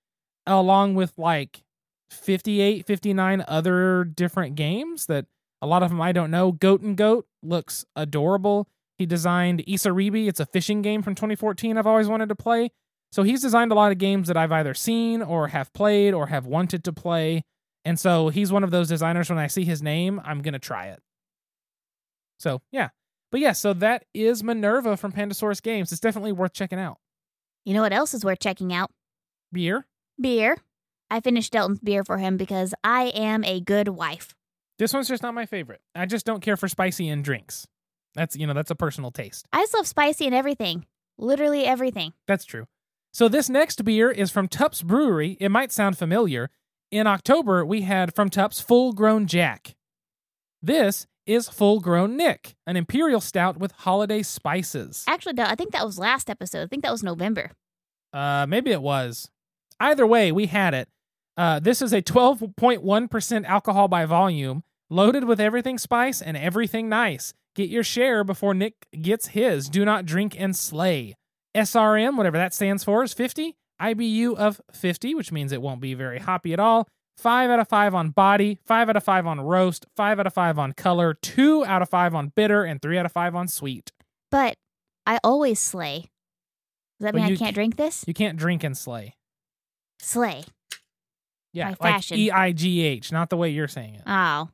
along 0.47 0.95
with 0.95 1.13
like 1.17 1.63
58, 2.11 2.87
59 2.87 3.45
other 3.47 4.05
different 4.05 4.55
games 4.55 5.07
that 5.07 5.27
a 5.61 5.67
lot 5.67 5.83
of 5.83 5.91
them 5.91 6.01
I 6.01 6.13
don't 6.13 6.31
know. 6.31 6.53
Goat 6.53 6.81
and 6.81 6.97
Goat 6.97 7.27
looks 7.43 7.85
adorable. 7.97 8.69
He 9.03 9.07
designed 9.07 9.65
Isaribi. 9.67 10.29
It's 10.29 10.39
a 10.39 10.47
fishing 10.47 10.81
game 10.81 11.03
from 11.03 11.17
2014 11.17 11.77
I've 11.77 11.89
always 11.89 12.07
wanted 12.07 12.29
to 12.29 12.37
play. 12.37 12.71
So 13.11 13.25
he's 13.25 13.43
designed 13.43 13.73
a 13.73 13.75
lot 13.75 13.91
of 13.91 13.99
games 13.99 14.29
that 14.29 14.37
I've 14.37 14.53
either 14.53 14.75
seen 14.75 15.23
or 15.23 15.49
have 15.49 15.73
played 15.73 16.15
or 16.15 16.29
have 16.29 16.47
wanted 16.47 16.85
to 16.85 16.93
play. 16.93 17.43
And 17.85 17.99
so 17.99 18.29
he's 18.29 18.53
one 18.53 18.63
of 18.63 18.71
those 18.71 18.87
designers 18.87 19.29
when 19.29 19.41
I 19.41 19.49
see 19.49 19.65
his 19.65 19.83
name, 19.83 20.21
I'm 20.25 20.41
going 20.41 20.53
to 20.53 20.61
try 20.61 20.87
it. 20.87 21.01
So, 22.39 22.63
yeah. 22.71 22.91
But 23.33 23.41
yeah, 23.41 23.51
so 23.51 23.73
that 23.73 24.05
is 24.15 24.45
Minerva 24.45 24.97
from 24.97 25.11
Pandasaurus 25.11 25.61
Games. 25.61 25.91
It's 25.91 26.01
definitely 26.01 26.31
worth 26.31 26.53
checking 26.53 26.79
out. 26.79 26.99
You 27.65 27.75
know 27.75 27.83
what 27.83 27.93
else 27.93 28.15
is 28.15 28.25
worth 28.25 28.39
checking 28.39 28.73
out? 28.73 28.93
Beer. 29.51 29.85
Beer. 30.21 30.59
I 31.11 31.19
finished 31.19 31.53
Delton's 31.53 31.81
beer 31.81 32.05
for 32.05 32.19
him 32.19 32.37
because 32.37 32.73
I 32.85 33.07
am 33.17 33.43
a 33.43 33.59
good 33.59 33.89
wife. 33.89 34.33
This 34.79 34.95
one's 34.95 35.09
just 35.09 35.25
not 35.25 35.35
my 35.35 35.47
favorite. 35.47 35.81
I 35.93 36.07
just 36.07 36.25
don't 36.25 36.41
care 36.41 36.57
for 36.57 36.69
spicy 36.69 37.09
in 37.09 37.23
drinks. 37.23 37.67
That's, 38.15 38.37
you 38.37 38.47
know, 38.47 38.55
that's 38.55 38.71
a 38.71 38.75
personal 38.77 39.11
taste. 39.11 39.47
I 39.53 39.63
just 39.63 39.75
love 39.75 39.87
spicy 39.87 40.27
and 40.27 40.35
everything. 40.35 40.87
Literally 41.19 41.65
everything. 41.65 42.13
That's 42.27 42.45
true. 42.45 42.67
So 43.13 43.29
this 43.29 43.49
next 43.49 43.85
beer 43.85 44.11
is 44.11 44.31
from 44.31 44.49
Tupps 44.49 44.83
Brewery. 44.83 45.37
It 45.41 45.51
might 45.51 45.73
sound 45.73 45.99
familiar. 45.99 46.51
In 46.91 47.07
October, 47.07 47.65
we 47.65 47.83
had 47.83 48.15
from 48.15 48.31
Tupps 48.31 48.61
Full 48.61 48.93
Grown 48.93 49.27
Jack. 49.27 49.77
This 50.63 51.07
is 51.27 51.49
Full 51.49 51.81
Grown 51.81 52.17
Nick, 52.17 52.55
an 52.67 52.77
imperial 52.77 53.21
stout 53.21 53.57
with 53.59 53.73
holiday 53.73 54.23
spices. 54.23 55.05
Actually, 55.07 55.35
no, 55.35 55.45
I 55.45 55.55
think 55.55 55.73
that 55.73 55.87
was 55.87 55.99
last 55.99 56.29
episode. 56.29 56.63
I 56.63 56.67
think 56.67 56.83
that 56.83 56.93
was 56.93 57.03
November. 57.03 57.51
Uh, 58.13 58.47
maybe 58.49 58.71
it 58.71 58.83
was. 58.83 59.31
Either 59.81 60.07
way, 60.07 60.33
we 60.33 60.47
had 60.47 60.75
it. 60.75 60.89
Uh, 61.37 61.59
this 61.59 61.81
is 61.81 61.93
a 61.93 62.03
12.1% 62.03 63.45
alcohol 63.47 63.89
by 63.89 64.05
volume, 64.05 64.63
loaded 64.91 65.25
with 65.25 65.41
everything 65.41 65.79
spice 65.79 66.21
and 66.21 66.37
everything 66.37 66.89
nice. 66.89 67.33
Get 67.55 67.69
your 67.69 67.85
share 67.85 68.25
before 68.25 68.55
Nick 68.55 68.75
gets 69.01 69.29
his. 69.29 69.69
Do 69.69 69.85
not 69.85 70.07
drink 70.07 70.35
and 70.39 70.57
slay. 70.57 71.15
SRM, 71.55 72.17
whatever 72.17 72.39
that 72.39 72.55
stands 72.55 72.83
for, 72.83 73.03
is 73.03 73.13
50. 73.13 73.57
IBU 73.81 74.37
of 74.37 74.61
50, 74.73 75.15
which 75.15 75.33
means 75.33 75.53
it 75.53 75.61
won't 75.61 75.81
be 75.81 75.93
very 75.95 76.19
hoppy 76.19 76.53
at 76.53 76.61
all. 76.61 76.89
5 77.19 77.51
out 77.51 77.59
of 77.61 77.69
5 77.69 77.95
on 77.95 78.11
body, 78.11 78.59
5 78.65 78.89
out 78.89 78.97
of 78.97 79.05
5 79.05 79.27
on 79.27 79.41
roast, 79.41 79.85
5 79.97 80.21
out 80.21 80.27
of 80.27 80.33
5 80.33 80.59
on 80.59 80.73
color, 80.73 81.15
2 81.15 81.65
out 81.67 81.83
of 81.83 81.91
5 81.91 82.15
on 82.15 82.33
bitter, 82.35 82.65
and 82.65 82.81
3 82.81 82.99
out 82.99 83.05
of 83.07 83.13
5 83.13 83.35
on 83.35 83.49
sweet. 83.49 83.93
But 84.31 84.57
I 85.05 85.19
always 85.23 85.61
slay. 85.61 86.01
Does 86.99 87.07
that 87.07 87.15
Well, 87.15 87.25
mean 87.25 87.25
I 87.25 87.29
you 87.33 87.37
can't 87.37 87.55
drink 87.55 87.77
this? 87.77 88.05
You 88.07 88.15
can't 88.15 88.39
drink 88.39 88.65
and 88.65 88.77
slay. 88.77 89.15
Slay. 90.01 90.45
Yeah, 91.53 91.65
By 91.65 91.71
like 91.71 91.95
fashion. 91.95 92.19
E 92.19 92.31
I 92.31 92.53
G 92.53 92.81
H, 92.81 93.13
not 93.13 93.29
the 93.29 93.37
way 93.37 93.51
you're 93.51 93.69
saying 93.69 93.97
it. 93.97 94.03
Oh. 94.07 94.49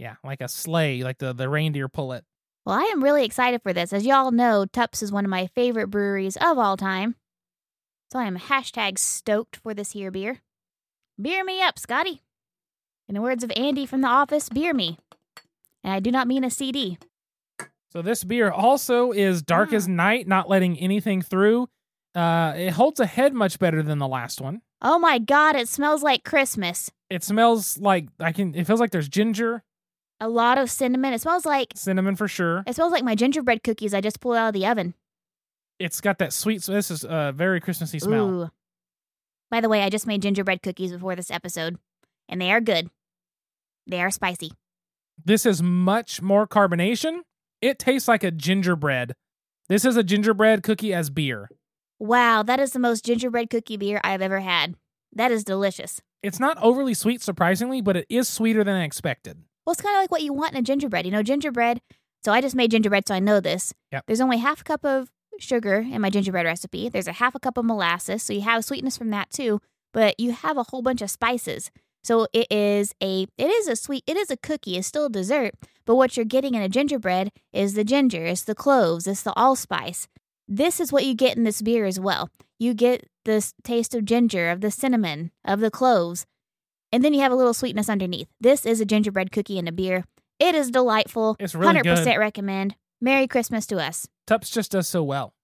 Yeah, 0.00 0.14
like 0.24 0.40
a 0.40 0.48
sleigh, 0.48 1.02
like 1.04 1.18
the, 1.18 1.34
the 1.34 1.46
reindeer 1.46 1.86
pullet. 1.86 2.24
Well, 2.64 2.74
I 2.78 2.84
am 2.84 3.04
really 3.04 3.22
excited 3.22 3.62
for 3.62 3.74
this. 3.74 3.92
As 3.92 4.06
y'all 4.06 4.30
know, 4.30 4.64
Tupps 4.64 5.02
is 5.02 5.12
one 5.12 5.26
of 5.26 5.30
my 5.30 5.46
favorite 5.48 5.88
breweries 5.88 6.38
of 6.38 6.56
all 6.56 6.78
time. 6.78 7.16
So 8.10 8.18
I 8.18 8.24
am 8.24 8.38
hashtag 8.38 8.98
stoked 8.98 9.56
for 9.56 9.74
this 9.74 9.92
here 9.92 10.10
beer. 10.10 10.40
Beer 11.20 11.44
me 11.44 11.60
up, 11.60 11.78
Scotty. 11.78 12.22
In 13.08 13.14
the 13.14 13.20
words 13.20 13.44
of 13.44 13.52
Andy 13.54 13.84
from 13.84 14.00
The 14.00 14.08
Office, 14.08 14.48
beer 14.48 14.72
me. 14.72 14.98
And 15.84 15.92
I 15.92 16.00
do 16.00 16.10
not 16.10 16.26
mean 16.26 16.44
a 16.44 16.50
CD. 16.50 16.96
So 17.92 18.00
this 18.00 18.24
beer 18.24 18.50
also 18.50 19.12
is 19.12 19.42
dark 19.42 19.70
Ah. 19.72 19.76
as 19.76 19.86
night, 19.86 20.26
not 20.26 20.48
letting 20.48 20.78
anything 20.78 21.20
through. 21.20 21.68
Uh, 22.14 22.54
it 22.56 22.70
holds 22.70 23.00
a 23.00 23.06
head 23.06 23.34
much 23.34 23.58
better 23.58 23.82
than 23.82 23.98
the 23.98 24.08
last 24.08 24.40
one. 24.40 24.62
Oh 24.80 24.98
my 24.98 25.18
god, 25.18 25.56
it 25.56 25.68
smells 25.68 26.02
like 26.02 26.24
Christmas. 26.24 26.90
It 27.10 27.22
smells 27.22 27.78
like 27.78 28.08
I 28.18 28.32
can. 28.32 28.54
It 28.54 28.66
feels 28.66 28.80
like 28.80 28.92
there's 28.92 29.08
ginger, 29.08 29.62
A 30.20 30.28
lot 30.28 30.58
of 30.58 30.70
cinnamon. 30.70 31.12
It 31.14 31.20
smells 31.20 31.46
like 31.46 31.72
cinnamon 31.74 32.14
for 32.16 32.28
sure. 32.28 32.62
it 32.66 32.74
smells 32.74 32.92
like 32.92 33.04
my 33.04 33.14
gingerbread 33.14 33.62
cookies 33.62 33.94
I 33.94 34.00
just 34.00 34.20
pulled 34.20 34.36
out 34.36 34.48
of 34.48 34.54
the 34.54 34.66
oven. 34.66 34.94
It's 35.78 36.00
got 36.00 36.18
that 36.18 36.32
sweet. 36.32 36.62
So 36.62 36.72
this 36.72 36.90
is 36.90 37.04
a 37.08 37.32
very 37.34 37.60
Christmassy 37.60 37.98
smell. 37.98 38.28
Ooh. 38.28 38.50
By 39.50 39.60
the 39.60 39.68
way, 39.68 39.82
I 39.82 39.88
just 39.88 40.06
made 40.06 40.22
gingerbread 40.22 40.62
cookies 40.62 40.92
before 40.92 41.16
this 41.16 41.30
episode, 41.30 41.78
and 42.28 42.40
they 42.40 42.52
are 42.52 42.60
good. 42.60 42.90
They 43.86 44.00
are 44.02 44.10
spicy. 44.10 44.52
This 45.24 45.44
is 45.46 45.62
much 45.62 46.22
more 46.22 46.46
carbonation. 46.46 47.20
It 47.60 47.78
tastes 47.78 48.06
like 48.06 48.22
a 48.22 48.30
gingerbread. 48.30 49.14
This 49.68 49.84
is 49.84 49.96
a 49.96 50.02
gingerbread 50.02 50.62
cookie 50.62 50.94
as 50.94 51.10
beer. 51.10 51.48
Wow, 51.98 52.42
that 52.42 52.60
is 52.60 52.72
the 52.72 52.78
most 52.78 53.04
gingerbread 53.04 53.50
cookie 53.50 53.76
beer 53.76 54.00
I've 54.04 54.22
ever 54.22 54.40
had. 54.40 54.76
That 55.14 55.32
is 55.32 55.44
delicious. 55.44 56.00
It's 56.22 56.38
not 56.40 56.58
overly 56.62 56.94
sweet, 56.94 57.22
surprisingly, 57.22 57.80
but 57.80 57.96
it 57.96 58.06
is 58.08 58.28
sweeter 58.28 58.62
than 58.62 58.76
I 58.76 58.84
expected. 58.84 59.42
Well, 59.64 59.72
it's 59.72 59.82
kind 59.82 59.96
of 59.96 60.02
like 60.02 60.10
what 60.10 60.22
you 60.22 60.32
want 60.32 60.52
in 60.52 60.58
a 60.58 60.62
gingerbread. 60.62 61.06
You 61.06 61.12
know, 61.12 61.22
gingerbread. 61.22 61.80
So 62.24 62.32
I 62.32 62.40
just 62.40 62.54
made 62.54 62.70
gingerbread, 62.70 63.08
so 63.08 63.14
I 63.14 63.20
know 63.20 63.40
this. 63.40 63.72
Yep. 63.92 64.04
There's 64.06 64.20
only 64.20 64.38
half 64.38 64.60
a 64.60 64.64
cup 64.64 64.84
of 64.84 65.10
sugar 65.38 65.78
in 65.78 66.00
my 66.02 66.10
gingerbread 66.10 66.44
recipe. 66.44 66.88
There's 66.88 67.06
a 67.06 67.12
half 67.12 67.34
a 67.34 67.40
cup 67.40 67.56
of 67.56 67.64
molasses, 67.64 68.22
so 68.22 68.32
you 68.32 68.42
have 68.42 68.64
sweetness 68.64 68.98
from 68.98 69.10
that 69.10 69.30
too. 69.30 69.60
But 69.92 70.20
you 70.20 70.32
have 70.32 70.56
a 70.56 70.64
whole 70.64 70.82
bunch 70.82 71.02
of 71.02 71.10
spices. 71.10 71.70
So 72.02 72.26
it 72.32 72.46
is 72.50 72.94
a 73.02 73.26
it 73.36 73.50
is 73.50 73.68
a 73.68 73.76
sweet 73.76 74.04
it 74.06 74.16
is 74.16 74.30
a 74.30 74.36
cookie. 74.36 74.76
It's 74.76 74.86
still 74.86 75.06
a 75.06 75.10
dessert. 75.10 75.54
But 75.84 75.96
what 75.96 76.16
you're 76.16 76.24
getting 76.24 76.54
in 76.54 76.62
a 76.62 76.68
gingerbread 76.68 77.32
is 77.52 77.74
the 77.74 77.84
ginger, 77.84 78.24
it's 78.24 78.44
the 78.44 78.54
cloves, 78.54 79.06
it's 79.06 79.22
the 79.22 79.32
allspice. 79.36 80.06
This 80.46 80.78
is 80.80 80.92
what 80.92 81.04
you 81.04 81.14
get 81.14 81.36
in 81.36 81.44
this 81.44 81.62
beer 81.62 81.84
as 81.84 81.98
well. 81.98 82.30
You 82.58 82.74
get 82.74 83.08
this 83.24 83.54
taste 83.64 83.94
of 83.94 84.04
ginger, 84.04 84.50
of 84.50 84.60
the 84.60 84.70
cinnamon, 84.70 85.30
of 85.44 85.60
the 85.60 85.70
cloves, 85.70 86.26
and 86.92 87.04
then 87.04 87.14
you 87.14 87.20
have 87.20 87.32
a 87.32 87.36
little 87.36 87.54
sweetness 87.54 87.88
underneath. 87.88 88.28
This 88.40 88.64
is 88.66 88.80
a 88.80 88.84
gingerbread 88.84 89.32
cookie 89.32 89.58
and 89.58 89.68
a 89.68 89.72
beer. 89.72 90.04
It 90.38 90.54
is 90.54 90.70
delightful. 90.70 91.36
It's 91.38 91.54
really 91.54 91.74
100% 91.80 92.04
good. 92.04 92.16
recommend. 92.18 92.74
Merry 93.00 93.26
Christmas 93.26 93.66
to 93.66 93.78
us. 93.78 94.06
Tupps 94.26 94.50
just 94.50 94.72
does 94.72 94.88
so 94.88 95.02
well. 95.02 95.34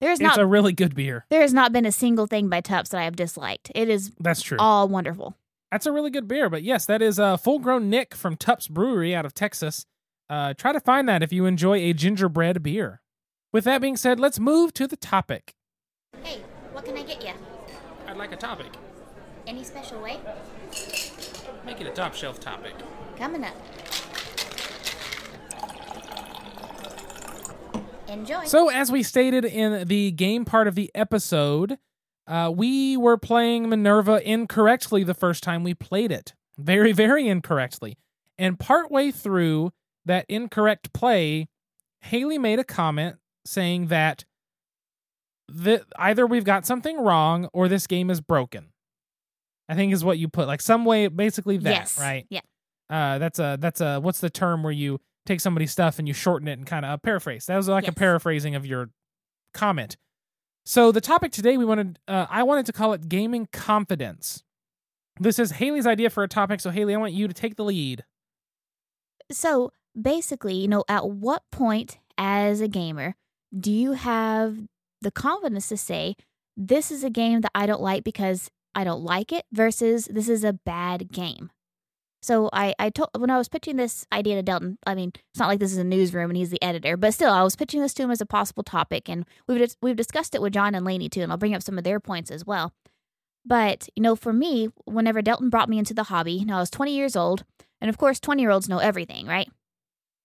There 0.00 0.10
is 0.10 0.18
It's 0.20 0.26
not 0.26 0.38
a 0.38 0.46
really 0.46 0.72
good 0.72 0.94
beer. 0.94 1.26
there 1.28 1.42
has 1.42 1.52
not 1.52 1.72
been 1.72 1.84
a 1.84 1.92
single 1.92 2.26
thing 2.26 2.48
by 2.48 2.60
Tupps 2.62 2.90
that 2.90 3.00
I 3.00 3.04
have 3.04 3.16
disliked. 3.16 3.70
It 3.74 3.88
is 3.90 4.12
That's 4.18 4.40
true. 4.42 4.56
all 4.58 4.88
wonderful. 4.88 5.34
That's 5.70 5.84
a 5.86 5.92
really 5.92 6.10
good 6.10 6.26
beer. 6.26 6.48
But 6.48 6.62
yes, 6.62 6.86
that 6.86 7.02
is 7.02 7.18
a 7.18 7.36
full 7.38 7.58
grown 7.58 7.90
Nick 7.90 8.14
from 8.14 8.36
Tupps 8.36 8.66
Brewery 8.66 9.14
out 9.14 9.26
of 9.26 9.34
Texas. 9.34 9.84
Uh, 10.28 10.54
try 10.54 10.72
to 10.72 10.80
find 10.80 11.08
that 11.08 11.22
if 11.22 11.32
you 11.32 11.44
enjoy 11.46 11.76
a 11.78 11.92
gingerbread 11.92 12.62
beer. 12.62 13.02
With 13.52 13.64
that 13.64 13.80
being 13.82 13.96
said, 13.96 14.18
let's 14.18 14.38
move 14.40 14.72
to 14.74 14.86
the 14.86 14.96
topic. 14.96 15.54
Hey, 16.22 16.40
what 16.72 16.84
can 16.84 16.96
I 16.96 17.02
get 17.02 17.22
you? 17.22 17.32
I'd 18.06 18.16
like 18.16 18.32
a 18.32 18.36
topic. 18.36 18.72
Any 19.46 19.64
special 19.64 20.00
way? 20.00 20.18
Make 21.64 21.80
it 21.80 21.86
a 21.86 21.90
top 21.90 22.14
shelf 22.14 22.40
topic. 22.40 22.74
Coming 23.16 23.44
up. 23.44 23.54
Enjoy. 28.08 28.44
So, 28.44 28.68
as 28.68 28.90
we 28.90 29.02
stated 29.02 29.44
in 29.44 29.86
the 29.86 30.10
game 30.10 30.44
part 30.44 30.66
of 30.66 30.74
the 30.74 30.90
episode, 30.94 31.78
uh, 32.26 32.52
we 32.54 32.96
were 32.96 33.16
playing 33.16 33.68
Minerva 33.68 34.20
incorrectly 34.28 35.04
the 35.04 35.14
first 35.14 35.42
time 35.42 35.62
we 35.62 35.74
played 35.74 36.10
it. 36.10 36.34
Very, 36.58 36.92
very 36.92 37.28
incorrectly. 37.28 37.96
And 38.38 38.58
partway 38.58 39.10
through 39.10 39.72
that 40.04 40.26
incorrect 40.28 40.92
play, 40.92 41.48
Haley 42.00 42.38
made 42.38 42.58
a 42.58 42.64
comment 42.64 43.16
saying 43.44 43.86
that 43.88 44.24
that 45.48 45.84
either 45.96 46.26
we've 46.26 46.44
got 46.44 46.64
something 46.64 47.00
wrong 47.00 47.48
or 47.52 47.68
this 47.68 47.86
game 47.86 48.10
is 48.10 48.20
broken. 48.20 48.68
I 49.70 49.74
think 49.74 49.92
is 49.92 50.04
what 50.04 50.18
you 50.18 50.28
put. 50.28 50.48
Like 50.48 50.60
some 50.60 50.84
way, 50.84 51.06
basically 51.06 51.56
that, 51.58 51.70
yes. 51.70 51.98
right? 51.98 52.26
Yeah. 52.28 52.40
Uh, 52.90 53.18
that's 53.18 53.38
a 53.38 53.56
that's 53.60 53.80
a 53.80 54.00
what's 54.00 54.20
the 54.20 54.30
term 54.30 54.64
where 54.64 54.72
you 54.72 55.00
take 55.26 55.40
somebody's 55.40 55.70
stuff 55.70 55.98
and 55.98 56.08
you 56.08 56.14
shorten 56.14 56.48
it 56.48 56.54
and 56.58 56.66
kind 56.66 56.84
of 56.84 57.00
paraphrase. 57.02 57.46
That 57.46 57.56
was 57.56 57.68
like 57.68 57.86
a 57.86 57.92
paraphrasing 57.92 58.56
of 58.56 58.66
your 58.66 58.90
comment. 59.54 59.96
So 60.66 60.90
the 60.90 61.00
topic 61.00 61.30
today 61.30 61.56
we 61.56 61.64
wanted, 61.64 61.98
uh, 62.08 62.26
I 62.28 62.42
wanted 62.42 62.66
to 62.66 62.72
call 62.72 62.92
it 62.92 63.08
gaming 63.08 63.48
confidence. 63.52 64.42
This 65.18 65.38
is 65.38 65.52
Haley's 65.52 65.86
idea 65.86 66.10
for 66.10 66.22
a 66.22 66.28
topic, 66.28 66.60
so 66.60 66.70
Haley, 66.70 66.94
I 66.94 66.98
want 66.98 67.12
you 67.12 67.28
to 67.28 67.34
take 67.34 67.56
the 67.56 67.64
lead. 67.64 68.04
So 69.30 69.72
basically, 70.00 70.54
you 70.54 70.68
know, 70.68 70.84
at 70.88 71.08
what 71.08 71.42
point 71.52 71.98
as 72.18 72.60
a 72.60 72.68
gamer 72.68 73.14
do 73.56 73.70
you 73.70 73.92
have 73.92 74.58
the 75.00 75.10
confidence 75.10 75.68
to 75.68 75.76
say, 75.76 76.16
this 76.56 76.90
is 76.90 77.04
a 77.04 77.10
game 77.10 77.40
that 77.42 77.52
I 77.54 77.66
don't 77.66 77.82
like 77.82 78.04
because 78.04 78.50
I 78.74 78.84
don't 78.84 79.02
like 79.02 79.32
it 79.32 79.44
versus 79.52 80.06
this 80.10 80.28
is 80.28 80.44
a 80.44 80.52
bad 80.52 81.10
game? 81.12 81.50
So 82.22 82.50
I, 82.52 82.74
I 82.78 82.90
told 82.90 83.08
when 83.16 83.30
I 83.30 83.38
was 83.38 83.48
pitching 83.48 83.76
this 83.76 84.06
idea 84.12 84.36
to 84.36 84.42
Delton, 84.42 84.78
I 84.86 84.94
mean, 84.94 85.12
it's 85.32 85.38
not 85.38 85.48
like 85.48 85.58
this 85.58 85.72
is 85.72 85.78
a 85.78 85.84
newsroom 85.84 86.30
and 86.30 86.36
he's 86.36 86.50
the 86.50 86.62
editor, 86.62 86.96
but 86.96 87.14
still, 87.14 87.32
I 87.32 87.42
was 87.42 87.56
pitching 87.56 87.80
this 87.80 87.94
to 87.94 88.02
him 88.02 88.10
as 88.10 88.20
a 88.20 88.26
possible 88.26 88.62
topic, 88.62 89.08
and 89.08 89.24
we've 89.46 89.74
we've 89.80 89.96
discussed 89.96 90.34
it 90.34 90.42
with 90.42 90.52
John 90.52 90.74
and 90.74 90.84
Lainey 90.84 91.08
too, 91.08 91.22
and 91.22 91.32
I'll 91.32 91.38
bring 91.38 91.54
up 91.54 91.62
some 91.62 91.78
of 91.78 91.84
their 91.84 91.98
points 91.98 92.30
as 92.30 92.44
well. 92.44 92.74
But 93.46 93.88
you 93.96 94.02
know, 94.02 94.16
for 94.16 94.34
me, 94.34 94.68
whenever 94.84 95.22
Delton 95.22 95.48
brought 95.48 95.70
me 95.70 95.78
into 95.78 95.94
the 95.94 96.04
hobby, 96.04 96.32
you 96.32 96.44
know, 96.44 96.56
I 96.56 96.60
was 96.60 96.70
20 96.70 96.94
years 96.94 97.16
old, 97.16 97.44
and 97.80 97.88
of 97.88 97.96
course, 97.96 98.20
20 98.20 98.42
year 98.42 98.50
olds 98.50 98.68
know 98.68 98.78
everything, 98.78 99.26
right? 99.26 99.48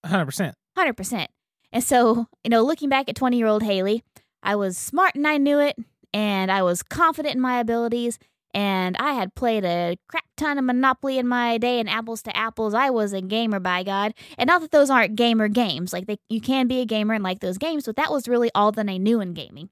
100%. 0.04 0.52
100%. 0.76 1.26
And 1.72 1.82
so, 1.82 2.26
you 2.44 2.50
know, 2.50 2.62
looking 2.62 2.88
back 2.88 3.08
at 3.08 3.16
20 3.16 3.38
year 3.38 3.46
old 3.46 3.62
Haley, 3.62 4.04
I 4.42 4.54
was 4.54 4.76
smart 4.76 5.14
and 5.14 5.26
I 5.26 5.38
knew 5.38 5.58
it, 5.60 5.76
and 6.12 6.50
I 6.50 6.62
was 6.62 6.82
confident 6.82 7.34
in 7.34 7.40
my 7.40 7.58
abilities, 7.58 8.18
and 8.56 8.96
I 8.98 9.12
had 9.12 9.34
played 9.34 9.66
a 9.66 9.98
crap 10.08 10.24
ton 10.38 10.56
of 10.56 10.64
Monopoly 10.64 11.18
in 11.18 11.28
my 11.28 11.58
day 11.58 11.78
and 11.78 11.90
apples 11.90 12.22
to 12.22 12.34
apples. 12.34 12.72
I 12.72 12.88
was 12.88 13.12
a 13.12 13.20
gamer, 13.20 13.60
by 13.60 13.82
God. 13.82 14.14
And 14.38 14.48
not 14.48 14.62
that 14.62 14.70
those 14.70 14.88
aren't 14.88 15.14
gamer 15.14 15.48
games. 15.48 15.92
Like, 15.92 16.06
they, 16.06 16.16
you 16.30 16.40
can 16.40 16.66
be 16.66 16.80
a 16.80 16.86
gamer 16.86 17.12
and 17.12 17.22
like 17.22 17.40
those 17.40 17.58
games, 17.58 17.84
but 17.84 17.96
that 17.96 18.10
was 18.10 18.26
really 18.26 18.50
all 18.54 18.72
that 18.72 18.88
I 18.88 18.96
knew 18.96 19.20
in 19.20 19.34
gaming. 19.34 19.68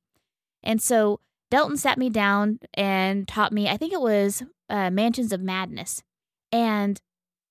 And 0.62 0.82
so, 0.82 1.20
Delton 1.50 1.78
sat 1.78 1.96
me 1.96 2.10
down 2.10 2.60
and 2.74 3.26
taught 3.26 3.52
me, 3.52 3.70
I 3.70 3.78
think 3.78 3.94
it 3.94 4.02
was 4.02 4.42
uh, 4.68 4.90
Mansions 4.90 5.32
of 5.32 5.40
Madness. 5.40 6.02
And 6.52 7.00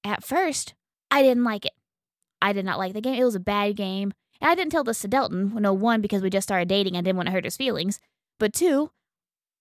at 0.04 0.24
first, 0.24 0.76
I 1.10 1.24
didn't 1.24 1.44
like 1.44 1.66
it. 1.66 1.74
I 2.44 2.54
did 2.54 2.64
not 2.64 2.78
like 2.78 2.94
the 2.94 3.02
game. 3.02 3.20
It 3.20 3.24
was 3.24 3.34
a 3.34 3.40
bad 3.40 3.76
game. 3.76 4.14
And 4.40 4.52
I 4.52 4.54
didn't 4.56 4.72
tell 4.72 4.84
this 4.84 5.00
to 5.00 5.08
Delton. 5.08 5.56
No, 5.56 5.74
one, 5.74 6.00
because 6.00 6.22
we 6.22 6.30
just 6.30 6.48
started 6.48 6.68
dating. 6.70 6.96
I 6.96 7.02
didn't 7.02 7.18
want 7.18 7.26
to 7.26 7.34
hurt 7.34 7.46
his 7.46 7.58
feelings. 7.58 8.00
But 8.38 8.54
two, 8.54 8.92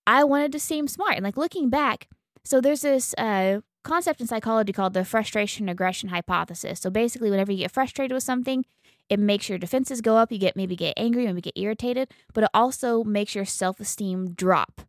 I 0.07 0.25
wanted 0.25 0.53
to 0.53 0.61
seem 0.61 0.89
smart. 0.89 1.15
And 1.15 1.25
like 1.25 1.37
looking 1.37 1.71
back, 1.71 2.09
so 2.45 2.61
there's 2.61 2.81
this 2.81 3.15
uh, 3.19 3.61
concept 3.85 4.21
in 4.21 4.27
psychology 4.27 4.73
called 4.73 4.95
the 4.95 5.05
frustration 5.05 5.69
aggression 5.69 6.09
hypothesis. 6.09 6.81
So 6.81 6.91
basically, 6.91 7.31
whenever 7.31 7.53
you 7.53 7.59
get 7.59 7.71
frustrated 7.71 8.15
with 8.15 8.23
something, 8.23 8.65
it 9.09 9.19
makes 9.19 9.49
your 9.49 9.59
defenses 9.59 10.01
go 10.01 10.17
up. 10.17 10.33
You 10.33 10.39
get 10.39 10.57
maybe 10.57 10.77
get 10.77 10.95
angry, 10.97 11.27
maybe 11.27 11.41
get 11.41 11.59
irritated, 11.59 12.11
but 12.33 12.45
it 12.45 12.51
also 12.55 13.05
makes 13.05 13.35
your 13.35 13.45
self 13.45 13.81
esteem 13.81 14.33
drop. 14.33 14.83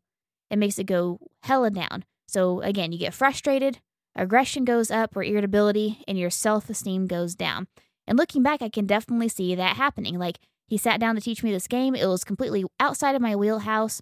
It 0.49 0.57
makes 0.57 0.77
it 0.79 0.85
go 0.85 1.19
hella 1.43 1.71
down. 1.71 2.05
So 2.27 2.61
again, 2.61 2.91
you 2.91 2.97
get 2.97 3.13
frustrated, 3.13 3.79
aggression 4.15 4.65
goes 4.65 4.89
up 4.89 5.15
or 5.15 5.23
irritability, 5.23 6.03
and 6.07 6.17
your 6.17 6.29
self 6.29 6.69
esteem 6.69 7.07
goes 7.07 7.35
down. 7.35 7.67
And 8.07 8.17
looking 8.17 8.43
back, 8.43 8.61
I 8.61 8.69
can 8.69 8.85
definitely 8.85 9.29
see 9.29 9.55
that 9.55 9.77
happening. 9.77 10.17
Like 10.17 10.39
he 10.67 10.77
sat 10.77 10.99
down 10.99 11.15
to 11.15 11.21
teach 11.21 11.43
me 11.43 11.51
this 11.51 11.67
game. 11.67 11.95
It 11.95 12.07
was 12.07 12.23
completely 12.23 12.63
outside 12.79 13.15
of 13.15 13.21
my 13.21 13.35
wheelhouse. 13.35 14.01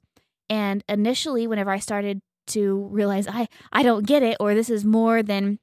And 0.52 0.84
initially, 0.90 1.48
whenever 1.48 1.72
I 1.72 1.80
started 1.80 2.22
to 2.48 2.90
realize 2.92 3.26
I, 3.26 3.48
I 3.72 3.84
don't 3.84 4.06
get 4.06 4.22
it, 4.22 4.36
or 4.42 4.54
this 4.54 4.70
is 4.70 4.84
more 4.84 5.24
than 5.24 5.60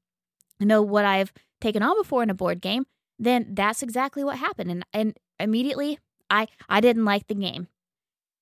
you 0.59 0.67
know 0.67 0.81
what 0.81 1.05
I've 1.05 1.31
taken 1.61 1.83
on 1.83 1.95
before 1.97 2.23
in 2.23 2.31
a 2.31 2.35
board 2.35 2.63
game, 2.63 2.87
then 3.19 3.49
that's 3.51 3.83
exactly 3.83 4.25
what 4.25 4.39
happened. 4.39 4.71
And 4.71 4.85
and 4.95 5.17
immediately 5.39 5.99
I 6.31 6.49
I 6.71 6.81
didn't 6.81 7.05
like 7.05 7.27
the 7.27 7.35
game. 7.35 7.69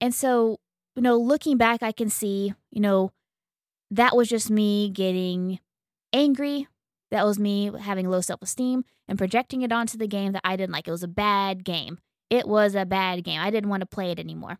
And 0.00 0.14
so, 0.14 0.60
you 0.94 1.02
know, 1.02 1.16
looking 1.16 1.56
back, 1.56 1.82
I 1.82 1.90
can 1.90 2.10
see, 2.10 2.54
you 2.70 2.80
know, 2.80 3.10
that 3.90 4.16
was 4.16 4.28
just 4.28 4.48
me 4.48 4.88
getting 4.88 5.58
angry. 6.12 6.68
That 7.10 7.24
was 7.24 7.40
me 7.40 7.72
having 7.80 8.08
low 8.08 8.20
self 8.20 8.40
esteem 8.40 8.84
and 9.08 9.18
projecting 9.18 9.62
it 9.62 9.72
onto 9.72 9.98
the 9.98 10.06
game 10.06 10.30
that 10.32 10.42
I 10.44 10.54
didn't 10.54 10.72
like. 10.72 10.86
It 10.86 10.92
was 10.92 11.02
a 11.02 11.08
bad 11.08 11.64
game. 11.64 11.98
It 12.30 12.46
was 12.46 12.76
a 12.76 12.86
bad 12.86 13.24
game. 13.24 13.40
I 13.40 13.50
didn't 13.50 13.70
want 13.70 13.80
to 13.80 13.86
play 13.86 14.12
it 14.12 14.20
anymore. 14.20 14.58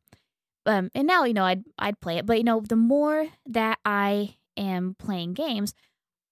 Um, 0.66 0.90
and 0.94 1.06
now, 1.06 1.24
you 1.24 1.34
know, 1.34 1.44
I'd 1.44 1.64
I'd 1.78 2.00
play 2.00 2.18
it. 2.18 2.26
But 2.26 2.38
you 2.38 2.44
know, 2.44 2.60
the 2.60 2.76
more 2.76 3.28
that 3.46 3.78
I 3.84 4.36
am 4.56 4.96
playing 4.98 5.34
games, 5.34 5.74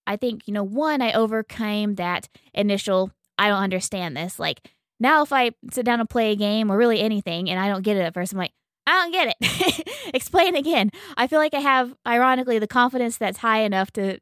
I 0.06 0.16
think, 0.16 0.46
you 0.46 0.54
know, 0.54 0.64
one, 0.64 1.00
I 1.02 1.12
overcame 1.12 1.94
that 1.96 2.28
initial 2.52 3.10
I 3.38 3.48
don't 3.48 3.62
understand 3.62 4.16
this. 4.16 4.38
Like 4.38 4.68
now 5.00 5.22
if 5.22 5.32
I 5.32 5.52
sit 5.70 5.84
down 5.86 6.00
and 6.00 6.08
play 6.08 6.32
a 6.32 6.36
game 6.36 6.70
or 6.70 6.76
really 6.76 7.00
anything 7.00 7.50
and 7.50 7.58
I 7.58 7.68
don't 7.68 7.82
get 7.82 7.96
it 7.96 8.00
at 8.00 8.14
first, 8.14 8.32
I'm 8.32 8.38
like, 8.38 8.52
I 8.86 8.92
don't 8.92 9.12
get 9.12 9.36
it. 9.40 9.88
Explain 10.14 10.56
again. 10.56 10.90
I 11.16 11.26
feel 11.26 11.38
like 11.38 11.54
I 11.54 11.60
have, 11.60 11.94
ironically, 12.06 12.58
the 12.58 12.66
confidence 12.66 13.16
that's 13.16 13.38
high 13.38 13.60
enough 13.60 13.90
to 13.92 14.18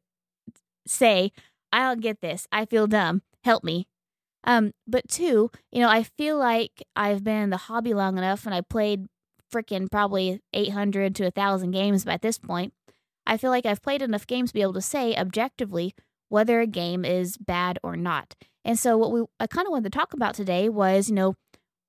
say, 0.87 1.33
I 1.73 1.89
don't 1.89 2.01
get 2.01 2.21
this. 2.21 2.47
I 2.53 2.67
feel 2.67 2.87
dumb. 2.87 3.23
Help 3.45 3.65
me. 3.65 3.89
Um, 4.45 4.73
but 4.87 5.09
two, 5.09 5.51
you 5.71 5.81
know, 5.81 5.89
I 5.89 6.03
feel 6.03 6.37
like 6.37 6.83
I've 6.97 7.23
been 7.25 7.43
in 7.43 7.51
the 7.51 7.57
hobby 7.57 7.95
long 7.95 8.19
enough 8.19 8.45
and 8.45 8.55
I 8.55 8.61
played 8.61 9.07
freaking 9.53 9.91
probably 9.91 10.41
800 10.53 11.15
to 11.17 11.25
1,000 11.25 11.71
games 11.71 12.05
by 12.05 12.17
this 12.17 12.39
point. 12.39 12.73
I 13.27 13.37
feel 13.37 13.51
like 13.51 13.67
I've 13.67 13.83
played 13.83 14.03
enough 14.03 14.27
games 14.27 14.51
to 14.51 14.55
be 14.55 14.63
able 14.63 14.73
to 14.73 14.81
say 14.81 15.15
objectively 15.15 15.95
whether 16.29 16.61
a 16.61 16.67
game 16.67 17.05
is 17.05 17.37
bad 17.37 17.79
or 17.83 17.97
not. 17.97 18.35
And 18.65 18.79
so, 18.79 18.97
what 18.97 19.13
we 19.13 19.23
I 19.39 19.47
kind 19.47 19.67
of 19.67 19.71
wanted 19.71 19.93
to 19.93 19.99
talk 19.99 20.13
about 20.13 20.35
today 20.35 20.69
was, 20.69 21.09
you 21.09 21.15
know, 21.15 21.35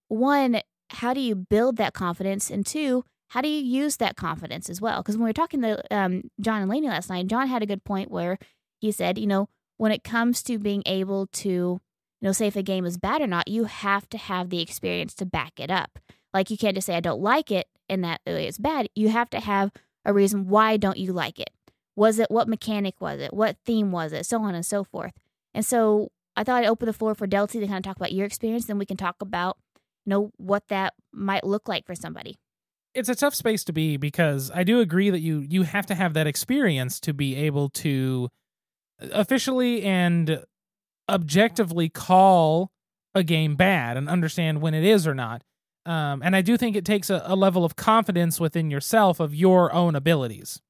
one, 0.10 0.62
how 0.90 1.14
do 1.14 1.22
you 1.22 1.36
build 1.36 1.78
that 1.78 1.94
confidence, 1.94 2.52
and 2.52 2.66
two, 2.66 3.04
how 3.30 3.42
do 3.42 3.48
you 3.48 3.64
use 3.64 3.98
that 3.98 4.16
confidence 4.16 4.70
as 4.70 4.82
well? 4.82 5.02
Because 5.02 5.18
when 5.18 5.24
we 5.24 5.30
were 5.30 5.34
talking 5.34 5.62
to 5.62 5.96
um, 5.96 6.24
John 6.40 6.62
and 6.62 6.70
Lainey 6.70 6.88
last 6.88 7.10
night, 7.10 7.28
John 7.28 7.48
had 7.48 7.64
a 7.64 7.68
good 7.68 7.84
point 7.84 8.12
where 8.12 8.38
he 8.80 8.92
said, 8.92 9.18
you 9.18 9.28
know, 9.28 9.50
when 9.78 9.92
it 9.92 10.04
comes 10.04 10.44
to 10.44 10.60
being 10.60 10.84
able 10.86 11.28
to, 11.28 11.50
you 11.50 11.80
know, 12.22 12.32
say 12.32 12.48
if 12.48 12.56
a 12.56 12.62
game 12.62 12.86
is 12.86 12.98
bad 12.98 13.22
or 13.22 13.28
not, 13.28 13.48
you 13.48 13.64
have 13.64 14.08
to 14.10 14.18
have 14.18 14.50
the 14.50 14.62
experience 14.62 15.16
to 15.16 15.26
back 15.26 15.54
it 15.60 15.72
up. 15.72 15.98
Like 16.34 16.50
you 16.50 16.58
can't 16.58 16.76
just 16.76 16.88
say 16.88 16.96
I 16.96 17.02
don't 17.02 17.22
like 17.22 17.52
it 17.52 17.68
and 17.90 18.04
that 18.04 18.22
uh, 18.28 18.32
it's 18.32 18.58
bad. 18.58 18.90
You 18.96 19.10
have 19.10 19.30
to 19.32 19.40
have 19.40 19.72
a 20.06 20.14
reason 20.14 20.48
why 20.48 20.78
don't 20.78 20.98
you 20.98 21.14
like 21.14 21.40
it. 21.40 21.52
Was 21.96 22.20
it 22.20 22.32
what 22.32 22.48
mechanic 22.48 23.00
was 23.00 23.20
it? 23.20 23.34
What 23.34 23.58
theme 23.66 23.92
was 23.92 24.14
it? 24.14 24.26
So 24.26 24.42
on 24.42 24.56
and 24.56 24.66
so 24.66 24.84
forth. 24.84 25.14
And 25.54 25.66
so 25.66 26.12
I 26.36 26.44
thought 26.44 26.64
I'd 26.64 26.68
open 26.68 26.88
the 26.88 26.94
floor 26.94 27.14
for 27.14 27.28
Delty 27.28 27.60
to 27.60 27.68
kind 27.68 27.78
of 27.78 27.84
talk 27.84 27.98
about 27.98 28.12
your 28.12 28.26
experience, 28.26 28.66
then 28.66 28.78
we 28.78 28.86
can 28.86 28.98
talk 28.98 29.18
about, 29.22 29.58
you 30.06 30.10
know, 30.10 30.32
what 30.38 30.68
that 30.70 30.94
might 31.12 31.44
look 31.44 31.68
like 31.68 31.86
for 31.86 31.96
somebody. 31.96 32.40
It's 32.96 33.10
a 33.10 33.16
tough 33.16 33.36
space 33.36 33.64
to 33.66 33.74
be 33.74 33.98
because 33.98 34.52
I 34.54 34.64
do 34.64 34.80
agree 34.80 35.10
that 35.10 35.20
you 35.20 35.40
you 35.40 35.64
have 35.64 35.86
to 35.88 35.96
have 35.96 36.14
that 36.14 36.28
experience 36.28 37.00
to 37.02 37.14
be 37.14 37.36
able 37.36 37.70
to 37.70 38.30
uh, 39.02 39.08
officially 39.12 39.84
and 39.84 40.44
objectively 41.10 41.90
call 41.90 42.72
a 43.16 43.24
game 43.24 43.56
bad 43.56 43.98
and 43.98 44.10
understand 44.10 44.62
when 44.62 44.74
it 44.74 44.84
is 44.84 45.08
or 45.08 45.16
not. 45.16 45.44
Um, 45.86 46.22
and 46.24 46.36
I 46.36 46.42
do 46.42 46.58
think 46.58 46.76
it 46.76 46.86
takes 46.86 47.10
a, 47.10 47.22
a 47.26 47.36
level 47.36 47.66
of 47.66 47.76
confidence 47.76 48.40
within 48.40 48.72
yourself 48.72 49.20
of 49.20 49.36
your 49.36 49.74
own 49.74 49.96
abilities. 49.96 50.62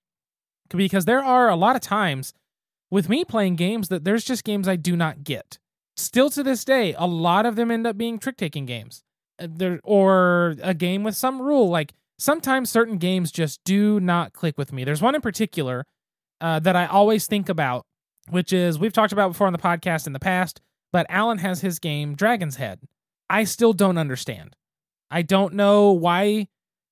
Because 0.69 1.05
there 1.05 1.23
are 1.23 1.49
a 1.49 1.55
lot 1.55 1.75
of 1.75 1.81
times 1.81 2.33
with 2.89 3.09
me 3.09 3.23
playing 3.23 3.55
games 3.55 3.89
that 3.89 4.03
there's 4.03 4.23
just 4.23 4.43
games 4.43 4.67
I 4.67 4.75
do 4.75 4.95
not 4.95 5.23
get. 5.23 5.59
Still 5.95 6.29
to 6.31 6.41
this 6.41 6.65
day, 6.65 6.95
a 6.97 7.05
lot 7.05 7.45
of 7.45 7.55
them 7.55 7.69
end 7.69 7.85
up 7.85 7.97
being 7.97 8.17
trick 8.17 8.37
taking 8.37 8.65
games. 8.65 9.03
Uh, 9.39 9.47
there 9.49 9.79
or 9.83 10.55
a 10.61 10.73
game 10.73 11.03
with 11.03 11.15
some 11.15 11.41
rule. 11.41 11.69
Like 11.69 11.93
sometimes 12.17 12.69
certain 12.69 12.97
games 12.97 13.31
just 13.31 13.63
do 13.63 13.99
not 13.99 14.33
click 14.33 14.57
with 14.57 14.71
me. 14.71 14.83
There's 14.83 15.01
one 15.01 15.15
in 15.15 15.21
particular 15.21 15.85
uh, 16.41 16.59
that 16.59 16.75
I 16.75 16.85
always 16.85 17.27
think 17.27 17.49
about, 17.49 17.85
which 18.29 18.53
is 18.53 18.79
we've 18.79 18.93
talked 18.93 19.13
about 19.13 19.29
before 19.29 19.47
on 19.47 19.53
the 19.53 19.59
podcast 19.59 20.07
in 20.07 20.13
the 20.13 20.19
past, 20.19 20.61
but 20.91 21.05
Alan 21.09 21.39
has 21.39 21.61
his 21.61 21.79
game 21.79 22.15
Dragon's 22.15 22.57
Head. 22.57 22.79
I 23.29 23.43
still 23.43 23.73
don't 23.73 23.97
understand. 23.97 24.55
I 25.13 25.21
don't 25.21 25.53
know 25.53 25.91
why 25.91 26.47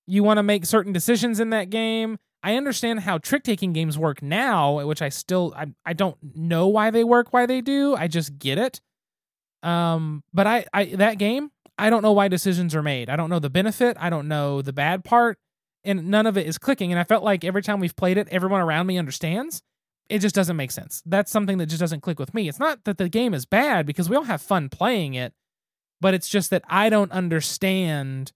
you 0.05 0.23
want 0.23 0.37
to 0.37 0.43
make 0.43 0.67
certain 0.67 0.93
decisions 0.93 1.39
in 1.39 1.49
that 1.49 1.71
game. 1.71 2.19
I 2.43 2.55
understand 2.55 2.99
how 2.99 3.17
trick 3.17 3.43
taking 3.43 3.73
games 3.73 3.97
work 3.97 4.21
now, 4.21 4.85
which 4.85 5.01
I 5.01 5.09
still 5.09 5.53
I, 5.57 5.73
I 5.85 5.93
don't 5.93 6.17
know 6.35 6.67
why 6.67 6.91
they 6.91 7.03
work, 7.03 7.33
why 7.33 7.47
they 7.47 7.61
do. 7.61 7.95
I 7.95 8.07
just 8.07 8.37
get 8.37 8.59
it. 8.59 8.79
Um, 9.63 10.23
but 10.33 10.45
I, 10.45 10.65
I 10.71 10.85
that 10.95 11.17
game, 11.17 11.49
I 11.79 11.89
don't 11.89 12.03
know 12.03 12.11
why 12.11 12.27
decisions 12.27 12.75
are 12.75 12.83
made. 12.83 13.09
I 13.09 13.15
don't 13.15 13.29
know 13.31 13.39
the 13.39 13.49
benefit. 13.49 13.97
I 13.99 14.11
don't 14.11 14.27
know 14.27 14.61
the 14.61 14.73
bad 14.73 15.03
part, 15.03 15.39
and 15.83 16.07
none 16.07 16.27
of 16.27 16.37
it 16.37 16.45
is 16.45 16.59
clicking. 16.59 16.91
And 16.91 16.99
I 16.99 17.03
felt 17.03 17.23
like 17.23 17.43
every 17.43 17.63
time 17.63 17.79
we've 17.79 17.95
played 17.95 18.17
it, 18.17 18.27
everyone 18.29 18.61
around 18.61 18.85
me 18.85 18.99
understands. 18.99 19.63
It 20.09 20.19
just 20.19 20.35
doesn't 20.35 20.57
make 20.57 20.71
sense. 20.71 21.01
That's 21.05 21.31
something 21.31 21.57
that 21.57 21.67
just 21.67 21.79
doesn't 21.79 22.01
click 22.01 22.19
with 22.19 22.33
me. 22.35 22.49
It's 22.49 22.59
not 22.59 22.83
that 22.83 22.97
the 22.97 23.09
game 23.09 23.33
is 23.33 23.45
bad 23.47 23.85
because 23.87 24.09
we 24.09 24.15
all 24.15 24.23
have 24.23 24.41
fun 24.41 24.69
playing 24.69 25.15
it 25.15 25.33
but 26.01 26.13
it's 26.13 26.27
just 26.27 26.49
that 26.49 26.63
I 26.67 26.89
don't 26.89 27.11
understand. 27.11 28.33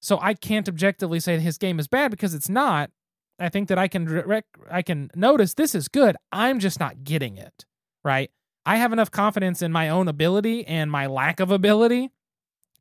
So 0.00 0.18
I 0.20 0.34
can't 0.34 0.68
objectively 0.68 1.20
say 1.20 1.38
his 1.38 1.58
game 1.58 1.78
is 1.80 1.88
bad 1.88 2.10
because 2.10 2.34
it's 2.34 2.48
not. 2.50 2.90
I 3.38 3.48
think 3.48 3.68
that 3.68 3.78
I 3.78 3.88
can 3.88 4.42
I 4.70 4.82
can 4.82 5.10
notice 5.14 5.54
this 5.54 5.74
is 5.74 5.88
good. 5.88 6.16
I'm 6.32 6.58
just 6.58 6.80
not 6.80 7.04
getting 7.04 7.36
it, 7.38 7.64
right? 8.04 8.30
I 8.66 8.76
have 8.76 8.92
enough 8.92 9.10
confidence 9.10 9.62
in 9.62 9.72
my 9.72 9.88
own 9.88 10.08
ability 10.08 10.66
and 10.66 10.90
my 10.90 11.06
lack 11.06 11.40
of 11.40 11.50
ability 11.50 12.10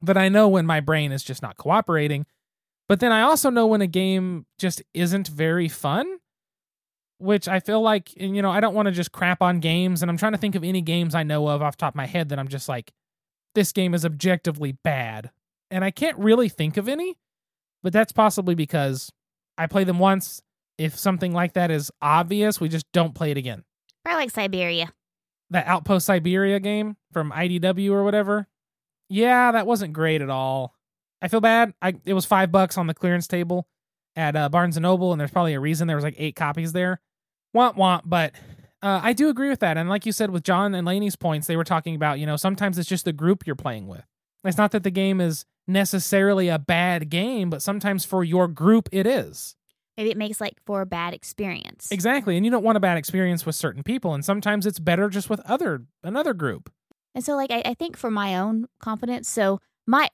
that 0.02 0.18
I 0.18 0.30
know 0.30 0.48
when 0.48 0.66
my 0.66 0.80
brain 0.82 1.12
is 1.12 1.24
just 1.24 1.42
not 1.42 1.58
cooperating. 1.58 2.26
But 2.88 3.00
then 3.00 3.12
I 3.12 3.22
also 3.22 3.50
know 3.50 3.68
when 3.68 3.82
a 3.82 3.88
game 3.88 4.46
just 4.60 4.82
isn't 4.94 5.28
very 5.28 5.68
fun. 5.70 6.08
which 7.18 7.48
I 7.48 7.60
feel 7.60 7.82
like, 7.82 8.16
you 8.20 8.42
know, 8.42 8.52
I 8.52 8.60
don't 8.60 8.76
want 8.76 8.88
to 8.88 8.92
just 8.92 9.12
crap 9.12 9.42
on 9.42 9.60
games. 9.60 10.02
And 10.02 10.12
I'm 10.12 10.18
trying 10.18 10.34
to 10.34 10.38
think 10.38 10.56
of 10.56 10.64
any 10.64 10.82
games 10.82 11.16
I 11.16 11.24
know 11.24 11.48
of 11.48 11.62
off 11.62 11.78
top 11.78 11.94
of 11.94 11.96
my 11.96 12.06
head 12.06 12.30
that 12.30 12.40
I'm 12.40 12.48
just 12.48 12.68
like, 12.68 12.92
this 13.56 13.72
game 13.72 13.94
is 13.94 14.06
objectively 14.06 14.74
bad. 14.84 15.32
And 15.72 15.84
I 15.84 15.92
can't 15.92 16.18
really 16.18 16.50
think 16.50 16.78
of 16.78 16.88
any, 16.88 17.18
but 17.82 17.92
that's 17.92 18.12
possibly 18.12 18.56
because 18.56 19.12
I 19.58 19.68
play 19.68 19.84
them 19.84 20.00
once. 20.00 20.42
If 20.78 20.98
something 20.98 21.34
like 21.34 21.54
that 21.54 21.72
is 21.72 21.92
obvious, 22.02 22.60
we 22.60 22.70
just 22.70 22.86
don't 22.92 23.16
play 23.16 23.32
it 23.32 23.38
again. 23.38 23.64
Probably 24.04 24.24
like 24.24 24.32
Siberia. 24.32 24.92
That 25.50 25.68
Outpost 25.68 26.06
Siberia 26.06 26.60
game 26.60 26.98
from 27.12 27.32
IDW 27.32 27.92
or 27.92 28.04
whatever. 28.04 28.48
Yeah, 29.10 29.52
that 29.52 29.68
wasn't 29.68 29.94
great 29.94 30.22
at 30.22 30.30
all. 30.30 30.76
I 31.22 31.28
feel 31.28 31.42
bad. 31.42 31.74
I 31.82 31.96
it 32.06 32.14
was 32.14 32.26
five 32.26 32.52
bucks 32.52 32.78
on 32.78 32.88
the 32.88 32.94
clearance 32.94 33.28
table 33.28 33.68
at 34.16 34.36
uh, 34.36 34.50
Barnes 34.50 34.78
and 34.78 34.84
Noble, 34.84 35.12
and 35.12 35.20
there's 35.20 35.32
probably 35.32 35.54
a 35.54 35.60
reason 35.60 35.88
there 35.88 35.98
was 35.98 36.04
like 36.04 36.16
eight 36.18 36.36
copies 36.36 36.74
there. 36.74 37.00
Want 37.54 37.78
want, 37.78 38.10
but 38.10 38.34
uh, 38.86 39.02
I 39.02 39.14
do 39.14 39.30
agree 39.30 39.50
with 39.50 39.62
that. 39.62 39.78
And 39.78 39.90
like 39.90 40.06
you 40.06 40.12
said 40.12 40.30
with 40.30 40.44
John 40.44 40.76
and 40.76 40.86
Laney's 40.86 41.16
points, 41.16 41.48
they 41.48 41.58
were 41.58 41.64
talking 41.64 41.96
about 41.96 42.20
you 42.20 42.28
know 42.28 42.36
sometimes 42.38 42.78
it's 42.78 42.88
just 42.88 43.04
the 43.04 43.14
group 43.14 43.48
you're 43.48 43.56
playing 43.56 43.88
with. 43.88 44.06
It's 44.44 44.60
not 44.60 44.72
that 44.72 44.84
the 44.84 44.92
game 44.92 45.20
is 45.20 45.44
necessarily 45.68 46.50
a 46.50 46.60
bad 46.60 47.10
game, 47.10 47.50
but 47.50 47.64
sometimes 47.64 48.06
for 48.06 48.24
your 48.24 48.48
group 48.48 48.88
it 48.92 49.08
is. 49.08 49.56
Maybe 49.98 50.12
it 50.12 50.18
makes 50.18 50.40
like 50.40 50.58
for 50.68 50.82
a 50.82 50.86
bad 50.86 51.16
experience. 51.16 51.92
Exactly, 51.92 52.38
and 52.38 52.46
you 52.46 52.52
don't 52.52 52.64
want 52.64 52.78
a 52.78 52.82
bad 52.82 52.98
experience 52.98 53.44
with 53.44 53.56
certain 53.56 53.82
people, 53.82 54.14
and 54.14 54.24
sometimes 54.24 54.68
it's 54.68 54.80
better 54.80 55.10
just 55.10 55.32
with 55.32 55.40
other 55.42 55.86
another 56.04 56.36
group. 56.36 56.72
And 57.16 57.24
so, 57.24 57.36
like, 57.36 57.50
I, 57.50 57.64
I 57.66 57.74
think 57.74 57.98
for 57.98 58.12
my 58.12 58.38
own 58.38 58.68
confidence, 58.80 59.28
so 59.28 59.62
my 59.88 60.10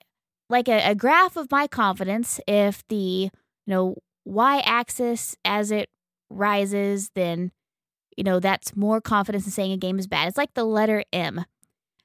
like 0.48 0.68
a, 0.68 0.90
a 0.90 0.94
graph 0.94 1.36
of 1.36 1.50
my 1.50 1.66
confidence, 1.66 2.40
if 2.46 2.86
the 2.88 2.96
you 2.96 3.30
know 3.66 3.96
y 4.24 4.62
axis 4.64 5.36
as 5.44 5.70
it 5.70 5.90
rises, 6.30 7.10
then 7.14 7.52
you 8.16 8.24
know 8.24 8.40
that's 8.40 8.76
more 8.76 9.00
confidence 9.00 9.44
in 9.44 9.52
saying 9.52 9.72
a 9.72 9.76
game 9.76 9.98
is 9.98 10.06
bad. 10.06 10.28
It's 10.28 10.36
like 10.36 10.54
the 10.54 10.64
letter 10.64 11.04
M. 11.12 11.44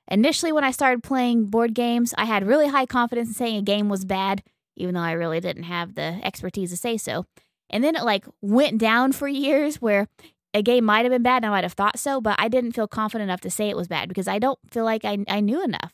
Initially, 0.10 0.51
when 0.53 0.64
I 0.64 0.72
started 0.72 1.03
playing 1.03 1.45
board 1.45 1.74
games, 1.74 2.14
I 2.18 2.26
had 2.26 2.47
really 2.47 2.68
high 2.68 2.86
confidence 2.86 3.28
in 3.28 3.34
saying 3.34 3.58
a 3.58 3.62
game 3.62 3.89
was 3.89 4.05
bad, 4.05 4.41
even 4.78 4.95
though 4.95 5.01
I 5.01 5.12
really 5.12 5.39
didn't 5.39 5.64
have 5.64 5.95
the 5.95 6.20
expertise 6.24 6.70
to 6.70 6.78
say 6.78 6.97
so. 6.97 7.26
And 7.70 7.84
then 7.84 7.95
it 7.95 8.03
like 8.03 8.26
went 8.41 8.78
down 8.78 9.12
for 9.12 9.28
years 9.28 9.82
where 9.82 10.08
a 10.53 10.62
game 10.62 10.86
might 10.86 11.03
have 11.03 11.12
been 11.12 11.24
bad 11.24 11.38
and 11.38 11.47
I 11.47 11.49
might 11.49 11.66
have 11.66 11.74
thought 11.74 11.99
so, 11.99 12.22
but 12.22 12.36
I 12.39 12.47
didn't 12.47 12.72
feel 12.72 12.88
confident 12.88 13.30
enough 13.30 13.41
to 13.41 13.49
say 13.49 13.70
it 13.70 13.76
was 13.76 13.89
bad 13.89 14.08
because 14.08 14.28
I 14.28 14.39
don't 14.39 14.60
feel 14.72 14.86
like 14.86 15.03
I, 15.03 15.18
I 15.28 15.41
knew 15.41 15.62
enough. 15.62 15.93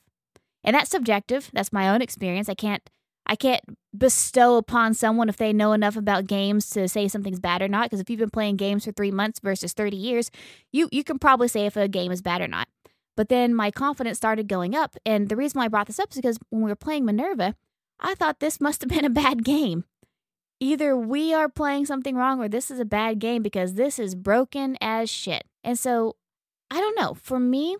And 0.64 0.76
that's 0.76 0.91
subjective. 0.91 1.49
That's 1.51 1.74
my 1.74 1.89
own 1.89 2.01
experience. 2.01 2.49
I 2.49 2.53
can't 2.53 2.88
I 3.26 3.36
can't 3.36 3.61
bestow 3.95 4.57
upon 4.57 4.93
someone 4.93 5.29
if 5.29 5.37
they 5.37 5.53
know 5.53 5.73
enough 5.73 5.95
about 5.95 6.27
games 6.27 6.69
to 6.71 6.87
say 6.87 7.07
something's 7.07 7.39
bad 7.39 7.61
or 7.61 7.67
not. 7.67 7.85
Because 7.85 7.99
if 7.99 8.09
you've 8.09 8.19
been 8.19 8.29
playing 8.29 8.57
games 8.57 8.85
for 8.85 8.91
three 8.91 9.11
months 9.11 9.39
versus 9.39 9.73
30 9.73 9.95
years, 9.95 10.31
you, 10.71 10.89
you 10.91 11.03
can 11.03 11.19
probably 11.19 11.47
say 11.47 11.65
if 11.65 11.75
a 11.75 11.87
game 11.87 12.11
is 12.11 12.21
bad 12.21 12.41
or 12.41 12.47
not. 12.47 12.67
But 13.15 13.29
then 13.29 13.53
my 13.53 13.69
confidence 13.69 14.17
started 14.17 14.47
going 14.47 14.75
up. 14.75 14.95
And 15.05 15.29
the 15.29 15.35
reason 15.35 15.59
why 15.59 15.65
I 15.65 15.67
brought 15.67 15.87
this 15.87 15.99
up 15.99 16.11
is 16.11 16.15
because 16.17 16.39
when 16.49 16.63
we 16.63 16.71
were 16.71 16.75
playing 16.75 17.05
Minerva, 17.05 17.55
I 17.99 18.15
thought 18.15 18.39
this 18.39 18.59
must 18.61 18.81
have 18.81 18.89
been 18.89 19.05
a 19.05 19.09
bad 19.09 19.43
game. 19.43 19.85
Either 20.59 20.95
we 20.95 21.33
are 21.33 21.49
playing 21.49 21.85
something 21.85 22.15
wrong 22.15 22.39
or 22.39 22.47
this 22.47 22.71
is 22.71 22.79
a 22.79 22.85
bad 22.85 23.19
game 23.19 23.43
because 23.43 23.73
this 23.73 23.99
is 23.99 24.15
broken 24.15 24.77
as 24.79 25.09
shit. 25.09 25.43
And 25.63 25.77
so 25.77 26.15
I 26.71 26.79
don't 26.79 26.99
know. 26.99 27.13
For 27.13 27.39
me, 27.39 27.77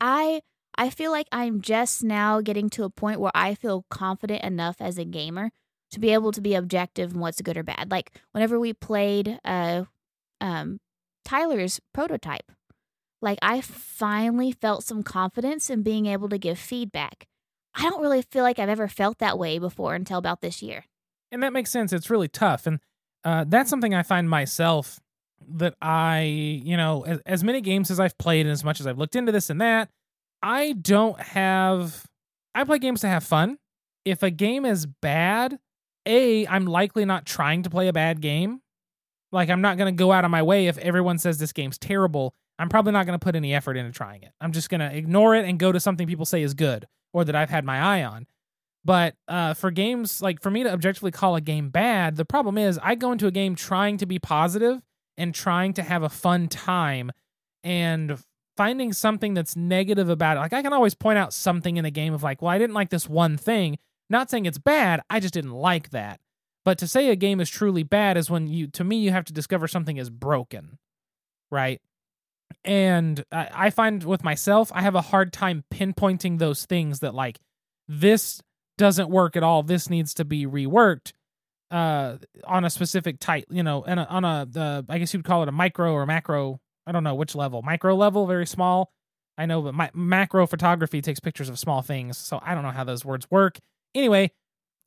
I 0.00 0.42
I 0.78 0.90
feel 0.90 1.10
like 1.10 1.26
I'm 1.32 1.60
just 1.60 2.04
now 2.04 2.40
getting 2.40 2.70
to 2.70 2.84
a 2.84 2.90
point 2.90 3.18
where 3.18 3.32
I 3.34 3.56
feel 3.56 3.84
confident 3.90 4.44
enough 4.44 4.76
as 4.80 4.96
a 4.96 5.04
gamer 5.04 5.50
to 5.90 5.98
be 5.98 6.12
able 6.12 6.30
to 6.32 6.40
be 6.40 6.54
objective 6.54 7.12
in 7.12 7.18
what's 7.18 7.42
good 7.42 7.56
or 7.56 7.64
bad. 7.64 7.90
Like 7.90 8.12
whenever 8.32 8.60
we 8.60 8.72
played 8.72 9.38
uh 9.44 9.84
um 10.40 10.78
Tyler's 11.24 11.80
prototype, 11.92 12.52
like 13.20 13.38
I 13.42 13.60
finally 13.60 14.52
felt 14.52 14.84
some 14.84 15.02
confidence 15.02 15.68
in 15.68 15.82
being 15.82 16.06
able 16.06 16.28
to 16.28 16.38
give 16.38 16.58
feedback. 16.58 17.26
I 17.74 17.82
don't 17.82 18.00
really 18.00 18.22
feel 18.22 18.44
like 18.44 18.58
I've 18.58 18.68
ever 18.68 18.88
felt 18.88 19.18
that 19.18 19.38
way 19.38 19.58
before 19.58 19.94
until 19.94 20.18
about 20.18 20.40
this 20.40 20.62
year. 20.62 20.84
And 21.30 21.42
that 21.42 21.52
makes 21.52 21.70
sense. 21.70 21.92
It's 21.92 22.08
really 22.08 22.28
tough. 22.28 22.66
And 22.66 22.80
uh, 23.24 23.44
that's 23.46 23.68
something 23.68 23.94
I 23.94 24.02
find 24.02 24.30
myself 24.30 25.00
that 25.50 25.74
I, 25.82 26.22
you 26.22 26.76
know, 26.76 27.04
as, 27.04 27.20
as 27.26 27.44
many 27.44 27.60
games 27.60 27.90
as 27.90 28.00
I've 28.00 28.16
played 28.16 28.46
and 28.46 28.52
as 28.52 28.64
much 28.64 28.80
as 28.80 28.86
I've 28.86 28.98
looked 28.98 29.16
into 29.16 29.32
this 29.32 29.50
and 29.50 29.60
that, 29.60 29.90
I 30.42 30.72
don't 30.72 31.20
have. 31.20 32.06
I 32.54 32.64
play 32.64 32.78
games 32.78 33.00
to 33.02 33.08
have 33.08 33.24
fun. 33.24 33.58
If 34.04 34.22
a 34.22 34.30
game 34.30 34.64
is 34.64 34.86
bad, 34.86 35.58
A, 36.06 36.46
I'm 36.46 36.66
likely 36.66 37.04
not 37.04 37.26
trying 37.26 37.62
to 37.64 37.70
play 37.70 37.88
a 37.88 37.92
bad 37.92 38.20
game. 38.20 38.60
Like, 39.30 39.50
I'm 39.50 39.60
not 39.60 39.76
going 39.76 39.94
to 39.94 39.98
go 39.98 40.12
out 40.12 40.24
of 40.24 40.30
my 40.30 40.42
way 40.42 40.66
if 40.66 40.78
everyone 40.78 41.18
says 41.18 41.38
this 41.38 41.52
game's 41.52 41.76
terrible. 41.76 42.34
I'm 42.58 42.68
probably 42.68 42.92
not 42.92 43.06
going 43.06 43.18
to 43.18 43.24
put 43.24 43.36
any 43.36 43.54
effort 43.54 43.76
into 43.76 43.92
trying 43.92 44.22
it. 44.22 44.32
I'm 44.40 44.52
just 44.52 44.70
going 44.70 44.80
to 44.80 44.94
ignore 44.94 45.34
it 45.34 45.44
and 45.44 45.58
go 45.58 45.70
to 45.70 45.78
something 45.78 46.06
people 46.06 46.24
say 46.24 46.42
is 46.42 46.54
good 46.54 46.86
or 47.12 47.24
that 47.24 47.36
I've 47.36 47.50
had 47.50 47.64
my 47.64 47.78
eye 47.80 48.04
on. 48.04 48.26
But 48.84 49.14
uh, 49.28 49.54
for 49.54 49.70
games, 49.70 50.22
like 50.22 50.40
for 50.40 50.50
me 50.50 50.62
to 50.62 50.72
objectively 50.72 51.10
call 51.10 51.36
a 51.36 51.40
game 51.40 51.68
bad, 51.68 52.16
the 52.16 52.24
problem 52.24 52.56
is 52.56 52.78
I 52.82 52.94
go 52.94 53.12
into 53.12 53.26
a 53.26 53.30
game 53.30 53.54
trying 53.54 53.98
to 53.98 54.06
be 54.06 54.18
positive 54.18 54.80
and 55.16 55.34
trying 55.34 55.74
to 55.74 55.82
have 55.82 56.02
a 56.02 56.08
fun 56.08 56.48
time. 56.48 57.10
And 57.62 58.18
finding 58.58 58.92
something 58.92 59.34
that's 59.34 59.54
negative 59.54 60.08
about 60.08 60.36
it. 60.36 60.40
Like 60.40 60.52
I 60.52 60.62
can 60.62 60.72
always 60.72 60.94
point 60.94 61.16
out 61.16 61.32
something 61.32 61.76
in 61.76 61.84
a 61.84 61.92
game 61.92 62.12
of 62.12 62.24
like, 62.24 62.42
well, 62.42 62.50
I 62.50 62.58
didn't 62.58 62.74
like 62.74 62.90
this 62.90 63.08
one 63.08 63.36
thing. 63.36 63.78
Not 64.10 64.30
saying 64.30 64.46
it's 64.46 64.58
bad, 64.58 65.00
I 65.08 65.20
just 65.20 65.32
didn't 65.32 65.52
like 65.52 65.90
that. 65.90 66.18
But 66.64 66.76
to 66.78 66.88
say 66.88 67.08
a 67.08 67.16
game 67.16 67.40
is 67.40 67.48
truly 67.48 67.84
bad 67.84 68.16
is 68.16 68.28
when 68.28 68.48
you 68.48 68.66
to 68.66 68.82
me 68.82 68.98
you 68.98 69.12
have 69.12 69.24
to 69.26 69.32
discover 69.32 69.68
something 69.68 69.96
is 69.96 70.10
broken. 70.10 70.78
Right? 71.52 71.80
And 72.64 73.24
I, 73.30 73.48
I 73.54 73.70
find 73.70 74.02
with 74.02 74.24
myself, 74.24 74.72
I 74.74 74.82
have 74.82 74.96
a 74.96 75.02
hard 75.02 75.32
time 75.32 75.62
pinpointing 75.72 76.40
those 76.40 76.66
things 76.66 76.98
that 76.98 77.14
like 77.14 77.38
this 77.86 78.42
doesn't 78.76 79.08
work 79.08 79.36
at 79.36 79.44
all. 79.44 79.62
This 79.62 79.88
needs 79.88 80.12
to 80.14 80.24
be 80.24 80.46
reworked 80.46 81.12
uh 81.70 82.16
on 82.44 82.64
a 82.64 82.70
specific 82.70 83.20
type, 83.20 83.44
you 83.50 83.62
know, 83.62 83.84
and 83.84 84.00
on 84.00 84.24
a 84.24 84.48
uh, 84.56 84.82
I 84.88 84.98
guess 84.98 85.14
you'd 85.14 85.22
call 85.22 85.44
it 85.44 85.48
a 85.48 85.52
micro 85.52 85.92
or 85.92 86.06
macro 86.06 86.60
I 86.88 86.92
don't 86.92 87.04
know 87.04 87.14
which 87.14 87.34
level. 87.34 87.60
Micro 87.60 87.94
level, 87.94 88.26
very 88.26 88.46
small. 88.46 88.92
I 89.36 89.44
know, 89.44 89.60
but 89.60 89.74
my 89.74 89.90
macro 89.94 90.46
photography 90.46 91.02
takes 91.02 91.20
pictures 91.20 91.50
of 91.50 91.58
small 91.58 91.82
things, 91.82 92.16
so 92.16 92.40
I 92.42 92.54
don't 92.54 92.64
know 92.64 92.70
how 92.70 92.82
those 92.82 93.04
words 93.04 93.30
work. 93.30 93.58
Anyway, 93.94 94.32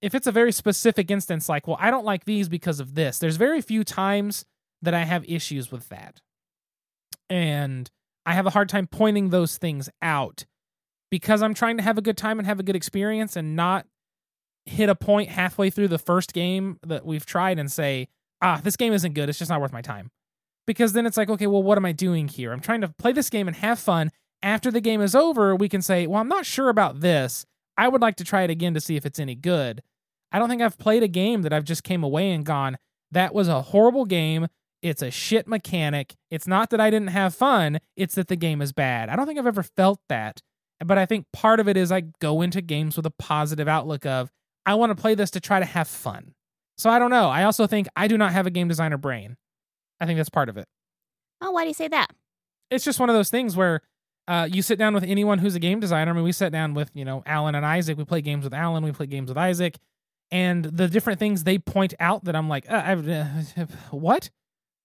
if 0.01 0.15
it's 0.15 0.27
a 0.27 0.31
very 0.31 0.51
specific 0.51 1.11
instance, 1.11 1.47
like, 1.47 1.67
well, 1.67 1.77
I 1.79 1.91
don't 1.91 2.03
like 2.03 2.25
these 2.25 2.49
because 2.49 2.79
of 2.79 2.95
this, 2.95 3.19
there's 3.19 3.37
very 3.37 3.61
few 3.61 3.83
times 3.83 4.45
that 4.81 4.95
I 4.95 5.03
have 5.03 5.23
issues 5.29 5.71
with 5.71 5.89
that. 5.89 6.21
And 7.29 7.89
I 8.25 8.33
have 8.33 8.47
a 8.47 8.49
hard 8.49 8.67
time 8.67 8.87
pointing 8.87 9.29
those 9.29 9.57
things 9.57 9.89
out 10.01 10.45
because 11.11 11.43
I'm 11.43 11.53
trying 11.53 11.77
to 11.77 11.83
have 11.83 11.99
a 11.99 12.01
good 12.01 12.17
time 12.17 12.39
and 12.39 12.47
have 12.47 12.59
a 12.59 12.63
good 12.63 12.75
experience 12.75 13.35
and 13.35 13.55
not 13.55 13.85
hit 14.65 14.89
a 14.89 14.95
point 14.95 15.29
halfway 15.29 15.69
through 15.69 15.87
the 15.87 15.99
first 15.99 16.33
game 16.33 16.79
that 16.85 17.05
we've 17.05 17.25
tried 17.25 17.59
and 17.59 17.71
say, 17.71 18.07
ah, 18.41 18.59
this 18.61 18.75
game 18.75 18.91
isn't 18.91 19.13
good. 19.13 19.29
It's 19.29 19.39
just 19.39 19.49
not 19.49 19.61
worth 19.61 19.71
my 19.71 19.81
time 19.81 20.09
because 20.67 20.93
then 20.93 21.05
it's 21.05 21.17
like, 21.17 21.29
okay, 21.29 21.47
well, 21.47 21.63
what 21.63 21.77
am 21.77 21.85
I 21.85 21.91
doing 21.91 22.27
here? 22.27 22.51
I'm 22.51 22.59
trying 22.59 22.81
to 22.81 22.89
play 22.89 23.11
this 23.11 23.29
game 23.29 23.47
and 23.47 23.57
have 23.57 23.79
fun. 23.79 24.11
After 24.43 24.71
the 24.71 24.81
game 24.81 25.01
is 25.01 25.15
over, 25.15 25.55
we 25.55 25.69
can 25.69 25.81
say, 25.81 26.07
well, 26.07 26.21
I'm 26.21 26.27
not 26.27 26.45
sure 26.45 26.69
about 26.69 27.01
this. 27.01 27.45
I 27.77 27.87
would 27.87 28.01
like 28.01 28.15
to 28.17 28.23
try 28.23 28.43
it 28.43 28.49
again 28.49 28.73
to 28.73 28.81
see 28.81 28.95
if 28.95 29.05
it's 29.05 29.19
any 29.19 29.35
good. 29.35 29.81
I 30.31 30.39
don't 30.39 30.49
think 30.49 30.61
I've 30.61 30.77
played 30.77 31.03
a 31.03 31.07
game 31.07 31.41
that 31.43 31.53
I've 31.53 31.63
just 31.63 31.83
came 31.83 32.03
away 32.03 32.31
and 32.31 32.45
gone, 32.45 32.77
that 33.11 33.33
was 33.33 33.47
a 33.47 33.61
horrible 33.61 34.05
game. 34.05 34.47
It's 34.81 35.01
a 35.01 35.11
shit 35.11 35.47
mechanic. 35.47 36.15
It's 36.31 36.47
not 36.47 36.69
that 36.71 36.79
I 36.79 36.89
didn't 36.89 37.09
have 37.09 37.35
fun, 37.35 37.79
it's 37.95 38.15
that 38.15 38.29
the 38.29 38.35
game 38.35 38.61
is 38.61 38.71
bad. 38.71 39.09
I 39.09 39.15
don't 39.15 39.27
think 39.27 39.37
I've 39.37 39.47
ever 39.47 39.63
felt 39.63 39.99
that. 40.09 40.41
But 40.83 40.97
I 40.97 41.05
think 41.05 41.27
part 41.31 41.59
of 41.59 41.67
it 41.67 41.77
is 41.77 41.91
I 41.91 42.01
go 42.19 42.41
into 42.41 42.61
games 42.61 42.97
with 42.97 43.05
a 43.05 43.11
positive 43.11 43.67
outlook 43.67 44.05
of, 44.05 44.31
I 44.65 44.73
want 44.75 44.89
to 44.89 44.99
play 44.99 45.13
this 45.13 45.29
to 45.31 45.39
try 45.39 45.59
to 45.59 45.65
have 45.65 45.87
fun. 45.87 46.33
So 46.77 46.89
I 46.89 46.97
don't 46.97 47.11
know. 47.11 47.29
I 47.29 47.43
also 47.43 47.67
think 47.67 47.87
I 47.95 48.07
do 48.07 48.17
not 48.17 48.31
have 48.31 48.47
a 48.47 48.51
game 48.51 48.67
designer 48.67 48.97
brain. 48.97 49.37
I 50.01 50.05
think 50.05 50.17
that's 50.17 50.29
part 50.29 50.49
of 50.49 50.57
it. 50.57 50.67
Oh, 51.41 51.51
why 51.51 51.63
do 51.63 51.69
you 51.69 51.73
say 51.73 51.87
that? 51.87 52.07
It's 52.69 52.83
just 52.83 52.99
one 52.99 53.09
of 53.09 53.15
those 53.15 53.29
things 53.29 53.55
where 53.55 53.81
uh, 54.27 54.47
you 54.51 54.61
sit 54.61 54.79
down 54.79 54.93
with 54.93 55.03
anyone 55.03 55.39
who's 55.39 55.55
a 55.55 55.59
game 55.59 55.79
designer. 55.79 56.11
I 56.11 56.13
mean, 56.13 56.23
we 56.23 56.31
sat 56.31 56.51
down 56.51 56.73
with 56.73 56.89
you 56.93 57.05
know 57.05 57.23
Alan 57.25 57.55
and 57.55 57.65
Isaac. 57.65 57.97
We 57.97 58.03
play 58.03 58.21
games 58.21 58.43
with 58.43 58.53
Alan. 58.53 58.83
We 58.83 58.91
play 58.91 59.05
games 59.05 59.29
with 59.29 59.37
Isaac, 59.37 59.77
and 60.31 60.65
the 60.65 60.87
different 60.87 61.19
things 61.19 61.43
they 61.43 61.59
point 61.59 61.93
out 61.99 62.23
that 62.25 62.35
I'm 62.35 62.49
like, 62.49 62.69
uh, 62.69 62.75
uh, 62.75 63.25
what? 63.91 64.29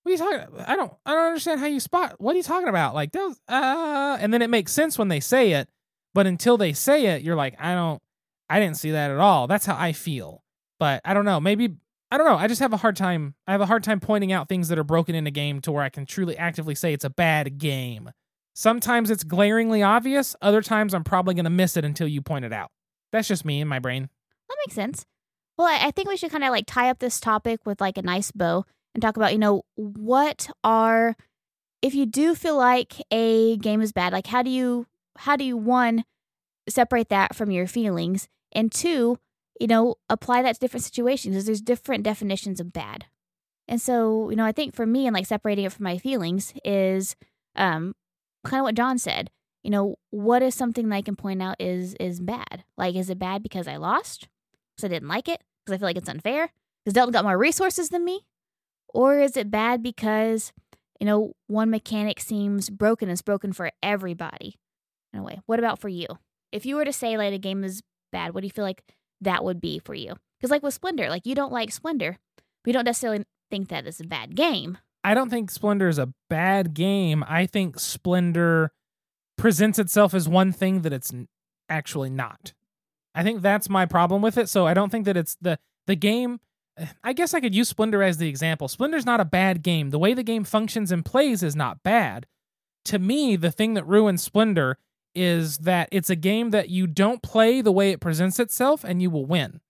What 0.03 0.11
are 0.11 0.13
you 0.13 0.19
talking? 0.19 0.61
I 0.67 0.77
don't. 0.77 0.93
I 1.05 1.15
don't 1.15 1.27
understand 1.27 1.61
how 1.61 1.67
you 1.67 1.81
spot. 1.81 2.17
What 2.19 2.35
are 2.35 2.37
you 2.37 2.43
talking 2.43 2.69
about? 2.69 2.95
Like 2.95 3.13
those. 3.13 3.41
Uh, 3.49 4.19
and 4.21 4.33
then 4.33 4.43
it 4.43 4.51
makes 4.51 4.73
sense 4.73 4.99
when 4.99 5.09
they 5.09 5.21
say 5.21 5.53
it, 5.53 5.69
but 6.15 6.27
until 6.27 6.57
they 6.57 6.73
say 6.73 7.07
it, 7.07 7.23
you're 7.23 7.37
like, 7.37 7.55
I 7.59 7.75
don't. 7.75 8.03
I 8.49 8.61
didn't 8.61 8.77
see 8.77 8.93
that 8.93 9.11
at 9.11 9.19
all. 9.19 9.47
That's 9.47 9.67
how 9.67 9.77
I 9.77 9.93
feel. 9.93 10.45
But 10.79 11.01
I 11.05 11.15
don't 11.15 11.25
know. 11.25 11.41
Maybe 11.41 11.77
I 12.11 12.19
don't 12.19 12.27
know. 12.27 12.37
I 12.37 12.47
just 12.47 12.61
have 12.61 12.73
a 12.73 12.77
hard 12.79 12.97
time. 12.97 13.35
I 13.47 13.53
have 13.53 13.61
a 13.61 13.67
hard 13.67 13.83
time 13.83 14.01
pointing 14.01 14.33
out 14.33 14.49
things 14.49 14.69
that 14.69 14.79
are 14.79 14.85
broken 14.85 15.15
in 15.15 15.27
a 15.27 15.31
game 15.31 15.61
to 15.63 15.73
where 15.73 15.83
I 15.83 15.89
can 15.89 16.07
truly 16.07 16.37
actively 16.37 16.75
say 16.75 16.93
it's 16.93 17.05
a 17.05 17.11
bad 17.11 17.59
game. 17.59 18.11
Sometimes 18.55 19.11
it's 19.11 19.25
glaringly 19.25 19.83
obvious. 19.83 20.37
Other 20.41 20.63
times 20.63 20.95
I'm 20.95 21.05
probably 21.05 21.35
going 21.35 21.45
to 21.45 21.51
miss 21.51 21.77
it 21.77 21.85
until 21.85 22.09
you 22.09 22.23
point 22.23 22.45
it 22.45 22.53
out. 22.53 22.71
That's 23.13 23.29
just 23.29 23.45
me 23.45 23.61
in 23.61 23.69
my 23.69 23.81
brain. 23.81 24.09
That 24.49 24.57
makes 24.67 24.75
sense. 24.75 25.05
Well, 25.59 25.67
I, 25.67 25.89
I 25.89 25.91
think 25.91 26.09
we 26.09 26.17
should 26.17 26.31
kind 26.31 26.45
of 26.45 26.51
like 26.51 26.65
tie 26.67 26.91
up 26.91 27.01
this 27.01 27.19
topic 27.19 27.67
with 27.67 27.81
like 27.81 27.99
a 27.99 28.03
nice 28.03 28.31
bow 28.31 28.65
and 28.95 29.03
talk 29.03 29.17
about, 29.17 29.33
you 29.33 29.39
know, 29.39 29.63
what 29.75 30.49
are 30.63 31.17
if 31.83 31.95
you 31.95 32.07
do 32.07 32.35
feel 32.35 32.57
like 32.57 32.95
a 33.11 33.57
game 33.59 33.81
is 33.81 33.93
bad, 33.93 34.13
like 34.13 34.27
how 34.27 34.43
do 34.43 34.51
you 34.51 34.87
how 35.19 35.37
do 35.37 35.45
you 35.45 35.57
one 35.57 36.05
separate 36.69 37.09
that 37.09 37.35
from 37.35 37.51
your 37.51 37.67
feelings 37.67 38.29
and 38.53 38.73
two, 38.73 39.19
you 39.61 39.67
know, 39.67 39.97
apply 40.09 40.43
that 40.43 40.55
to 40.55 40.61
different 40.61 40.85
situations 40.85 41.35
because 41.35 41.47
there's 41.47 41.61
different 41.61 42.05
definitions 42.05 42.61
of 42.61 42.73
bad. 42.73 43.07
And 43.69 43.81
so, 43.81 44.31
you 44.31 44.37
know, 44.37 44.45
I 44.45 44.53
think 44.53 44.75
for 44.75 44.87
me 44.87 45.07
and 45.07 45.15
like 45.15 45.27
separating 45.27 45.65
it 45.65 45.73
from 45.73 45.85
my 45.85 45.99
feelings 45.99 46.53
is 46.65 47.17
um 47.57 47.95
kind 48.45 48.61
of 48.61 48.65
what 48.65 48.75
John 48.75 48.99
said. 48.99 49.31
You 49.63 49.71
know, 49.71 49.97
what 50.11 50.43
is 50.43 50.55
something 50.55 50.89
that 50.89 50.95
I 50.97 51.03
can 51.03 51.17
point 51.17 51.43
out 51.43 51.57
is 51.61 51.95
is 51.99 52.21
bad? 52.21 52.65
Like 52.77 52.95
is 52.95 53.11
it 53.11 53.19
bad 53.19 53.43
because 53.43 53.67
I 53.67 53.77
lost? 53.77 54.29
Because 54.77 54.91
I 54.91 54.95
didn't 54.95 55.09
like 55.09 55.29
it? 55.29 55.43
Because 55.65 55.77
I 55.77 55.79
feel 55.79 55.89
like 55.89 55.97
it's 55.97 56.09
unfair? 56.09 56.51
Because 56.85 56.95
Delton 56.95 57.13
got 57.13 57.25
more 57.25 57.39
resources 57.39 57.89
than 57.89 58.05
me? 58.05 58.27
Or 58.95 59.19
is 59.19 59.37
it 59.37 59.51
bad 59.51 59.83
because, 59.83 60.53
you 61.01 61.07
know, 61.07 61.35
one 61.49 61.71
mechanic 61.71 62.21
seems 62.21 62.71
broken, 62.71 63.11
it's 63.11 63.23
broken 63.23 63.53
for 63.53 63.73
everybody 63.83 64.57
in 65.13 65.19
a 65.19 65.23
way? 65.23 65.41
What 65.47 65.59
about 65.59 65.81
for 65.81 65.89
you? 65.89 66.07
If 66.53 66.65
you 66.65 66.77
were 66.77 66.85
to 66.85 66.93
say 66.93 67.19
like 67.19 67.35
a 67.35 67.39
game 67.39 67.65
is 67.65 67.83
bad, 68.13 68.33
what 68.33 68.43
do 68.43 68.47
you 68.47 68.53
feel 68.53 68.65
like 68.65 68.83
that 69.27 69.45
would 69.45 69.61
be 69.61 69.79
for 69.79 69.95
you? 69.95 70.15
Because 70.39 70.51
like 70.51 70.63
with 70.63 70.75
Splendor, 70.75 71.11
like 71.11 71.27
you 71.27 71.35
don't 71.35 71.53
like 71.53 71.71
Splendor, 71.71 72.19
you 72.65 72.73
don't 72.73 72.85
necessarily 72.85 73.25
think 73.51 73.69
that 73.69 73.87
it's 73.87 74.01
a 74.01 74.05
bad 74.05 74.35
game. 74.35 74.79
I 75.05 75.15
don't 75.15 75.31
think 75.31 75.51
Splendor 75.51 75.89
is 75.89 75.99
a 75.99 76.13
bad 76.29 76.75
game. 76.75 77.25
I 77.29 77.47
think 77.47 77.79
Splendor 77.79 78.73
presents 79.39 79.79
itself 79.79 80.15
as 80.15 80.29
one 80.29 80.51
thing 80.53 80.83
that 80.83 80.93
it's 80.93 81.13
actually 81.69 82.11
not. 82.11 82.55
I 83.15 83.23
think 83.23 83.41
that's 83.41 83.69
my 83.69 83.87
problem 83.87 84.23
with 84.23 84.37
it. 84.37 84.49
So 84.49 84.67
I 84.67 84.75
don't 84.75 84.91
think 84.91 85.05
that 85.05 85.17
it's 85.17 85.37
the 85.41 85.59
the 85.87 85.97
game. 85.97 86.41
I 87.03 87.13
guess 87.13 87.33
I 87.33 87.41
could 87.41 87.55
use 87.55 87.69
Splendor 87.69 88.03
as 88.03 88.19
the 88.19 88.29
example. 88.29 88.69
Splendor's 88.69 89.07
not 89.07 89.21
a 89.21 89.25
bad 89.25 89.63
game. 89.63 89.91
The 89.91 89.99
way 89.99 90.13
the 90.13 90.23
game 90.23 90.45
functions 90.45 90.93
and 90.93 91.05
plays 91.05 91.43
is 91.43 91.57
not 91.57 91.83
bad. 91.83 92.27
To 92.87 92.99
me, 92.99 93.37
the 93.37 93.51
thing 93.51 93.75
that 93.75 93.87
ruins 93.87 94.23
Splendor 94.23 94.79
is 95.17 95.59
that 95.59 95.89
it's 95.91 96.11
a 96.11 96.15
game 96.15 96.51
that 96.51 96.69
you 96.69 96.87
don't 96.87 97.23
play 97.23 97.63
the 97.63 97.73
way 97.73 97.91
it 97.91 98.01
presents 98.01 98.39
itself 98.39 98.85
and 98.85 99.01
you 99.01 99.11
will 99.11 99.25
win. 99.25 99.61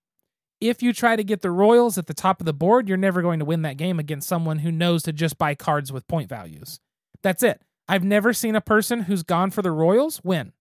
If 0.59 0.83
you 0.83 0.91
try 0.91 1.15
to 1.15 1.23
get 1.23 1.41
the 1.41 1.51
royals 1.51 1.97
at 1.97 2.07
the 2.07 2.13
top 2.13 2.41
of 2.41 2.45
the 2.45 2.53
board, 2.53 2.87
you're 2.87 2.97
never 2.97 3.21
going 3.21 3.39
to 3.39 3.45
win 3.45 3.61
that 3.61 3.77
game 3.77 3.97
against 3.97 4.27
someone 4.27 4.59
who 4.59 4.71
knows 4.71 5.03
to 5.03 5.13
just 5.13 5.37
buy 5.37 5.55
cards 5.55 5.93
with 5.93 6.07
point 6.07 6.27
values. 6.27 6.79
That's 7.23 7.43
it. 7.43 7.61
I've 7.87 8.03
never 8.03 8.33
seen 8.33 8.55
a 8.55 8.61
person 8.61 9.03
who's 9.03 9.23
gone 9.23 9.51
for 9.51 9.61
the 9.61 9.71
royals 9.71 10.21
win. 10.23 10.51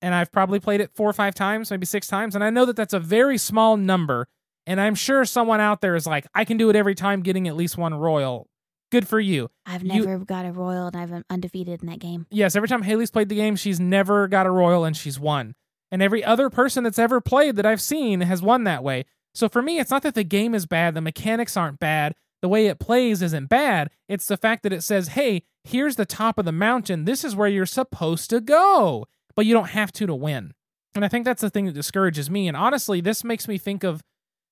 And 0.00 0.14
I've 0.14 0.30
probably 0.30 0.60
played 0.60 0.80
it 0.80 0.94
four 0.94 1.08
or 1.08 1.12
five 1.12 1.34
times, 1.34 1.70
maybe 1.70 1.86
six 1.86 2.06
times. 2.06 2.34
And 2.34 2.44
I 2.44 2.50
know 2.50 2.64
that 2.66 2.76
that's 2.76 2.94
a 2.94 3.00
very 3.00 3.38
small 3.38 3.76
number. 3.76 4.28
And 4.66 4.80
I'm 4.80 4.94
sure 4.94 5.24
someone 5.24 5.60
out 5.60 5.80
there 5.80 5.96
is 5.96 6.06
like, 6.06 6.26
I 6.34 6.44
can 6.44 6.56
do 6.56 6.70
it 6.70 6.76
every 6.76 6.94
time 6.94 7.22
getting 7.22 7.48
at 7.48 7.56
least 7.56 7.76
one 7.76 7.94
royal. 7.94 8.48
Good 8.92 9.08
for 9.08 9.18
you. 9.18 9.50
I've 9.66 9.82
You- 9.82 10.04
never 10.04 10.18
got 10.24 10.46
a 10.46 10.52
royal 10.52 10.86
and 10.86 10.96
I've 10.96 11.10
been 11.10 11.24
undefeated 11.28 11.82
in 11.82 11.88
that 11.88 11.98
game. 11.98 12.26
Yes, 12.30 12.54
every 12.54 12.68
time 12.68 12.82
Haley's 12.82 13.10
played 13.10 13.28
the 13.30 13.34
game, 13.34 13.56
she's 13.56 13.80
never 13.80 14.28
got 14.28 14.46
a 14.46 14.50
royal 14.50 14.84
and 14.84 14.96
she's 14.96 15.18
won. 15.18 15.54
And 15.90 16.00
every 16.02 16.22
other 16.22 16.48
person 16.50 16.84
that's 16.84 16.98
ever 16.98 17.20
played 17.20 17.56
that 17.56 17.66
I've 17.66 17.80
seen 17.80 18.20
has 18.20 18.42
won 18.42 18.64
that 18.64 18.84
way. 18.84 19.04
So 19.34 19.48
for 19.48 19.62
me, 19.62 19.78
it's 19.80 19.90
not 19.90 20.02
that 20.02 20.14
the 20.14 20.24
game 20.24 20.54
is 20.54 20.66
bad, 20.66 20.94
the 20.94 21.00
mechanics 21.00 21.56
aren't 21.56 21.80
bad, 21.80 22.14
the 22.42 22.48
way 22.48 22.66
it 22.66 22.78
plays 22.78 23.22
isn't 23.22 23.46
bad. 23.48 23.90
It's 24.08 24.26
the 24.26 24.36
fact 24.36 24.62
that 24.62 24.72
it 24.74 24.82
says, 24.82 25.08
hey, 25.08 25.42
here's 25.64 25.96
the 25.96 26.04
top 26.06 26.38
of 26.38 26.44
the 26.44 26.52
mountain. 26.52 27.04
This 27.06 27.24
is 27.24 27.34
where 27.34 27.48
you're 27.48 27.64
supposed 27.66 28.28
to 28.30 28.40
go, 28.40 29.06
but 29.34 29.46
you 29.46 29.54
don't 29.54 29.70
have 29.70 29.90
to 29.92 30.06
to 30.06 30.14
win. 30.14 30.52
And 30.94 31.02
I 31.04 31.08
think 31.08 31.24
that's 31.24 31.40
the 31.40 31.48
thing 31.50 31.64
that 31.64 31.72
discourages 31.72 32.28
me. 32.28 32.46
And 32.46 32.56
honestly, 32.56 33.00
this 33.00 33.24
makes 33.24 33.48
me 33.48 33.56
think 33.56 33.84
of, 33.84 34.02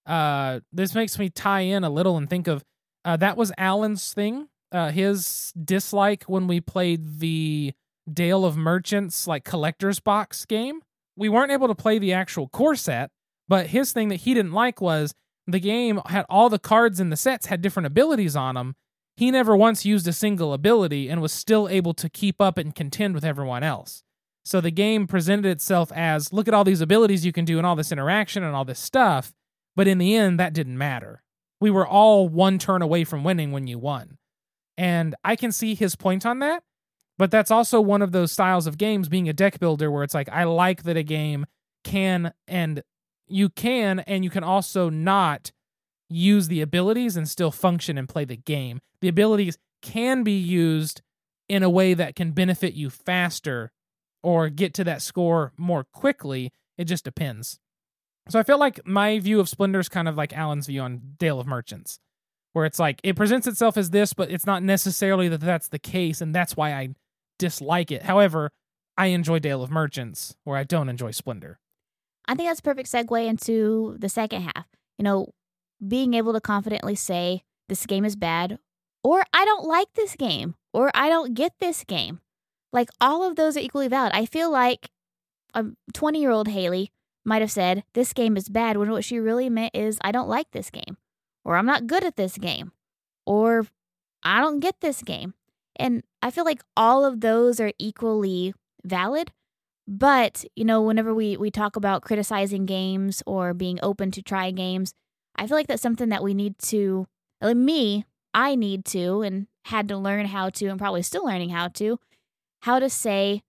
uh, 0.06 0.60
this 0.72 0.94
makes 0.94 1.18
me 1.18 1.28
tie 1.28 1.60
in 1.60 1.84
a 1.84 1.90
little 1.90 2.16
and 2.16 2.30
think 2.30 2.48
of, 2.48 2.64
uh, 3.04 3.16
that 3.16 3.36
was 3.36 3.52
Alan's 3.56 4.12
thing, 4.12 4.48
uh, 4.72 4.90
his 4.90 5.52
dislike 5.62 6.24
when 6.24 6.46
we 6.46 6.60
played 6.60 7.18
the 7.18 7.72
Dale 8.12 8.44
of 8.44 8.56
Merchants 8.56 9.26
like 9.26 9.44
collector's 9.44 10.00
box 10.00 10.44
game. 10.44 10.80
We 11.16 11.28
weren't 11.28 11.52
able 11.52 11.68
to 11.68 11.74
play 11.74 11.98
the 11.98 12.12
actual 12.12 12.48
core 12.48 12.76
set, 12.76 13.10
but 13.48 13.68
his 13.68 13.92
thing 13.92 14.08
that 14.08 14.20
he 14.20 14.34
didn't 14.34 14.52
like 14.52 14.80
was 14.80 15.12
the 15.46 15.60
game 15.60 16.00
had 16.06 16.24
all 16.28 16.48
the 16.48 16.58
cards 16.58 17.00
in 17.00 17.10
the 17.10 17.16
sets 17.16 17.46
had 17.46 17.62
different 17.62 17.86
abilities 17.86 18.36
on 18.36 18.54
them. 18.54 18.74
He 19.16 19.30
never 19.30 19.56
once 19.56 19.84
used 19.84 20.08
a 20.08 20.12
single 20.12 20.52
ability 20.52 21.08
and 21.08 21.20
was 21.20 21.32
still 21.32 21.68
able 21.68 21.92
to 21.94 22.08
keep 22.08 22.40
up 22.40 22.56
and 22.56 22.74
contend 22.74 23.14
with 23.14 23.24
everyone 23.24 23.62
else. 23.62 24.02
So 24.44 24.60
the 24.60 24.70
game 24.70 25.06
presented 25.06 25.46
itself 25.46 25.92
as 25.92 26.32
look 26.32 26.48
at 26.48 26.54
all 26.54 26.64
these 26.64 26.80
abilities 26.80 27.26
you 27.26 27.32
can 27.32 27.44
do 27.44 27.58
and 27.58 27.66
all 27.66 27.76
this 27.76 27.92
interaction 27.92 28.42
and 28.42 28.54
all 28.54 28.64
this 28.64 28.78
stuff, 28.78 29.32
but 29.76 29.86
in 29.86 29.98
the 29.98 30.14
end 30.14 30.40
that 30.40 30.54
didn't 30.54 30.78
matter. 30.78 31.22
We 31.60 31.70
were 31.70 31.86
all 31.86 32.28
one 32.28 32.58
turn 32.58 32.82
away 32.82 33.04
from 33.04 33.24
winning 33.24 33.52
when 33.52 33.66
you 33.66 33.78
won. 33.78 34.18
And 34.78 35.14
I 35.24 35.36
can 35.36 35.52
see 35.52 35.74
his 35.74 35.94
point 35.94 36.24
on 36.24 36.38
that, 36.38 36.62
but 37.18 37.30
that's 37.30 37.50
also 37.50 37.80
one 37.80 38.00
of 38.00 38.12
those 38.12 38.32
styles 38.32 38.66
of 38.66 38.78
games 38.78 39.08
being 39.08 39.28
a 39.28 39.34
deck 39.34 39.58
builder 39.58 39.90
where 39.90 40.02
it's 40.02 40.14
like 40.14 40.30
I 40.30 40.44
like 40.44 40.84
that 40.84 40.96
a 40.96 41.02
game 41.02 41.46
can 41.84 42.32
and 42.48 42.82
you 43.28 43.48
can 43.50 44.00
and 44.00 44.24
you 44.24 44.30
can 44.30 44.44
also 44.44 44.88
not 44.88 45.52
use 46.08 46.48
the 46.48 46.60
abilities 46.60 47.16
and 47.16 47.28
still 47.28 47.50
function 47.50 47.96
and 47.96 48.08
play 48.08 48.24
the 48.24 48.36
game. 48.36 48.80
The 49.00 49.08
abilities 49.08 49.58
can 49.82 50.22
be 50.22 50.38
used 50.38 51.02
in 51.48 51.62
a 51.62 51.70
way 51.70 51.94
that 51.94 52.16
can 52.16 52.32
benefit 52.32 52.74
you 52.74 52.90
faster 52.90 53.70
or 54.22 54.48
get 54.48 54.74
to 54.74 54.84
that 54.84 55.02
score 55.02 55.52
more 55.56 55.84
quickly. 55.84 56.52
It 56.76 56.84
just 56.84 57.04
depends. 57.04 57.58
So 58.28 58.38
I 58.38 58.42
feel 58.42 58.58
like 58.58 58.86
my 58.86 59.18
view 59.18 59.40
of 59.40 59.48
Splendor 59.48 59.80
is 59.80 59.88
kind 59.88 60.08
of 60.08 60.16
like 60.16 60.32
Alan's 60.32 60.66
view 60.66 60.82
on 60.82 61.14
Dale 61.18 61.40
of 61.40 61.46
Merchants, 61.46 61.98
where 62.52 62.64
it's 62.64 62.78
like 62.78 63.00
it 63.02 63.16
presents 63.16 63.46
itself 63.46 63.76
as 63.76 63.90
this, 63.90 64.12
but 64.12 64.30
it's 64.30 64.46
not 64.46 64.62
necessarily 64.62 65.28
that 65.28 65.40
that's 65.40 65.68
the 65.68 65.78
case, 65.78 66.20
and 66.20 66.34
that's 66.34 66.56
why 66.56 66.72
I 66.72 66.90
dislike 67.38 67.90
it. 67.90 68.02
However, 68.04 68.50
I 68.96 69.06
enjoy 69.06 69.38
Dale 69.38 69.62
of 69.62 69.70
Merchants, 69.70 70.36
where 70.44 70.56
I 70.56 70.64
don't 70.64 70.88
enjoy 70.88 71.10
Splendor. 71.10 71.58
I 72.28 72.34
think 72.34 72.48
that's 72.48 72.60
a 72.60 72.62
perfect 72.62 72.90
segue 72.90 73.26
into 73.26 73.96
the 73.98 74.08
second 74.08 74.42
half. 74.42 74.66
You 74.98 75.04
know, 75.04 75.30
being 75.86 76.14
able 76.14 76.32
to 76.34 76.40
confidently 76.40 76.94
say, 76.94 77.42
this 77.68 77.86
game 77.86 78.04
is 78.04 78.14
bad, 78.14 78.58
or 79.02 79.24
I 79.32 79.44
don't 79.44 79.66
like 79.66 79.88
this 79.94 80.14
game, 80.14 80.54
or 80.72 80.90
I 80.94 81.08
don't 81.08 81.34
get 81.34 81.52
this 81.58 81.82
game. 81.84 82.20
Like, 82.72 82.90
all 83.00 83.24
of 83.24 83.36
those 83.36 83.56
are 83.56 83.60
equally 83.60 83.88
valid. 83.88 84.12
I 84.14 84.26
feel 84.26 84.50
like 84.50 84.90
a 85.54 85.64
20 85.94 86.20
year 86.20 86.30
old 86.30 86.48
Haley 86.48 86.92
might 87.24 87.42
have 87.42 87.50
said, 87.50 87.84
this 87.92 88.12
game 88.12 88.36
is 88.36 88.48
bad, 88.48 88.76
when 88.76 88.90
what 88.90 89.04
she 89.04 89.18
really 89.18 89.50
meant 89.50 89.74
is, 89.74 89.98
I 90.02 90.12
don't 90.12 90.28
like 90.28 90.50
this 90.50 90.70
game, 90.70 90.96
or 91.44 91.56
I'm 91.56 91.66
not 91.66 91.86
good 91.86 92.04
at 92.04 92.16
this 92.16 92.38
game, 92.38 92.72
or 93.26 93.66
I 94.22 94.40
don't 94.40 94.60
get 94.60 94.80
this 94.80 95.02
game. 95.02 95.34
And 95.76 96.02
I 96.22 96.30
feel 96.30 96.44
like 96.44 96.62
all 96.76 97.04
of 97.04 97.20
those 97.20 97.60
are 97.60 97.72
equally 97.78 98.54
valid. 98.84 99.32
But, 99.88 100.44
you 100.54 100.64
know, 100.64 100.82
whenever 100.82 101.14
we, 101.14 101.36
we 101.36 101.50
talk 101.50 101.74
about 101.74 102.02
criticizing 102.02 102.64
games 102.66 103.22
or 103.26 103.54
being 103.54 103.78
open 103.82 104.10
to 104.12 104.22
try 104.22 104.50
games, 104.50 104.94
I 105.36 105.46
feel 105.46 105.56
like 105.56 105.66
that's 105.66 105.82
something 105.82 106.10
that 106.10 106.22
we 106.22 106.34
need 106.34 106.58
to, 106.58 107.06
me, 107.42 108.04
I 108.32 108.54
need 108.54 108.84
to, 108.86 109.22
and 109.22 109.46
had 109.64 109.88
to 109.88 109.96
learn 109.96 110.26
how 110.26 110.50
to, 110.50 110.66
and 110.66 110.78
probably 110.78 111.02
still 111.02 111.24
learning 111.24 111.50
how 111.50 111.68
to, 111.68 111.98
how 112.62 112.78
to 112.78 112.88
say, 112.90 113.42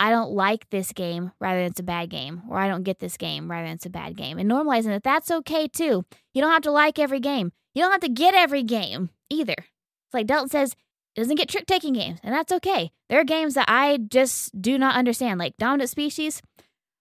I 0.00 0.10
don't 0.10 0.32
like 0.32 0.68
this 0.70 0.92
game 0.92 1.32
rather 1.40 1.58
than 1.60 1.70
it's 1.70 1.78
a 1.78 1.82
bad 1.82 2.08
game, 2.08 2.42
or 2.48 2.58
I 2.58 2.68
don't 2.68 2.84
get 2.84 3.00
this 3.00 3.18
game 3.18 3.50
rather 3.50 3.66
than 3.66 3.74
it's 3.74 3.84
a 3.84 3.90
bad 3.90 4.16
game. 4.16 4.38
And 4.38 4.50
normalizing 4.50 4.86
that 4.86 5.02
that's 5.02 5.30
okay 5.30 5.68
too. 5.68 6.06
You 6.32 6.40
don't 6.40 6.52
have 6.52 6.62
to 6.62 6.70
like 6.72 6.98
every 6.98 7.20
game. 7.20 7.52
You 7.74 7.82
don't 7.82 7.92
have 7.92 8.00
to 8.00 8.08
get 8.08 8.34
every 8.34 8.62
game 8.62 9.10
either. 9.28 9.54
It's 9.58 10.14
like 10.14 10.26
Delton 10.26 10.48
says, 10.48 10.74
it 11.14 11.20
doesn't 11.20 11.36
get 11.36 11.50
trick 11.50 11.66
taking 11.66 11.92
games, 11.92 12.18
and 12.22 12.34
that's 12.34 12.50
okay. 12.50 12.92
There 13.10 13.20
are 13.20 13.24
games 13.24 13.52
that 13.54 13.66
I 13.68 13.98
just 13.98 14.58
do 14.60 14.78
not 14.78 14.96
understand, 14.96 15.38
like 15.38 15.58
Dominant 15.58 15.90
Species. 15.90 16.40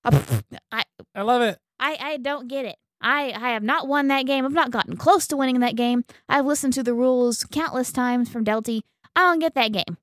uh, 0.03 0.21
I 0.71 0.83
I 1.15 1.21
love 1.21 1.41
it. 1.41 1.57
I, 1.79 1.97
I 2.01 2.17
don't 2.17 2.49
get 2.49 2.65
it. 2.65 2.75
I, 3.01 3.31
I 3.31 3.51
have 3.51 3.63
not 3.63 3.87
won 3.87 4.09
that 4.09 4.25
game. 4.25 4.45
I've 4.45 4.51
not 4.51 4.71
gotten 4.71 4.97
close 4.97 5.25
to 5.27 5.37
winning 5.37 5.61
that 5.61 5.77
game. 5.77 6.03
I've 6.27 6.45
listened 6.45 6.73
to 6.73 6.83
the 6.83 6.93
rules 6.93 7.45
countless 7.45 7.93
times 7.93 8.29
from 8.29 8.43
Delty. 8.43 8.81
I 9.15 9.21
don't 9.21 9.39
get 9.39 9.55
that 9.55 9.71
game. 9.71 9.97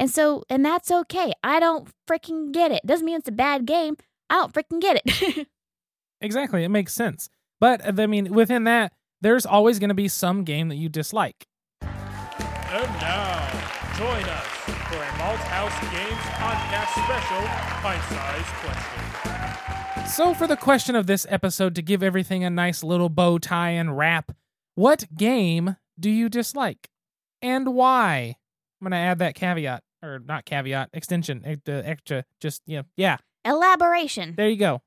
And 0.00 0.10
so, 0.10 0.42
and 0.48 0.64
that's 0.64 0.90
okay. 0.90 1.32
I 1.44 1.60
don't 1.60 1.88
freaking 2.08 2.52
get 2.52 2.72
it. 2.72 2.80
Doesn't 2.86 3.04
mean 3.04 3.18
it's 3.18 3.28
a 3.28 3.32
bad 3.32 3.66
game. 3.66 3.96
I 4.30 4.34
don't 4.34 4.52
freaking 4.52 4.80
get 4.80 5.02
it. 5.04 5.46
Exactly. 6.22 6.64
It 6.64 6.68
makes 6.68 6.92
sense. 6.92 7.30
But 7.60 7.80
uh, 7.82 8.02
I 8.02 8.06
mean, 8.06 8.34
within 8.34 8.64
that, 8.64 8.92
there's 9.22 9.46
always 9.46 9.78
going 9.78 9.88
to 9.88 9.94
be 9.94 10.08
some 10.08 10.44
game 10.44 10.68
that 10.68 10.76
you 10.76 10.90
dislike. 10.90 11.46
And 11.80 12.90
now, 13.00 13.48
join 13.96 14.22
us 14.24 14.46
for 14.88 14.96
a 14.96 15.12
Malthaus 15.16 15.80
Games 15.90 16.20
podcast 16.36 16.92
special, 17.04 17.42
Pint 17.80 18.02
Size 18.04 18.44
Question. 18.60 20.06
So, 20.06 20.34
for 20.34 20.46
the 20.46 20.56
question 20.56 20.94
of 20.94 21.06
this 21.06 21.26
episode, 21.30 21.74
to 21.76 21.82
give 21.82 22.02
everything 22.02 22.44
a 22.44 22.50
nice 22.50 22.84
little 22.84 23.08
bow 23.08 23.38
tie 23.38 23.70
and 23.70 23.96
wrap, 23.96 24.32
what 24.74 25.06
game 25.16 25.76
do 25.98 26.10
you 26.10 26.28
dislike? 26.28 26.90
And 27.40 27.74
why? 27.74 28.36
I'm 28.80 28.84
going 28.84 28.92
to 28.92 28.96
add 28.98 29.18
that 29.18 29.34
caveat, 29.34 29.82
or 30.02 30.18
not 30.18 30.44
caveat, 30.44 30.90
extension, 30.92 31.42
eh, 31.44 31.56
the 31.64 31.86
extra, 31.86 32.24
just, 32.40 32.62
yeah, 32.66 32.82
yeah, 32.96 33.18
Elaboration. 33.44 34.34
there 34.36 34.48
you 34.48 34.56
go. 34.56 34.82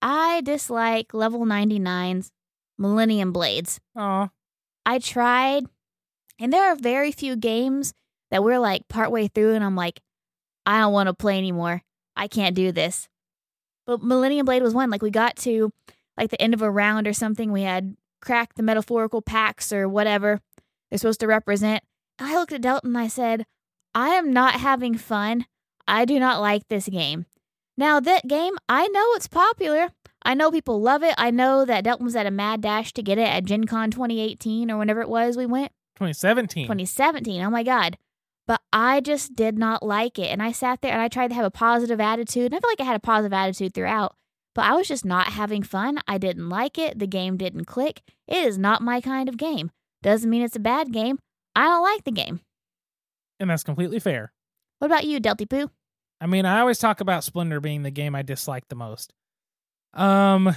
I 0.00 0.40
dislike 0.42 1.12
level 1.12 1.40
99's 1.44 2.30
Millennium 2.78 3.32
Blades. 3.32 3.80
Aw, 3.96 4.28
I 4.86 4.98
tried 5.00 5.64
And 6.38 6.52
there 6.52 6.70
are 6.70 6.76
very 6.76 7.10
few 7.10 7.34
games 7.36 7.94
that 8.30 8.44
we're 8.44 8.60
like 8.60 8.86
partway 8.88 9.26
through 9.28 9.54
and 9.54 9.64
I'm 9.64 9.74
like, 9.74 10.00
I 10.64 10.78
don't 10.80 10.92
want 10.92 11.08
to 11.08 11.14
play 11.14 11.36
anymore. 11.38 11.82
I 12.14 12.28
can't 12.28 12.54
do 12.54 12.70
this. 12.72 13.08
But 13.86 14.02
Millennium 14.02 14.44
Blade 14.46 14.62
was 14.62 14.74
one. 14.74 14.90
Like 14.90 15.02
we 15.02 15.10
got 15.10 15.34
to 15.38 15.72
like 16.16 16.30
the 16.30 16.40
end 16.40 16.54
of 16.54 16.62
a 16.62 16.70
round 16.70 17.08
or 17.08 17.12
something. 17.12 17.50
We 17.50 17.62
had 17.62 17.96
cracked 18.20 18.56
the 18.56 18.62
metaphorical 18.62 19.22
packs 19.22 19.72
or 19.72 19.88
whatever 19.88 20.40
they're 20.90 20.98
supposed 20.98 21.20
to 21.20 21.26
represent. 21.26 21.82
I 22.18 22.34
looked 22.36 22.52
at 22.52 22.60
Delton 22.62 22.90
and 22.90 22.98
I 22.98 23.08
said, 23.08 23.46
I 23.94 24.10
am 24.10 24.32
not 24.32 24.54
having 24.54 24.96
fun. 24.96 25.46
I 25.86 26.04
do 26.04 26.20
not 26.20 26.40
like 26.40 26.68
this 26.68 26.88
game. 26.88 27.26
Now, 27.76 28.00
that 28.00 28.26
game, 28.26 28.54
I 28.68 28.88
know 28.88 29.12
it's 29.14 29.28
popular. 29.28 29.90
I 30.22 30.34
know 30.34 30.50
people 30.50 30.80
love 30.80 31.02
it. 31.02 31.14
I 31.16 31.30
know 31.30 31.64
that 31.64 31.84
Delton 31.84 32.04
was 32.04 32.16
at 32.16 32.26
a 32.26 32.30
mad 32.30 32.60
dash 32.60 32.92
to 32.94 33.02
get 33.02 33.18
it 33.18 33.28
at 33.28 33.44
Gen 33.44 33.64
Con 33.64 33.90
2018 33.90 34.70
or 34.70 34.76
whenever 34.76 35.00
it 35.00 35.08
was 35.08 35.36
we 35.36 35.46
went. 35.46 35.72
2017. 35.96 36.64
2017. 36.64 37.42
Oh 37.42 37.50
my 37.50 37.62
God. 37.62 37.96
But 38.46 38.60
I 38.72 39.00
just 39.00 39.36
did 39.36 39.58
not 39.58 39.82
like 39.82 40.18
it. 40.18 40.30
And 40.30 40.42
I 40.42 40.52
sat 40.52 40.80
there 40.80 40.92
and 40.92 41.00
I 41.00 41.08
tried 41.08 41.28
to 41.28 41.34
have 41.34 41.44
a 41.44 41.50
positive 41.50 42.00
attitude. 42.00 42.46
And 42.46 42.54
I 42.54 42.58
feel 42.60 42.70
like 42.70 42.80
I 42.80 42.84
had 42.84 42.96
a 42.96 43.00
positive 43.00 43.32
attitude 43.32 43.74
throughout. 43.74 44.16
But 44.54 44.64
I 44.64 44.74
was 44.74 44.88
just 44.88 45.04
not 45.04 45.28
having 45.28 45.62
fun. 45.62 46.00
I 46.08 46.18
didn't 46.18 46.48
like 46.48 46.78
it. 46.78 46.98
The 46.98 47.06
game 47.06 47.36
didn't 47.36 47.66
click. 47.66 48.02
It 48.26 48.44
is 48.44 48.58
not 48.58 48.82
my 48.82 49.00
kind 49.00 49.28
of 49.28 49.36
game. 49.36 49.70
Doesn't 50.02 50.28
mean 50.28 50.42
it's 50.42 50.56
a 50.56 50.60
bad 50.60 50.92
game. 50.92 51.18
I 51.54 51.64
don't 51.64 51.82
like 51.82 52.04
the 52.04 52.10
game. 52.10 52.40
And 53.40 53.48
that's 53.50 53.62
completely 53.62 54.00
fair. 54.00 54.32
What 54.78 54.86
about 54.86 55.04
you, 55.04 55.20
Delty 55.20 55.48
Poo? 55.48 55.70
I 56.20 56.26
mean, 56.26 56.44
I 56.44 56.60
always 56.60 56.78
talk 56.78 57.00
about 57.00 57.24
Splendor 57.24 57.60
being 57.60 57.82
the 57.82 57.90
game 57.90 58.14
I 58.14 58.22
dislike 58.22 58.68
the 58.68 58.74
most. 58.74 59.12
Um, 59.94 60.54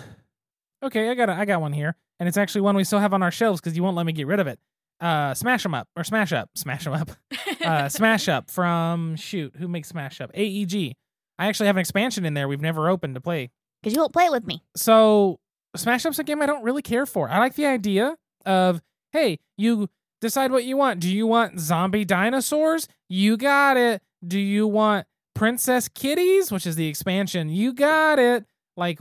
okay, 0.84 1.10
I 1.10 1.14
got 1.16 1.30
a, 1.30 1.34
I 1.34 1.46
got 1.46 1.62
one 1.62 1.74
here, 1.74 1.96
and 2.20 2.28
it's 2.28 2.38
actually 2.38 2.62
one 2.62 2.76
we 2.76 2.84
still 2.84 3.00
have 3.00 3.14
on 3.14 3.24
our 3.24 3.32
shelves 3.32 3.62
because 3.62 3.76
you 3.76 3.84
won't 3.84 3.96
let 3.96 4.06
me 4.06 4.14
get 4.14 4.28
rid 4.28 4.40
of 4.40 4.48
it. 4.48 4.60
Uh, 5.00 5.34
Smash 5.34 5.66
'em 5.66 5.74
up 5.74 5.88
or 5.96 6.04
Smash 6.04 6.32
Up, 6.32 6.50
Smash 6.56 6.86
'em 6.86 6.94
up, 6.94 7.12
uh, 7.66 7.90
Smash 7.90 8.28
Up 8.28 8.50
from 8.52 9.16
shoot, 9.16 9.56
who 9.58 9.68
makes 9.68 9.90
Smash 9.90 10.22
Up? 10.22 10.32
AEG. 10.34 10.94
I 11.40 11.48
actually 11.48 11.68
have 11.68 11.76
an 11.76 11.82
expansion 11.82 12.24
in 12.26 12.36
there 12.36 12.48
we've 12.48 12.62
never 12.62 12.88
opened 12.88 13.16
to 13.16 13.22
play. 13.22 13.50
Because 13.82 13.96
you 13.96 14.00
won't 14.00 14.14
play 14.14 14.26
it 14.26 14.32
with 14.32 14.46
me. 14.46 14.62
So 14.76 15.40
Smash 15.76 16.06
Up's 16.06 16.20
a 16.20 16.24
game 16.24 16.42
I 16.42 16.46
don't 16.46 16.64
really 16.64 16.84
care 16.84 17.08
for. 17.08 17.30
I 17.30 17.40
like 17.40 17.56
the 17.56 17.66
idea 17.66 18.16
of 18.46 18.82
hey, 19.12 19.40
you 19.58 19.90
decide 20.22 20.51
what 20.51 20.63
you 20.63 20.78
want. 20.78 20.99
Do 20.99 21.13
you 21.13 21.28
want 21.28 21.59
zombie 21.59 22.05
dinosaurs? 22.05 22.88
You 23.09 23.36
got 23.36 23.76
it. 23.76 24.01
Do 24.26 24.39
you 24.39 24.67
want 24.67 25.07
Princess 25.36 25.89
Kitties, 25.89 26.51
which 26.51 26.65
is 26.65 26.76
the 26.76 26.88
expansion? 26.88 27.49
You 27.49 27.74
got 27.74 28.19
it. 28.19 28.45
Like, 28.78 28.99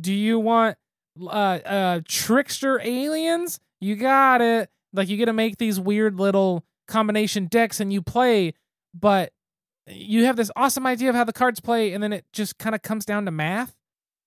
do 0.00 0.12
you 0.12 0.38
want 0.38 0.76
uh 1.20 1.58
uh 1.64 2.00
trickster 2.06 2.80
aliens? 2.82 3.58
You 3.80 3.96
got 3.96 4.40
it. 4.40 4.70
Like 4.92 5.08
you 5.08 5.16
get 5.16 5.26
to 5.26 5.32
make 5.32 5.56
these 5.56 5.80
weird 5.80 6.16
little 6.16 6.64
combination 6.86 7.46
decks 7.46 7.80
and 7.80 7.92
you 7.92 8.02
play, 8.02 8.54
but 8.94 9.32
you 9.88 10.24
have 10.26 10.36
this 10.36 10.50
awesome 10.54 10.86
idea 10.86 11.08
of 11.08 11.16
how 11.16 11.24
the 11.24 11.32
cards 11.32 11.60
play, 11.60 11.92
and 11.92 12.02
then 12.02 12.12
it 12.12 12.24
just 12.32 12.58
kind 12.58 12.74
of 12.74 12.82
comes 12.82 13.04
down 13.04 13.24
to 13.24 13.30
math. 13.30 13.74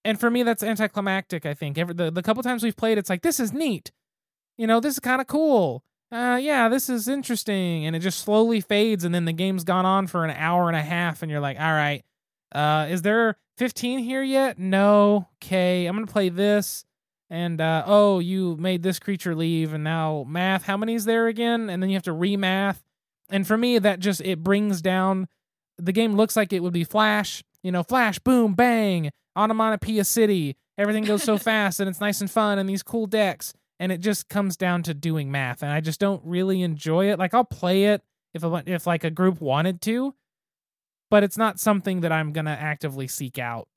And 0.04 0.20
for 0.20 0.30
me, 0.30 0.44
that's 0.44 0.64
anticlimactic. 0.64 1.46
I 1.46 1.54
think 1.54 1.78
every 1.78 1.94
the, 1.94 2.12
the 2.12 2.22
couple 2.22 2.44
times 2.44 2.64
we've 2.64 2.76
played, 2.76 2.98
it's 2.98 3.10
like 3.10 3.22
this 3.22 3.40
is 3.40 3.54
neat, 3.54 3.92
you 4.58 4.68
know, 4.68 4.80
this 4.80 4.96
is 4.96 5.00
kind 5.00 5.22
of 5.22 5.28
cool. 5.28 5.84
Uh, 6.16 6.38
yeah, 6.38 6.70
this 6.70 6.90
is 6.90 7.08
interesting, 7.08 7.86
and 7.86 7.96
it 7.96 8.00
just 8.00 8.20
slowly 8.20 8.62
fades, 8.62 9.04
and 9.04 9.14
then 9.14 9.26
the 9.26 9.34
game's 9.34 9.64
gone 9.64 9.86
on 9.86 10.08
for 10.08 10.24
an 10.24 10.32
hour 10.32 10.68
and 10.70 10.78
a 10.78 10.82
half, 10.82 11.22
and 11.22 11.30
you're 11.30 11.42
like, 11.42 11.60
all 11.60 11.74
right, 11.74 12.04
uh, 12.54 12.88
is 12.90 13.02
there 13.02 13.36
15 13.58 14.00
here 14.00 14.24
yet? 14.24 14.58
No. 14.58 15.28
Okay, 15.44 15.86
I'm 15.86 15.96
gonna 15.96 16.08
play 16.08 16.30
this 16.30 16.86
and 17.30 17.60
uh, 17.60 17.84
oh, 17.86 18.20
you 18.20 18.56
made 18.58 18.84
this 18.84 19.00
creature 19.00 19.36
leave, 19.36 19.74
and 19.74 19.84
now 19.84 20.26
math. 20.28 20.64
How 20.64 20.78
many 20.78 20.94
is 20.94 21.06
there 21.06 21.28
again? 21.28 21.70
And 21.70 21.82
then 21.82 21.90
you 21.90 21.96
have 21.96 22.04
to 22.04 22.14
remath. 22.14 22.78
And 23.30 23.48
for 23.48 23.58
me, 23.58 23.80
that 23.80 24.00
just 24.00 24.22
it 24.22 24.44
brings 24.44 24.82
down. 24.82 25.28
The 25.78 25.92
game 25.92 26.16
looks 26.16 26.36
like 26.36 26.54
it 26.54 26.62
would 26.62 26.74
be 26.74 26.84
Flash, 26.84 27.44
you 27.64 27.72
know, 27.72 27.84
Flash, 27.84 28.20
boom, 28.20 28.54
bang, 28.54 29.12
onomatopoeia 29.36 30.06
city. 30.06 30.56
Everything 30.78 31.04
goes 31.04 31.24
so 31.24 31.38
fast, 31.40 31.80
and 31.80 31.90
it's 31.90 32.00
nice 32.00 32.22
and 32.22 32.30
fun, 32.30 32.60
and 32.60 32.70
these 32.70 32.84
cool 32.84 33.08
decks. 33.08 33.54
And 33.80 33.92
it 33.92 34.00
just 34.00 34.30
comes 34.30 34.56
down 34.56 34.84
to 34.84 34.94
doing 34.94 35.32
math, 35.32 35.62
and 35.62 35.72
I 35.72 35.82
just 35.82 36.00
don't 36.00 36.22
really 36.24 36.62
enjoy 36.62 37.12
it. 37.12 37.20
Like 37.20 37.34
I'll 37.34 37.44
play 37.44 37.86
it 37.86 38.02
if 38.34 38.44
a, 38.44 38.64
if 38.66 38.88
like 38.88 39.04
a 39.04 39.10
group 39.10 39.42
wanted 39.42 39.82
to, 39.82 40.16
but 41.12 41.24
it's 41.24 41.38
not 41.38 41.60
something 41.60 42.02
that 42.02 42.12
I'm 42.12 42.32
gonna 42.32 42.58
actively 42.58 43.08
seek 43.08 43.38
out 43.38 43.68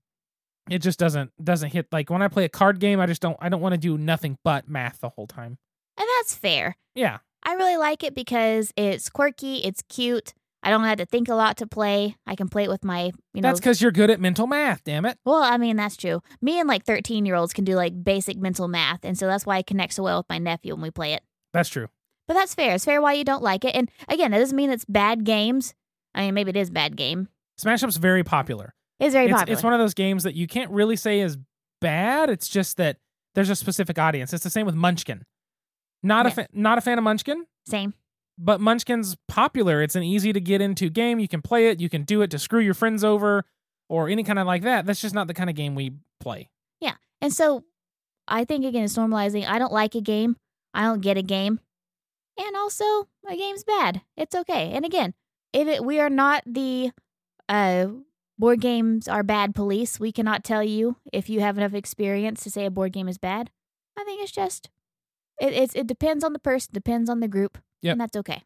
it 0.71 0.81
just 0.81 0.99
doesn't 0.99 1.33
doesn't 1.43 1.71
hit 1.71 1.87
like 1.93 2.11
when 2.11 2.23
I 2.23 2.29
play 2.29 2.45
a 2.45 2.49
card 2.49 2.81
game, 2.81 3.01
I 3.01 3.07
just 3.07 3.23
don't 3.23 3.37
I 3.41 3.49
don't 3.49 3.61
want 3.61 3.73
to 3.75 3.79
do 3.79 3.97
nothing 3.99 4.39
but 4.45 4.69
math 4.69 5.01
the 5.01 5.09
whole 5.09 5.27
time. 5.27 5.59
And 5.97 6.07
that's 6.17 6.35
fair. 6.35 6.77
Yeah. 6.95 7.19
I 7.43 7.55
really 7.55 7.77
like 7.77 8.03
it 8.03 8.15
because 8.15 8.73
it's 8.77 9.09
quirky, 9.09 9.59
it's 9.59 9.83
cute. 9.89 10.35
I 10.63 10.71
don't 10.71 10.83
have 10.85 10.99
to 10.99 11.07
think 11.07 11.29
a 11.29 11.35
lot 11.35 11.57
to 11.59 11.67
play. 11.67 12.17
I 12.27 12.35
can 12.35 12.49
play 12.49 12.65
it 12.65 12.69
with 12.69 12.85
my, 12.85 13.05
you 13.33 13.41
know. 13.41 13.49
That's 13.49 13.61
because 13.61 13.81
you're 13.81 13.93
good 13.93 14.11
at 14.11 14.21
mental 14.21 14.47
math, 14.47 14.83
damn 14.85 15.05
it. 15.05 15.17
Well, 15.25 15.43
I 15.43 15.57
mean, 15.57 15.77
that's 15.77 15.97
true. 15.97 16.21
Me 16.43 16.59
and 16.59 16.69
like 16.69 16.85
13 16.85 17.25
year 17.25 17.37
olds 17.37 17.53
can 17.53 17.65
do 17.65 17.75
like 17.75 18.03
basic 18.03 18.39
mental 18.39 18.67
math. 18.69 19.05
And 19.05 19.17
so 19.17 19.27
that's 19.27 19.47
why 19.47 19.57
I 19.57 19.63
connect 19.63 19.95
so 19.95 20.03
well 20.03 20.19
with 20.19 20.29
my 20.29 20.39
nephew 20.39 20.75
when 20.75 20.83
we 20.83 20.91
play 20.91 21.13
it. 21.13 21.23
That's 21.53 21.69
true. 21.69 21.89
But 22.27 22.35
that's 22.35 22.55
fair. 22.55 22.75
It's 22.75 22.85
fair 22.85 23.01
why 23.01 23.15
you 23.15 23.25
don't 23.25 23.43
like 23.43 23.65
it. 23.65 23.75
And 23.75 23.91
again, 24.09 24.33
that 24.33 24.39
doesn't 24.39 24.57
mean 24.57 24.71
it's 24.71 24.85
bad 24.85 25.25
games. 25.25 25.75
I 26.15 26.23
mean, 26.23 26.35
maybe 26.35 26.51
it 26.51 26.57
is 26.57 26.71
bad 26.71 26.97
game. 26.97 27.29
Smash 27.57 27.83
Up's 27.83 27.97
very 27.97 28.25
popular. 28.25 28.75
It's 29.01 29.13
very 29.15 29.27
it's, 29.27 29.35
popular. 29.35 29.53
It's 29.53 29.63
one 29.63 29.73
of 29.73 29.79
those 29.79 29.95
games 29.95 30.25
that 30.25 30.35
you 30.35 30.47
can't 30.47 30.71
really 30.71 30.97
say 30.97 31.21
is 31.21 31.39
bad. 31.81 32.31
It's 32.31 32.49
just 32.49 32.77
that 32.79 32.97
there's 33.35 33.51
a 33.51 33.57
specific 33.57 33.99
audience. 33.99 34.33
It's 34.33 34.45
the 34.45 34.51
same 34.51 34.67
with 34.67 34.75
Munchkin. 34.75 35.23
Not 36.03 36.27
Yeah. 36.27 36.33
a 36.33 36.35
fa- 36.35 36.49
not 36.53 36.79
a 36.79 36.81
fan 36.81 36.99
of 36.99 37.05
Munchkin, 37.05 37.47
Same. 37.67 37.95
But 38.39 38.61
Munchkin's 38.61 39.17
popular. 39.27 39.83
It's 39.83 39.97
an 39.97 40.05
easy 40.05 40.33
to 40.33 40.41
get 40.41 40.61
into 40.61 40.89
game. 40.89 41.19
You 41.19 41.29
can 41.29 41.43
play 41.43 41.69
it. 41.69 41.81
You 41.81 41.89
can 41.89 42.05
do 42.05 42.23
it 42.23 42.31
to 42.31 42.39
screw 42.39 42.61
your 42.61 42.75
friends 42.75 43.03
over 43.03 43.45
or 43.89 44.09
any 44.09 44.23
kind 44.23 44.39
of 44.39 44.47
like 44.47 44.63
that. 44.63 44.87
That's 44.87 45.01
just 45.01 45.15
not 45.15 45.27
the 45.27 45.35
kind 45.35 45.51
of 45.51 45.57
game 45.57 45.75
we 45.75 45.93
play. 46.21 46.49
Yeah. 46.81 46.95
And 47.21 47.33
so 47.33 47.65
I 48.29 48.45
think 48.45 48.65
again 48.65 48.85
it's 48.85 48.97
normalizing. 48.97 49.47
I 49.47 49.59
don't 49.59 49.73
like 49.73 49.95
a 49.95 50.01
game. 50.01 50.37
I 50.73 50.85
don't 50.85 51.01
get 51.01 51.17
a 51.17 51.23
game. 51.23 51.61
And 52.39 52.57
also 52.57 52.85
a 53.29 53.37
game's 53.37 53.65
bad. 53.65 54.03
It's 54.17 54.37
okay. 54.37 54.73
And 54.73 54.85
again, 54.85 55.15
if 55.53 55.67
it, 55.67 55.85
we 55.85 55.99
are 55.99 56.11
not 56.11 56.45
the 56.47 56.93
uh 57.49 57.89
board 58.39 58.61
games 58.61 59.09
are 59.09 59.25
bad 59.25 59.55
police, 59.55 59.99
we 59.99 60.13
cannot 60.13 60.45
tell 60.45 60.63
you 60.63 60.97
if 61.13 61.29
you 61.29 61.41
have 61.41 61.59
enough 61.59 61.75
experience 61.75 62.45
to 62.45 62.51
say 62.51 62.65
a 62.65 62.71
board 62.71 62.93
game 62.93 63.09
is 63.09 63.19
bad. 63.19 63.51
I 63.99 64.05
think 64.05 64.23
it's 64.23 64.31
just 64.31 64.71
it 65.41 65.53
it's, 65.53 65.75
it 65.75 65.89
depends 65.89 66.23
on 66.23 66.33
the 66.33 66.39
person, 66.39 66.71
depends 66.73 67.11
on 67.11 67.19
the 67.19 67.29
group. 67.29 67.59
Yep. 67.83 67.93
And 67.93 68.01
that's 68.01 68.17
okay. 68.17 68.43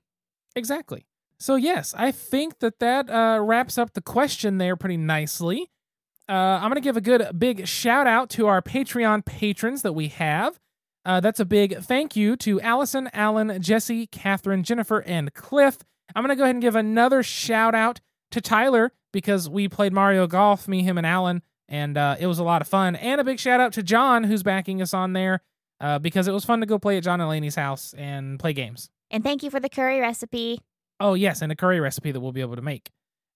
Exactly. 0.55 1.07
So 1.39 1.57
yes, 1.57 1.95
I 1.97 2.13
think 2.13 2.61
that 2.61 2.79
that 2.79 3.11
uh, 3.11 3.41
wraps 3.43 3.77
up 3.79 3.95
the 3.95 4.01
question 4.01 4.59
there 4.59 4.77
pretty 4.77 4.97
nicely. 4.97 5.71
Uh, 6.29 6.33
I'm 6.33 6.71
gonna 6.71 6.81
give 6.81 6.97
a 6.97 7.01
good 7.01 7.39
big 7.39 7.67
shout 7.67 8.07
out 8.07 8.31
to 8.31 8.47
our 8.47 8.63
Patreon 8.63 9.25
patrons 9.25 9.83
that 9.83 9.93
we 9.93 10.09
have. 10.09 10.61
Uh, 11.05 11.19
that's 11.19 11.41
a 11.41 11.45
big 11.45 11.79
thank 11.79 12.15
you 12.15 12.37
to 12.37 12.61
Allison, 12.61 13.11
Alan, 13.13 13.61
Jesse, 13.61 14.07
Catherine, 14.07 14.63
Jennifer, 14.63 15.03
and 15.03 15.35
Cliff. 15.35 15.79
I'm 16.15 16.23
gonna 16.23 16.37
go 16.37 16.45
ahead 16.45 16.55
and 16.55 16.63
give 16.63 16.77
another 16.77 17.25
shout 17.25 17.75
out 17.75 18.01
to 18.31 18.41
Tyler 18.41 18.93
because 19.13 19.49
we 19.49 19.69
played 19.69 19.93
Mario 19.93 20.27
Golf, 20.29 20.69
me, 20.69 20.83
him, 20.83 20.97
and 20.97 21.07
Alan, 21.07 21.43
and 21.69 21.99
uh, 21.99 22.17
it 22.21 22.29
was 22.29 22.39
a 22.39 22.45
lot 22.45 22.63
of 22.63 22.69
fun. 22.69 22.95
And 22.95 23.21
a 23.21 23.25
big 23.25 23.41
shout 23.41 23.61
out 23.61 23.73
to 23.73 23.83
John 23.83 24.25
who's 24.25 24.45
backing 24.45 24.81
us 24.81 24.95
on 24.95 25.13
there 25.13 25.41
uh, 25.81 25.99
because 25.99 26.29
it 26.29 26.33
was 26.33 26.45
fun 26.45 26.61
to 26.61 26.67
go 26.67 26.79
play 26.79 26.99
at 26.99 27.03
John 27.03 27.21
and 27.21 27.29
Laney's 27.29 27.57
house 27.57 27.95
and 27.99 28.39
play 28.39 28.53
games. 28.53 28.91
And 29.13 29.23
thank 29.23 29.43
you 29.43 29.51
for 29.51 29.61
the 29.61 29.69
curry 29.69 30.01
recipe. 30.01 30.61
Oh, 30.99 31.15
yes, 31.15 31.43
and 31.43 31.53
a 31.53 31.57
curry 31.57 31.79
recipe 31.79 32.11
that 32.11 32.21
we'll 32.21 32.33
be 32.33 32.41
able 32.41 32.57
to 32.57 32.63
make. 32.63 32.91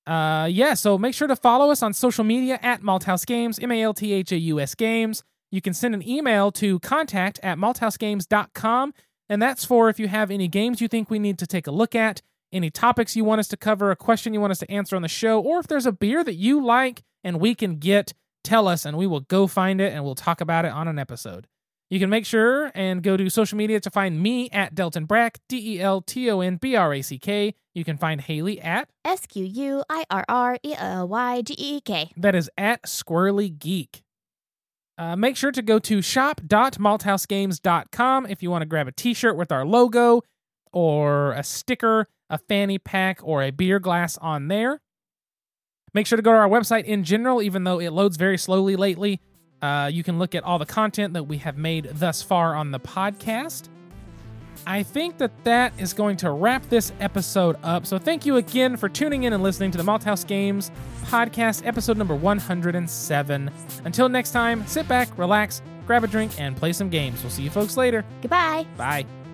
Uh, 0.07 0.49
yeah, 0.51 0.75
so 0.75 0.97
make 0.97 1.15
sure 1.15 1.29
to 1.29 1.37
follow 1.37 1.71
us 1.71 1.83
on 1.83 1.93
social 1.93 2.25
media 2.25 2.59
at 2.63 2.81
Malthaus 2.81 3.27
Games, 3.27 3.59
M 3.59 3.73
A 3.73 3.83
L 3.83 3.93
T 3.93 4.13
H 4.13 4.33
A 4.33 4.39
U 4.39 4.61
S 4.61 4.75
Games. 4.75 5.23
You 5.51 5.61
can 5.61 5.75
send 5.75 5.95
an 5.95 6.07
email 6.07 6.51
to 6.53 6.79
contact 6.81 7.39
at 7.43 7.59
malthausgames.com, 7.59 8.95
and 9.29 9.43
that's 9.43 9.65
for 9.65 9.89
if 9.89 9.99
you 9.99 10.09
have 10.09 10.31
any 10.31 10.49
games 10.49 10.81
you 10.81 10.89
think 10.89 11.11
we 11.11 11.19
need 11.19 11.39
to 11.39 11.47
take 11.47 11.67
a 11.67 11.71
look 11.71 11.95
at, 11.95 12.23
any 12.53 12.71
topics 12.71 13.17
you 13.17 13.25
want 13.25 13.41
us 13.41 13.49
to 13.49 13.57
cover, 13.57 13.91
a 13.91 13.97
question 13.97 14.33
you 14.33 14.41
want 14.41 14.53
us 14.53 14.59
to 14.61 14.71
answer 14.71 14.97
on 14.97 15.03
the 15.03 15.09
show, 15.09 15.41
or 15.41 15.59
if 15.59 15.67
there's 15.67 15.87
a 15.87 15.93
beer 15.93 16.23
that 16.23 16.35
you 16.35 16.65
like 16.65 17.03
and 17.25 17.41
we 17.41 17.55
can 17.55 17.77
get, 17.77 18.13
tell 18.45 18.69
us, 18.69 18.85
and 18.85 18.97
we 18.97 19.07
will 19.07 19.21
go 19.21 19.47
find 19.47 19.81
it 19.81 19.93
and 19.93 20.05
we'll 20.05 20.15
talk 20.15 20.41
about 20.41 20.65
it 20.65 20.73
on 20.73 20.87
an 20.87 20.99
episode. 20.99 21.49
You 21.89 22.01
can 22.01 22.11
make 22.11 22.27
sure 22.27 22.73
and 22.75 23.01
go 23.01 23.17
to 23.17 23.31
social 23.31 23.57
media 23.57 23.79
to 23.81 23.91
find 23.91 24.21
me 24.21 24.51
at 24.51 24.75
Delton 24.75 25.05
Brack, 25.05 25.39
D 25.49 25.77
E 25.77 25.81
L 25.81 26.01
T 26.01 26.29
O 26.31 26.41
N 26.41 26.57
B 26.57 26.75
R 26.75 26.93
A 26.93 27.01
C 27.03 27.17
K. 27.19 27.55
You 27.75 27.85
can 27.85 27.97
find 27.97 28.21
Haley 28.21 28.61
at, 28.61 28.89
S 29.05 29.25
Q 29.27 29.45
U 29.45 29.85
I 29.89 30.05
R 30.11 30.25
R 30.29 30.59
E 30.65 30.75
L 30.77 31.07
Y 31.07 31.43
G 31.43 31.55
E 31.57 31.77
E 31.77 31.81
K. 31.81 32.11
that 32.17 32.35
is 32.35 32.51
at 32.59 32.83
Squirrely 32.83 33.57
Geek. 33.57 34.03
Uh, 34.99 35.15
make 35.15 35.37
sure 35.37 35.53
to 35.53 35.63
go 35.63 35.79
to 35.79 36.03
shop.malthausgames.com 36.03 38.27
if 38.27 38.43
you 38.43 38.51
want 38.51 38.63
to 38.63 38.67
grab 38.67 38.89
a 38.89 38.93
t 38.93 39.15
shirt 39.15 39.37
with 39.37 39.53
our 39.53 39.65
logo 39.65 40.23
or 40.73 41.31
a 41.33 41.45
sticker, 41.45 42.09
a 42.31 42.39
fanny 42.39 42.79
pack, 42.79 43.21
or 43.23 43.43
a 43.43 43.51
beer 43.51 43.79
glass 43.79 44.17
on 44.19 44.49
there. 44.49 44.81
Make 45.95 46.07
sure 46.07 46.17
to 46.17 46.23
go 46.23 46.33
to 46.33 46.39
our 46.39 46.49
website 46.49 46.85
in 46.85 47.05
general, 47.05 47.43
even 47.43 47.63
though 47.65 47.79
it 47.79 47.91
loads 47.91 48.17
very 48.17 48.39
slowly 48.39 48.75
lately. 48.75 49.21
Uh, 49.67 49.89
you 49.89 50.05
can 50.05 50.17
look 50.19 50.37
at 50.37 50.45
all 50.45 50.61
the 50.61 50.67
content 50.67 51.15
that 51.15 51.25
we 51.25 51.39
have 51.39 51.57
made 51.59 51.91
thus 51.95 52.23
far 52.23 52.55
on 52.55 52.71
the 52.71 52.79
podcast. 52.79 53.69
I 54.65 54.85
think 54.85 55.19
that 55.19 55.33
that 55.45 55.73
is 55.79 55.93
going 55.93 56.17
to 56.19 56.31
wrap 56.31 56.69
this 56.69 56.93
episode 57.01 57.57
up. 57.65 57.85
So 57.85 57.99
thank 57.99 58.25
you 58.25 58.37
again 58.37 58.77
for 58.77 58.89
tuning 58.89 59.25
in 59.25 59.33
and 59.33 59.43
listening 59.43 59.73
to 59.73 59.79
the 59.79 59.85
Malthaus 59.85 60.25
Games 60.25 60.71
podcast, 61.05 61.67
episode 61.67 61.97
number 61.97 62.15
107. 62.15 63.51
Until 63.85 64.09
next 64.09 64.31
time, 64.31 64.65
sit 64.67 64.87
back, 64.87 65.09
relax, 65.19 65.63
grab 65.87 66.05
a 66.05 66.07
drink, 66.07 66.41
and 66.41 66.57
play 66.57 66.73
some 66.73 66.89
games. 66.89 67.23
We'll 67.23 67.31
see 67.31 67.43
you 67.43 67.51
folks 67.51 67.77
later. 67.77 68.05
Goodbye. 68.23 68.67
Bye. 68.77 69.26